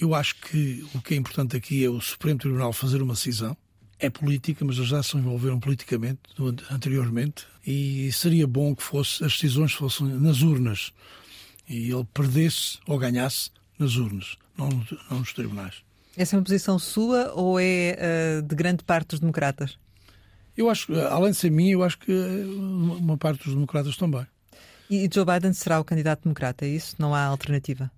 Eu 0.00 0.14
acho 0.14 0.34
que 0.36 0.84
o 0.94 1.00
que 1.00 1.14
é 1.14 1.16
importante 1.16 1.56
aqui 1.56 1.84
é 1.84 1.88
o 1.88 2.00
Supremo 2.00 2.40
Tribunal 2.40 2.72
fazer 2.72 3.00
uma 3.00 3.14
decisão. 3.14 3.56
É 4.00 4.10
política, 4.10 4.64
mas 4.64 4.76
eles 4.78 4.88
já 4.88 5.00
se 5.00 5.16
envolveram 5.16 5.60
politicamente 5.60 6.18
anteriormente 6.70 7.46
e 7.64 8.10
seria 8.10 8.48
bom 8.48 8.74
que 8.74 8.82
fosse, 8.82 9.22
as 9.22 9.34
decisões 9.34 9.72
fossem 9.72 10.08
nas 10.08 10.42
urnas 10.42 10.92
e 11.68 11.92
ele 11.92 12.04
perdesse 12.12 12.78
ou 12.84 12.98
ganhasse 12.98 13.50
nas 13.78 13.94
urnas, 13.94 14.36
não, 14.58 14.68
não 15.08 15.20
nos 15.20 15.32
tribunais. 15.32 15.84
Essa 16.16 16.36
é 16.36 16.38
uma 16.38 16.44
posição 16.44 16.78
sua 16.78 17.32
ou 17.34 17.58
é 17.58 17.96
uh, 18.38 18.42
de 18.42 18.54
grande 18.54 18.84
parte 18.84 19.08
dos 19.08 19.20
democratas? 19.20 19.78
Eu 20.56 20.68
acho, 20.68 20.92
além 21.08 21.30
de 21.30 21.38
ser 21.38 21.50
minha, 21.50 21.72
eu 21.72 21.82
acho 21.82 21.98
que 21.98 22.12
uma 22.12 23.16
parte 23.16 23.44
dos 23.44 23.54
democratas 23.54 23.96
também. 23.96 24.26
E 24.90 25.08
Joe 25.12 25.24
Biden 25.24 25.54
será 25.54 25.80
o 25.80 25.84
candidato 25.84 26.24
democrata, 26.24 26.66
é 26.66 26.68
isso? 26.68 26.94
Não 26.98 27.14
há 27.14 27.24
alternativa? 27.24 27.90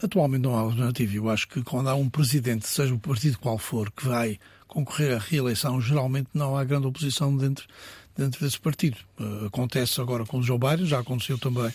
Atualmente 0.00 0.42
não 0.42 0.56
há 0.56 0.60
alternativa. 0.60 1.16
Eu 1.16 1.28
acho 1.28 1.48
que 1.48 1.62
quando 1.64 1.88
há 1.88 1.94
um 1.94 2.08
presidente, 2.08 2.68
seja 2.68 2.94
o 2.94 2.98
partido 2.98 3.38
qual 3.38 3.58
for, 3.58 3.90
que 3.90 4.06
vai 4.06 4.38
concorrer 4.68 5.16
à 5.16 5.18
reeleição, 5.18 5.80
geralmente 5.80 6.28
não 6.32 6.56
há 6.56 6.62
grande 6.62 6.86
oposição 6.86 7.36
dentro, 7.36 7.66
dentro 8.16 8.44
desse 8.44 8.60
partido. 8.60 8.96
Acontece 9.44 10.00
agora 10.00 10.24
com 10.24 10.38
o 10.38 10.42
Joe 10.42 10.58
Biden, 10.58 10.86
já 10.86 11.00
aconteceu 11.00 11.36
também 11.36 11.74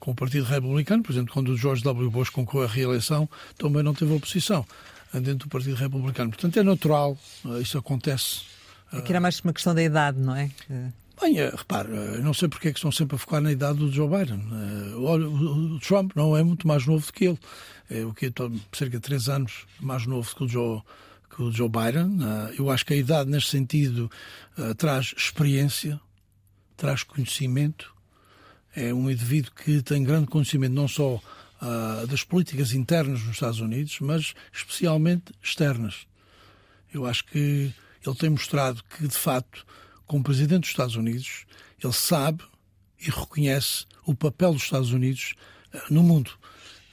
com 0.00 0.10
o 0.10 0.14
Partido 0.14 0.44
Republicano. 0.44 1.04
Por 1.04 1.12
exemplo, 1.12 1.32
quando 1.32 1.50
o 1.50 1.56
George 1.56 1.84
W. 1.84 2.10
Bush 2.10 2.30
concorreu 2.30 2.66
à 2.66 2.70
reeleição, 2.70 3.28
também 3.56 3.84
não 3.84 3.94
teve 3.94 4.12
oposição 4.12 4.66
dentro 5.20 5.46
do 5.46 5.48
Partido 5.48 5.76
Republicano. 5.76 6.30
Portanto, 6.30 6.58
é 6.58 6.62
natural, 6.62 7.18
uh, 7.44 7.60
isso 7.60 7.76
acontece. 7.78 8.42
Aqui 8.90 9.12
era 9.12 9.20
mais 9.20 9.40
uma 9.40 9.52
questão 9.52 9.74
da 9.74 9.82
idade, 9.82 10.18
não 10.20 10.34
é? 10.34 10.50
Bem, 11.20 11.40
uh, 11.40 11.56
repare, 11.56 11.88
uh, 11.88 12.22
não 12.22 12.34
sei 12.34 12.48
porque 12.48 12.68
é 12.68 12.72
que 12.72 12.78
estão 12.78 12.92
sempre 12.92 13.16
a 13.16 13.18
focar 13.18 13.40
na 13.40 13.52
idade 13.52 13.78
do 13.78 13.90
Joe 13.90 14.08
Biden. 14.08 14.42
olha, 14.96 15.28
o, 15.28 15.78
Trump 15.80 16.12
não 16.14 16.36
é 16.36 16.42
muito 16.42 16.66
mais 16.66 16.86
novo 16.86 17.06
do 17.06 17.12
que 17.12 17.26
ele. 17.26 17.38
É 17.90 18.04
o 18.04 18.14
que 18.14 18.32
cerca 18.72 18.96
de 18.96 19.00
três 19.00 19.28
anos 19.28 19.66
mais 19.80 20.06
novo 20.06 20.34
que 20.34 20.44
o 20.44 20.48
Joe, 20.48 20.80
que 21.34 21.42
o 21.42 21.52
Joe 21.52 21.68
Biden. 21.68 22.18
eu 22.56 22.70
acho 22.70 22.86
que 22.86 22.94
a 22.94 22.96
idade, 22.96 23.28
neste 23.28 23.50
sentido, 23.50 24.10
traz 24.78 25.14
experiência, 25.16 26.00
traz 26.74 27.02
conhecimento. 27.02 27.92
É 28.74 28.94
um 28.94 29.10
indivíduo 29.10 29.52
que 29.52 29.82
tem 29.82 30.02
grande 30.02 30.26
conhecimento, 30.26 30.72
não 30.72 30.88
só 30.88 31.20
uh, 31.62 32.06
das 32.06 32.24
políticas 32.24 32.72
internas 32.72 33.22
nos 33.22 33.34
Estados 33.34 33.60
Unidos, 33.60 33.98
mas 34.00 34.34
especialmente 34.52 35.32
externas. 35.42 36.06
Eu 36.92 37.06
acho 37.06 37.24
que 37.24 37.72
ele 38.04 38.16
tem 38.18 38.30
mostrado 38.30 38.82
que, 38.84 39.06
de 39.06 39.16
facto, 39.16 39.64
como 40.06 40.24
Presidente 40.24 40.62
dos 40.62 40.70
Estados 40.70 40.96
Unidos, 40.96 41.46
ele 41.82 41.92
sabe 41.92 42.44
e 43.00 43.08
reconhece 43.08 43.86
o 44.04 44.14
papel 44.14 44.52
dos 44.52 44.64
Estados 44.64 44.92
Unidos 44.92 45.34
uh, 45.72 45.94
no 45.94 46.02
mundo. 46.02 46.32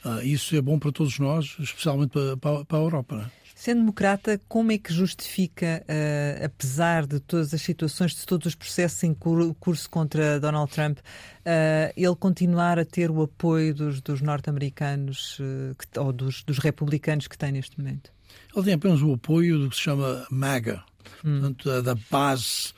Uh, 0.04 0.22
isso 0.22 0.56
é 0.56 0.62
bom 0.62 0.78
para 0.78 0.92
todos 0.92 1.18
nós, 1.18 1.56
especialmente 1.58 2.12
para, 2.12 2.36
para, 2.36 2.64
para 2.64 2.78
a 2.78 2.80
Europa. 2.80 3.16
Não 3.16 3.24
é? 3.24 3.30
Sendo 3.60 3.80
democrata, 3.80 4.40
como 4.48 4.72
é 4.72 4.78
que 4.78 4.90
justifica, 4.90 5.84
uh, 5.84 6.46
apesar 6.46 7.06
de 7.06 7.20
todas 7.20 7.52
as 7.52 7.60
situações, 7.60 8.14
de 8.14 8.24
todos 8.24 8.46
os 8.46 8.54
processos 8.54 9.02
em 9.02 9.12
curso 9.12 9.90
contra 9.90 10.40
Donald 10.40 10.72
Trump, 10.72 10.96
uh, 10.98 11.92
ele 11.94 12.16
continuar 12.16 12.78
a 12.78 12.86
ter 12.86 13.10
o 13.10 13.20
apoio 13.20 13.74
dos, 13.74 14.00
dos 14.00 14.22
norte-americanos 14.22 15.38
uh, 15.40 16.00
ou 16.00 16.10
dos, 16.10 16.42
dos, 16.42 16.56
republicanos 16.56 17.28
que 17.28 17.36
tem 17.36 17.52
neste 17.52 17.78
momento? 17.78 18.10
Ele 18.56 18.64
tem 18.64 18.72
apenas 18.72 19.02
o 19.02 19.12
apoio 19.12 19.58
do 19.58 19.68
que 19.68 19.76
se 19.76 19.82
chama 19.82 20.26
MAGA, 20.30 20.82
hum. 21.22 21.40
portanto, 21.40 21.82
da 21.82 21.94
base 22.10 22.72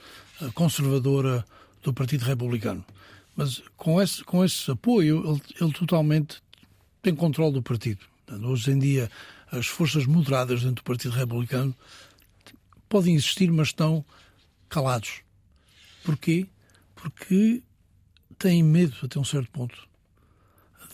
conservadora 0.52 1.44
do 1.80 1.94
Partido 1.94 2.24
Republicano. 2.24 2.84
Mas 3.36 3.62
com 3.76 4.02
esse, 4.02 4.24
com 4.24 4.44
esse 4.44 4.68
apoio, 4.68 5.22
ele, 5.30 5.42
ele 5.60 5.72
totalmente 5.74 6.42
tem 7.00 7.14
controle 7.14 7.52
do 7.52 7.62
partido. 7.62 8.00
Portanto, 8.26 8.48
hoje 8.48 8.72
em 8.72 8.80
dia 8.80 9.08
as 9.52 9.66
forças 9.66 10.06
moderadas 10.06 10.62
dentro 10.62 10.76
do 10.76 10.82
Partido 10.82 11.14
Republicano 11.14 11.76
podem 12.88 13.14
existir, 13.14 13.50
mas 13.52 13.68
estão 13.68 14.04
calados. 14.68 15.20
Porquê? 16.02 16.48
Porque 16.94 17.62
têm 18.38 18.62
medo, 18.62 18.96
até 19.02 19.20
um 19.20 19.24
certo 19.24 19.50
ponto, 19.50 19.88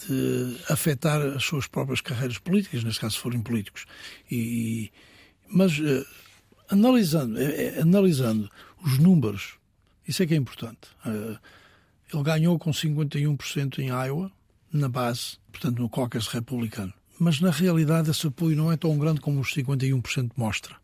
de 0.07 0.57
afetar 0.69 1.21
as 1.21 1.45
suas 1.45 1.67
próprias 1.67 2.01
carreiras 2.01 2.39
políticas, 2.39 2.83
neste 2.83 3.01
caso, 3.01 3.15
se 3.15 3.21
forem 3.21 3.41
políticos. 3.41 3.87
E, 4.31 4.91
mas, 5.49 5.79
uh, 5.79 6.05
analisando, 6.69 7.39
uh, 7.39 7.83
analisando 7.83 8.51
os 8.85 8.99
números, 8.99 9.55
isso 10.07 10.23
é 10.23 10.27
que 10.27 10.35
é 10.35 10.37
importante. 10.37 10.89
Uh, 11.07 11.39
ele 12.13 12.23
ganhou 12.23 12.59
com 12.59 12.71
51% 12.71 13.79
em 13.79 13.89
Iowa, 13.89 14.33
na 14.73 14.89
base, 14.89 15.39
portanto, 15.53 15.79
no 15.79 15.89
caucus 15.89 16.27
republicano 16.27 16.93
mas 17.19 17.41
na 17.41 17.51
realidade 17.51 18.11
esse 18.11 18.27
apoio 18.27 18.57
não 18.57 18.71
é 18.71 18.77
tão 18.77 18.97
grande 18.99 19.21
como 19.21 19.41
os 19.41 19.53
51% 19.55 20.33
mostra. 20.37 20.77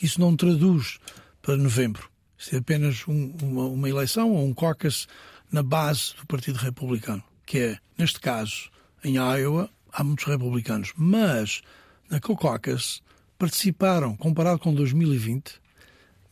Isso 0.00 0.20
não 0.20 0.36
traduz 0.36 0.98
para 1.42 1.56
novembro. 1.56 2.08
Isso 2.38 2.54
é 2.54 2.58
apenas 2.58 3.06
um, 3.06 3.34
uma, 3.42 3.66
uma, 3.66 3.88
eleição 3.88 4.32
ou 4.32 4.46
um 4.46 4.54
caucus 4.54 5.06
na 5.50 5.62
base 5.62 6.14
do 6.18 6.26
Partido 6.26 6.56
Republicano, 6.56 7.22
que 7.46 7.58
é, 7.58 7.78
neste 7.96 8.20
caso, 8.20 8.70
em 9.04 9.16
Iowa, 9.16 9.70
há 9.92 10.02
muitos 10.02 10.24
republicanos, 10.24 10.92
mas 10.96 11.62
naquele 12.10 12.38
caucus 12.38 13.02
participaram, 13.38 14.16
comparado 14.16 14.58
com 14.58 14.74
2020, 14.74 15.60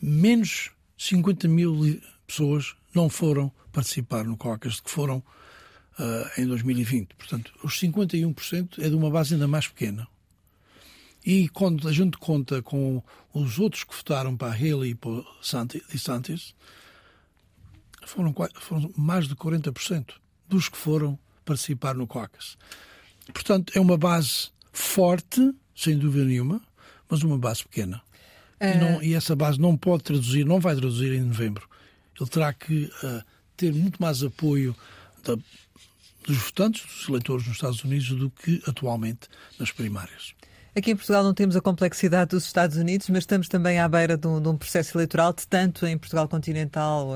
menos 0.00 0.70
50 0.98 1.46
mil 1.48 2.00
pessoas 2.26 2.74
não 2.94 3.08
foram 3.08 3.52
participar 3.72 4.24
no 4.24 4.36
caucus 4.36 4.80
que 4.80 4.90
foram 4.90 5.22
uh, 5.98 6.40
em 6.40 6.46
2020. 6.46 7.14
Portanto, 7.14 7.52
os 7.62 7.78
51% 7.80 8.78
é 8.78 8.88
de 8.88 8.94
uma 8.94 9.10
base 9.10 9.34
ainda 9.34 9.48
mais 9.48 9.66
pequena. 9.66 10.06
E 11.24 11.48
quando 11.48 11.88
a 11.88 11.92
gente 11.92 12.18
conta 12.18 12.60
com 12.62 13.02
os 13.32 13.58
outros 13.58 13.84
que 13.84 13.94
votaram 13.94 14.36
para 14.36 14.52
Haley 14.52 14.90
e 14.90 14.94
para 14.94 15.22
DeSantis, 15.90 16.54
foram, 18.04 18.34
foram 18.60 18.92
mais 18.96 19.28
de 19.28 19.36
40% 19.36 20.14
dos 20.48 20.68
que 20.68 20.76
foram 20.76 21.18
participar 21.44 21.94
no 21.94 22.06
caucus. 22.06 22.58
Portanto, 23.32 23.72
é 23.76 23.80
uma 23.80 23.96
base 23.96 24.50
forte, 24.72 25.54
sem 25.76 25.96
dúvida 25.96 26.24
nenhuma, 26.24 26.60
mas 27.08 27.22
uma 27.22 27.38
base 27.38 27.62
pequena. 27.62 28.02
E, 28.60 28.78
não, 28.78 28.98
ah. 28.98 29.04
e, 29.04 29.14
essa 29.14 29.34
base 29.34 29.60
não 29.60 29.76
pode 29.76 30.04
traduzir, 30.04 30.44
não 30.44 30.60
vai 30.60 30.74
traduzir 30.74 31.12
em 31.12 31.22
novembro. 31.22 31.68
Ele 32.20 32.30
terá 32.30 32.52
que 32.52 32.84
uh, 32.84 33.22
ter 33.56 33.72
muito 33.72 34.00
mais 34.00 34.22
apoio 34.22 34.74
da, 35.24 35.36
dos 36.24 36.38
votantes, 36.38 36.84
dos 36.84 37.08
eleitores 37.08 37.46
nos 37.46 37.56
Estados 37.56 37.82
Unidos, 37.84 38.08
do 38.10 38.30
que 38.30 38.62
atualmente 38.66 39.28
nas 39.58 39.70
primárias. 39.70 40.34
Aqui 40.74 40.90
em 40.90 40.96
Portugal 40.96 41.22
não 41.22 41.34
temos 41.34 41.54
a 41.54 41.60
complexidade 41.60 42.30
dos 42.30 42.46
Estados 42.46 42.78
Unidos, 42.78 43.10
mas 43.10 43.18
estamos 43.18 43.46
também 43.46 43.78
à 43.78 43.86
beira 43.86 44.16
de 44.16 44.26
um, 44.26 44.40
de 44.40 44.48
um 44.48 44.56
processo 44.56 44.96
eleitoral, 44.96 45.34
tanto 45.34 45.86
em 45.86 45.98
Portugal 45.98 46.26
continental 46.26 47.08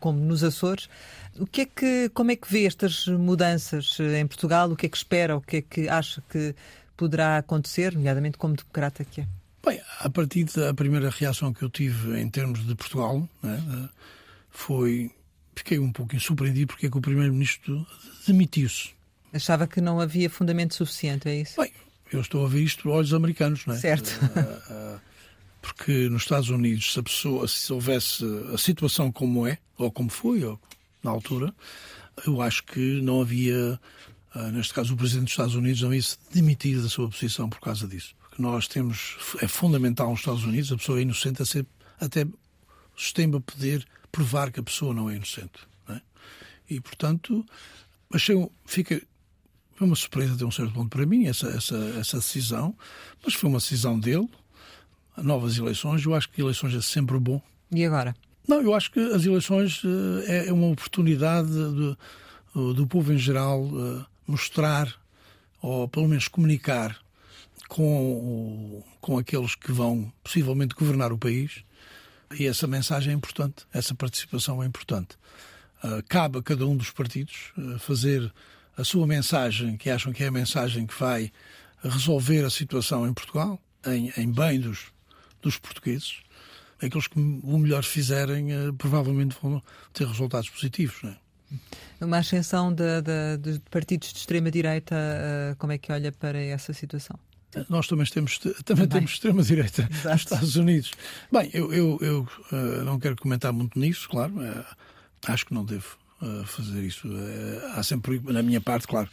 como 0.00 0.18
nos 0.18 0.42
Açores. 0.42 0.88
O 1.38 1.46
que 1.46 1.60
é 1.60 1.66
que, 1.66 2.08
como 2.12 2.32
é 2.32 2.36
que 2.36 2.50
vê 2.50 2.66
estas 2.66 3.06
mudanças 3.06 3.98
eh, 4.00 4.18
em 4.18 4.26
Portugal? 4.26 4.68
O 4.68 4.74
que 4.74 4.86
é 4.86 4.88
que 4.88 4.96
espera? 4.96 5.36
O 5.36 5.40
que 5.40 5.58
é 5.58 5.62
que 5.62 5.88
acha 5.88 6.24
que 6.28 6.56
poderá 6.96 7.38
acontecer, 7.38 7.94
nomeadamente 7.94 8.36
como 8.36 8.56
democrata 8.56 9.04
que 9.04 9.20
é? 9.20 9.28
Bem, 9.64 9.80
a 10.00 10.10
partir 10.10 10.44
da 10.44 10.74
primeira 10.74 11.08
reação 11.08 11.52
que 11.52 11.62
eu 11.62 11.70
tive 11.70 12.20
em 12.20 12.28
termos 12.28 12.66
de 12.66 12.74
Portugal, 12.74 13.28
né, 13.42 13.88
foi. 14.50 15.10
Fiquei 15.56 15.78
um 15.78 15.92
pouco 15.92 16.18
surpreendido 16.20 16.68
porque 16.68 16.86
é 16.86 16.90
que 16.90 16.98
o 16.98 17.00
Primeiro-Ministro 17.00 17.86
demitiu-se. 18.26 18.90
Achava 19.32 19.66
que 19.66 19.80
não 19.80 20.00
havia 20.00 20.30
fundamento 20.30 20.74
suficiente, 20.74 21.28
é 21.28 21.40
isso? 21.40 21.60
Bem, 21.60 21.72
eu 22.12 22.20
estou 22.20 22.44
a 22.44 22.48
ver 22.48 22.62
isto 22.62 22.84
por 22.84 22.90
olhos 22.90 23.12
americanos, 23.12 23.66
não 23.66 23.74
é? 23.74 23.78
Certo. 23.78 24.10
Porque 25.60 26.08
nos 26.08 26.22
Estados 26.22 26.50
Unidos, 26.50 26.92
se 26.92 27.00
a 27.00 27.02
pessoa, 27.02 27.48
se 27.48 27.72
houvesse 27.72 28.24
a 28.52 28.58
situação 28.58 29.10
como 29.10 29.46
é, 29.46 29.58
ou 29.78 29.90
como 29.90 30.10
foi, 30.10 30.44
ou 30.44 30.60
na 31.02 31.10
altura, 31.10 31.54
eu 32.26 32.42
acho 32.42 32.64
que 32.64 33.00
não 33.00 33.20
havia, 33.22 33.80
neste 34.52 34.74
caso, 34.74 34.94
o 34.94 34.96
Presidente 34.96 35.24
dos 35.24 35.32
Estados 35.32 35.54
Unidos 35.54 35.80
não 35.80 35.94
ia 35.94 36.02
se 36.02 36.18
demitir 36.32 36.80
da 36.80 36.88
sua 36.88 37.08
posição 37.08 37.48
por 37.48 37.60
causa 37.60 37.88
disso 37.88 38.14
que 38.34 38.42
nós 38.42 38.66
temos, 38.66 39.16
é 39.40 39.46
fundamental 39.46 40.10
nos 40.10 40.20
Estados 40.20 40.44
Unidos, 40.44 40.72
a 40.72 40.76
pessoa 40.76 40.98
é 40.98 41.02
inocente 41.02 41.40
a 41.40 41.46
ser, 41.46 41.64
até 42.00 42.26
sistema 42.96 43.40
poder 43.40 43.86
provar 44.14 44.52
que 44.52 44.60
a 44.60 44.62
pessoa 44.62 44.94
não 44.94 45.10
é 45.10 45.16
inocente. 45.16 45.66
Não 45.88 45.96
é? 45.96 46.00
E, 46.70 46.80
portanto, 46.80 47.44
achei, 48.12 48.48
fica, 48.64 49.02
foi 49.74 49.86
uma 49.86 49.96
surpresa 49.96 50.36
de 50.36 50.44
um 50.44 50.50
certo 50.52 50.72
ponto 50.72 50.88
para 50.88 51.04
mim, 51.04 51.26
essa, 51.26 51.48
essa, 51.48 51.76
essa 51.98 52.18
decisão, 52.18 52.76
mas 53.24 53.34
foi 53.34 53.50
uma 53.50 53.58
decisão 53.58 53.98
dele. 53.98 54.28
Novas 55.16 55.58
eleições, 55.58 56.04
eu 56.04 56.14
acho 56.14 56.28
que 56.28 56.40
eleições 56.40 56.74
é 56.74 56.80
sempre 56.80 57.18
bom. 57.18 57.42
E 57.72 57.84
agora? 57.84 58.14
Não, 58.46 58.60
eu 58.60 58.74
acho 58.74 58.90
que 58.90 59.00
as 59.00 59.24
eleições 59.24 59.82
eh, 60.28 60.46
é 60.48 60.52
uma 60.52 60.68
oportunidade 60.68 61.50
do, 61.50 62.74
do 62.74 62.86
povo 62.86 63.12
em 63.12 63.18
geral 63.18 63.64
eh, 63.64 64.04
mostrar, 64.26 64.94
ou 65.62 65.88
pelo 65.88 66.08
menos 66.08 66.28
comunicar, 66.28 66.98
com, 67.68 68.82
com 69.00 69.18
aqueles 69.18 69.54
que 69.54 69.72
vão 69.72 70.12
possivelmente 70.22 70.74
governar 70.74 71.12
o 71.12 71.18
país. 71.18 71.64
E 72.38 72.46
essa 72.46 72.66
mensagem 72.66 73.12
é 73.12 73.16
importante, 73.16 73.66
essa 73.72 73.94
participação 73.94 74.62
é 74.62 74.66
importante. 74.66 75.16
Uh, 75.82 76.02
cabe 76.08 76.38
a 76.38 76.42
cada 76.42 76.66
um 76.66 76.76
dos 76.76 76.90
partidos 76.90 77.52
uh, 77.58 77.78
fazer 77.78 78.32
a 78.76 78.84
sua 78.84 79.06
mensagem, 79.06 79.76
que 79.76 79.90
acham 79.90 80.12
que 80.12 80.24
é 80.24 80.28
a 80.28 80.32
mensagem 80.32 80.86
que 80.86 80.98
vai 80.98 81.30
resolver 81.82 82.44
a 82.44 82.50
situação 82.50 83.06
em 83.06 83.12
Portugal, 83.12 83.60
em, 83.86 84.12
em 84.16 84.32
bem 84.32 84.58
dos, 84.58 84.86
dos 85.42 85.58
portugueses. 85.58 86.22
Aqueles 86.82 87.06
que 87.06 87.18
o 87.18 87.58
melhor 87.58 87.84
fizerem 87.84 88.52
uh, 88.52 88.72
provavelmente 88.74 89.36
vão 89.40 89.62
ter 89.92 90.06
resultados 90.06 90.48
positivos. 90.48 91.02
Não 91.02 91.10
é? 91.10 91.16
Uma 92.00 92.18
ascensão 92.18 92.72
de, 92.72 93.02
de, 93.02 93.52
de 93.52 93.60
partidos 93.70 94.12
de 94.12 94.18
extrema-direita, 94.18 94.96
como 95.58 95.72
é 95.72 95.78
que 95.78 95.92
olha 95.92 96.10
para 96.10 96.40
essa 96.40 96.72
situação? 96.72 97.18
Nós 97.68 97.86
também 97.86 98.06
temos, 98.06 98.38
também 98.64 98.88
temos 98.88 99.12
extrema-direita 99.12 99.88
nos 99.90 100.20
Estados 100.20 100.56
Unidos. 100.56 100.92
Bem, 101.30 101.50
eu, 101.52 101.72
eu, 101.72 101.98
eu 102.00 102.28
uh, 102.52 102.84
não 102.84 102.98
quero 102.98 103.16
comentar 103.16 103.52
muito 103.52 103.78
nisso, 103.78 104.08
claro. 104.08 104.34
Uh, 104.34 104.64
acho 105.26 105.46
que 105.46 105.54
não 105.54 105.64
devo 105.64 105.96
uh, 106.20 106.44
fazer 106.44 106.82
isso. 106.82 107.08
há 107.74 107.82
sempre, 107.82 108.20
na 108.20 108.42
minha 108.42 108.60
parte, 108.60 108.86
claro, 108.86 109.08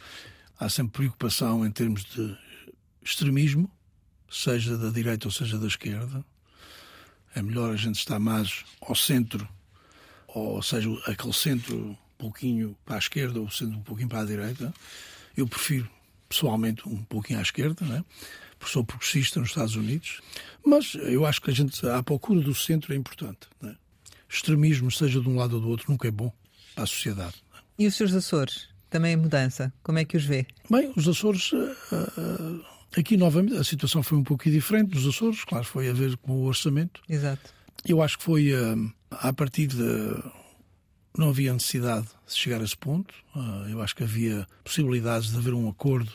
há 0.58 0.68
sempre 0.68 0.92
preocupação 0.98 1.64
em 1.66 1.70
termos 1.70 2.04
de 2.04 2.36
extremismo, 3.02 3.70
seja 4.30 4.76
da 4.76 4.90
direita 4.90 5.26
ou 5.28 5.32
seja 5.32 5.58
da 5.58 5.66
esquerda. 5.66 6.24
É 7.34 7.42
melhor 7.42 7.72
a 7.72 7.76
gente 7.76 7.98
estar 7.98 8.18
mais 8.18 8.64
ao 8.80 8.94
centro, 8.94 9.48
ou 10.28 10.62
seja, 10.62 10.88
aquele 11.06 11.32
centro 11.32 11.76
um 11.76 11.96
pouquinho 12.18 12.76
para 12.84 12.96
a 12.96 12.98
esquerda 12.98 13.40
ou 13.40 13.50
centro 13.50 13.78
um 13.78 13.82
pouquinho 13.82 14.08
para 14.08 14.20
a 14.20 14.24
direita. 14.24 14.72
Eu 15.36 15.46
prefiro 15.46 15.88
pessoalmente 16.32 16.88
um 16.88 16.96
pouquinho 17.04 17.38
à 17.38 17.42
esquerda, 17.42 17.84
né? 17.84 18.02
porque 18.58 18.72
sou 18.72 18.84
progressista 18.84 19.38
nos 19.38 19.50
Estados 19.50 19.76
Unidos, 19.76 20.20
mas 20.64 20.94
eu 20.94 21.26
acho 21.26 21.42
que 21.42 21.50
a 21.50 21.54
gente, 21.54 21.86
a 21.86 22.02
procura 22.02 22.40
do 22.40 22.54
centro 22.54 22.94
é 22.94 22.96
importante. 22.96 23.40
Né? 23.60 23.76
Extremismo, 24.28 24.90
seja 24.90 25.20
de 25.20 25.28
um 25.28 25.36
lado 25.36 25.56
ou 25.56 25.60
do 25.60 25.68
outro, 25.68 25.90
nunca 25.90 26.08
é 26.08 26.10
bom 26.10 26.32
para 26.74 26.84
a 26.84 26.86
sociedade. 26.86 27.34
Né? 27.52 27.60
E 27.80 27.86
os 27.86 27.94
seus 27.94 28.14
Açores? 28.14 28.68
Também 28.88 29.12
é 29.12 29.16
mudança? 29.16 29.72
Como 29.82 29.98
é 29.98 30.04
que 30.04 30.16
os 30.16 30.24
vê? 30.24 30.46
Bem, 30.70 30.92
os 30.96 31.06
Açores, 31.06 31.52
uh, 31.52 31.56
uh, 31.56 32.64
aqui 32.96 33.16
novamente, 33.16 33.56
a 33.56 33.64
situação 33.64 34.02
foi 34.02 34.16
um 34.16 34.24
pouco 34.24 34.48
diferente 34.50 34.94
nos 34.94 35.06
Açores, 35.06 35.44
claro, 35.44 35.64
foi 35.64 35.88
a 35.90 35.92
ver 35.92 36.16
com 36.18 36.32
o 36.32 36.44
orçamento. 36.44 37.02
Exato. 37.08 37.50
Eu 37.84 38.00
acho 38.00 38.18
que 38.18 38.24
foi 38.24 38.52
uh, 38.52 38.92
a 39.10 39.32
partir 39.32 39.66
de 39.66 39.82
não 41.16 41.28
havia 41.28 41.52
necessidade 41.52 42.06
de 42.26 42.34
chegar 42.34 42.60
a 42.60 42.64
esse 42.64 42.76
ponto. 42.76 43.14
Uh, 43.34 43.68
eu 43.68 43.82
acho 43.82 43.94
que 43.94 44.02
havia 44.02 44.46
possibilidades 44.64 45.30
de 45.30 45.36
haver 45.36 45.54
um 45.54 45.68
acordo 45.68 46.12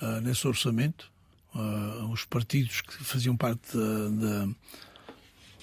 uh, 0.00 0.20
nesse 0.20 0.46
orçamento. 0.46 1.10
Uh, 1.54 2.10
os 2.12 2.24
partidos 2.24 2.80
que 2.80 3.02
faziam 3.02 3.36
parte 3.36 3.76
da. 3.76 4.48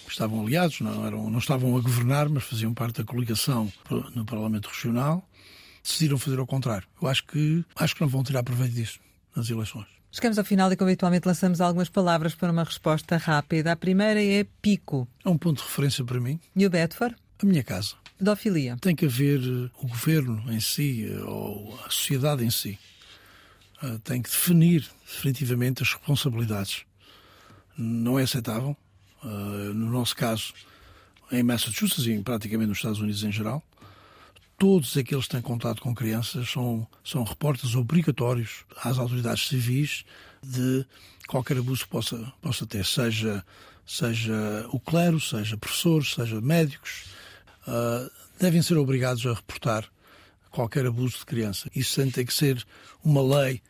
estavam 0.07 0.41
aliados, 0.41 0.81
não, 0.81 1.05
eram, 1.05 1.29
não 1.29 1.39
estavam 1.39 1.77
a 1.77 1.81
governar, 1.81 2.27
mas 2.27 2.43
faziam 2.43 2.73
parte 2.73 2.97
da 2.97 3.05
coligação 3.05 3.71
no 4.13 4.25
Parlamento 4.25 4.67
Regional, 4.67 5.25
decidiram 5.81 6.17
fazer 6.17 6.39
ao 6.39 6.47
contrário. 6.47 6.87
Eu 7.01 7.07
acho 7.07 7.25
que, 7.25 7.63
acho 7.75 7.95
que 7.95 8.01
não 8.01 8.09
vão 8.09 8.23
tirar 8.23 8.43
proveito 8.43 8.73
disso 8.73 8.99
nas 9.33 9.49
eleições. 9.49 9.87
Chegamos 10.11 10.37
ao 10.37 10.43
final 10.43 10.71
e, 10.71 10.75
como 10.75 10.89
habitualmente, 10.89 11.27
lançamos 11.27 11.61
algumas 11.61 11.89
palavras 11.89 12.33
para 12.33 12.51
uma 12.51 12.63
resposta 12.63 13.17
rápida. 13.17 13.73
A 13.73 13.75
primeira 13.75 14.21
é 14.21 14.45
pico. 14.61 15.07
É 15.23 15.29
um 15.29 15.37
ponto 15.37 15.61
de 15.61 15.63
referência 15.63 16.03
para 16.03 16.19
mim. 16.19 16.39
E 16.55 16.65
o 16.65 16.69
Bedford? 16.69 17.15
A 17.39 17.45
minha 17.45 17.63
casa. 17.63 17.95
Pedofilia. 18.17 18.77
Tem 18.81 18.95
que 18.95 19.05
haver 19.05 19.39
eh, 19.39 19.69
o 19.79 19.87
governo 19.87 20.43
em 20.51 20.59
si, 20.59 21.07
eh, 21.07 21.21
ou 21.23 21.77
a 21.85 21.89
sociedade 21.89 22.43
em 22.43 22.49
si, 22.49 22.77
eh, 23.83 23.99
tem 24.03 24.21
que 24.21 24.29
definir 24.29 24.89
definitivamente 25.05 25.83
as 25.83 25.93
responsabilidades. 25.93 26.83
Não 27.77 28.17
é 28.17 28.23
aceitável, 28.23 28.75
no 29.23 29.91
nosso 29.91 30.15
caso, 30.15 30.51
em 31.31 31.43
Massachusetts 31.43 32.07
e 32.07 32.19
praticamente 32.23 32.69
nos 32.69 32.79
Estados 32.79 32.99
Unidos 32.99 33.23
em 33.23 33.31
geral, 33.31 33.63
todos 34.57 34.97
aqueles 34.97 35.25
que 35.25 35.31
têm 35.31 35.41
contato 35.41 35.79
com 35.79 35.93
crianças 35.93 36.49
são, 36.49 36.87
são 37.03 37.23
reportes 37.23 37.75
obrigatórios 37.75 38.65
às 38.83 38.97
autoridades 38.97 39.47
civis 39.47 40.03
de 40.41 40.83
qualquer 41.27 41.57
abuso 41.57 41.83
que 41.83 41.89
possa, 41.89 42.33
possa 42.41 42.65
ter, 42.65 42.83
seja, 42.83 43.45
seja 43.85 44.67
o 44.71 44.79
clero, 44.79 45.19
seja 45.19 45.55
professores, 45.55 46.13
seja 46.13 46.41
médicos, 46.41 47.05
uh, 47.67 48.11
devem 48.39 48.61
ser 48.61 48.77
obrigados 48.77 49.25
a 49.25 49.33
reportar 49.33 49.89
qualquer 50.49 50.85
abuso 50.85 51.19
de 51.19 51.25
criança. 51.25 51.69
Isso 51.75 52.01
tem 52.11 52.25
que 52.25 52.33
ser 52.33 52.65
uma 53.03 53.21
lei 53.21 53.61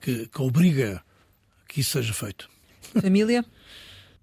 que, 0.00 0.28
que 0.28 0.42
obriga 0.42 1.02
que 1.68 1.80
isso 1.80 1.92
seja 1.92 2.12
feito. 2.12 2.48
Família? 3.00 3.44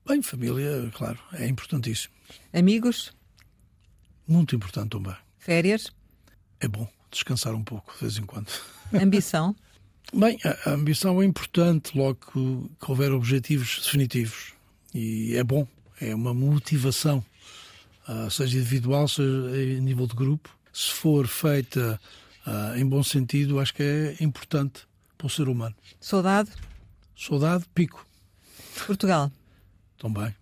Bem, 0.05 0.21
família, 0.21 0.91
claro, 0.93 1.19
é 1.34 1.47
importantíssimo. 1.47 2.13
Amigos? 2.53 3.11
Muito 4.27 4.55
importante 4.55 4.89
também. 4.91 5.15
Férias? 5.38 5.91
É 6.59 6.67
bom 6.67 6.88
descansar 7.11 7.53
um 7.53 7.63
pouco 7.63 7.93
de 7.93 7.99
vez 7.99 8.17
em 8.17 8.25
quando. 8.25 8.47
Ambição? 8.93 9.55
Bem, 10.13 10.38
a, 10.43 10.71
ambição 10.71 11.21
é 11.21 11.25
importante 11.25 11.97
logo 11.97 12.15
que, 12.15 12.91
houver 12.91 13.11
objetivos 13.11 13.81
definitivos. 13.84 14.53
E 14.93 15.36
é 15.36 15.43
bom, 15.43 15.67
é 15.99 16.13
uma 16.13 16.34
motivação 16.34 17.23
seja 18.29 18.57
individual, 18.57 19.07
seja 19.07 19.29
em 19.55 19.81
nível 19.81 20.07
de 20.07 20.15
grupo, 20.15 20.49
se 20.71 20.91
for 20.91 21.27
feita 21.27 21.99
uh, 22.47 22.77
em 22.77 22.85
bom 22.85 23.03
sentido, 23.03 23.59
acho 23.59 23.73
que 23.73 23.83
é 23.83 24.23
importante 24.23 24.81
para 25.17 25.27
o 25.27 25.29
ser 25.29 25.47
humano. 25.47 25.75
Saudade? 26.01 26.49
Saudade, 27.15 27.65
pico. 27.73 28.05
Portugal? 28.85 29.31
Também. 29.97 30.33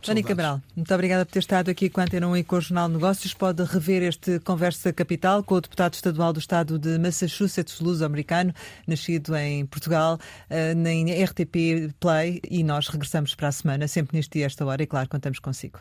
Tony 0.00 0.22
Cabral, 0.22 0.62
muito 0.76 0.94
obrigada 0.94 1.26
por 1.26 1.32
ter 1.32 1.40
estado 1.40 1.70
aqui 1.70 1.90
com 1.90 2.00
a 2.00 2.04
Antena 2.04 2.28
1 2.28 2.36
e 2.36 2.44
com 2.44 2.56
o 2.56 2.60
Jornal 2.60 2.86
de 2.86 2.94
Negócios. 2.94 3.34
Pode 3.34 3.64
rever 3.64 4.04
este 4.04 4.38
Conversa 4.38 4.92
Capital 4.92 5.42
com 5.42 5.56
o 5.56 5.60
deputado 5.60 5.94
estadual 5.94 6.32
do 6.32 6.38
estado 6.38 6.78
de 6.78 6.96
Massachusetts, 6.98 7.80
luso-americano, 7.80 8.54
nascido 8.86 9.36
em 9.36 9.66
Portugal, 9.66 10.18
eh, 10.48 10.72
na 10.74 10.90
RTP 10.90 11.92
Play, 11.98 12.40
e 12.48 12.62
nós 12.62 12.86
regressamos 12.86 13.34
para 13.34 13.48
a 13.48 13.52
semana, 13.52 13.88
sempre 13.88 14.16
neste 14.16 14.38
dia, 14.38 14.46
esta 14.46 14.64
hora, 14.64 14.82
e 14.82 14.86
claro, 14.86 15.08
contamos 15.08 15.40
consigo. 15.40 15.80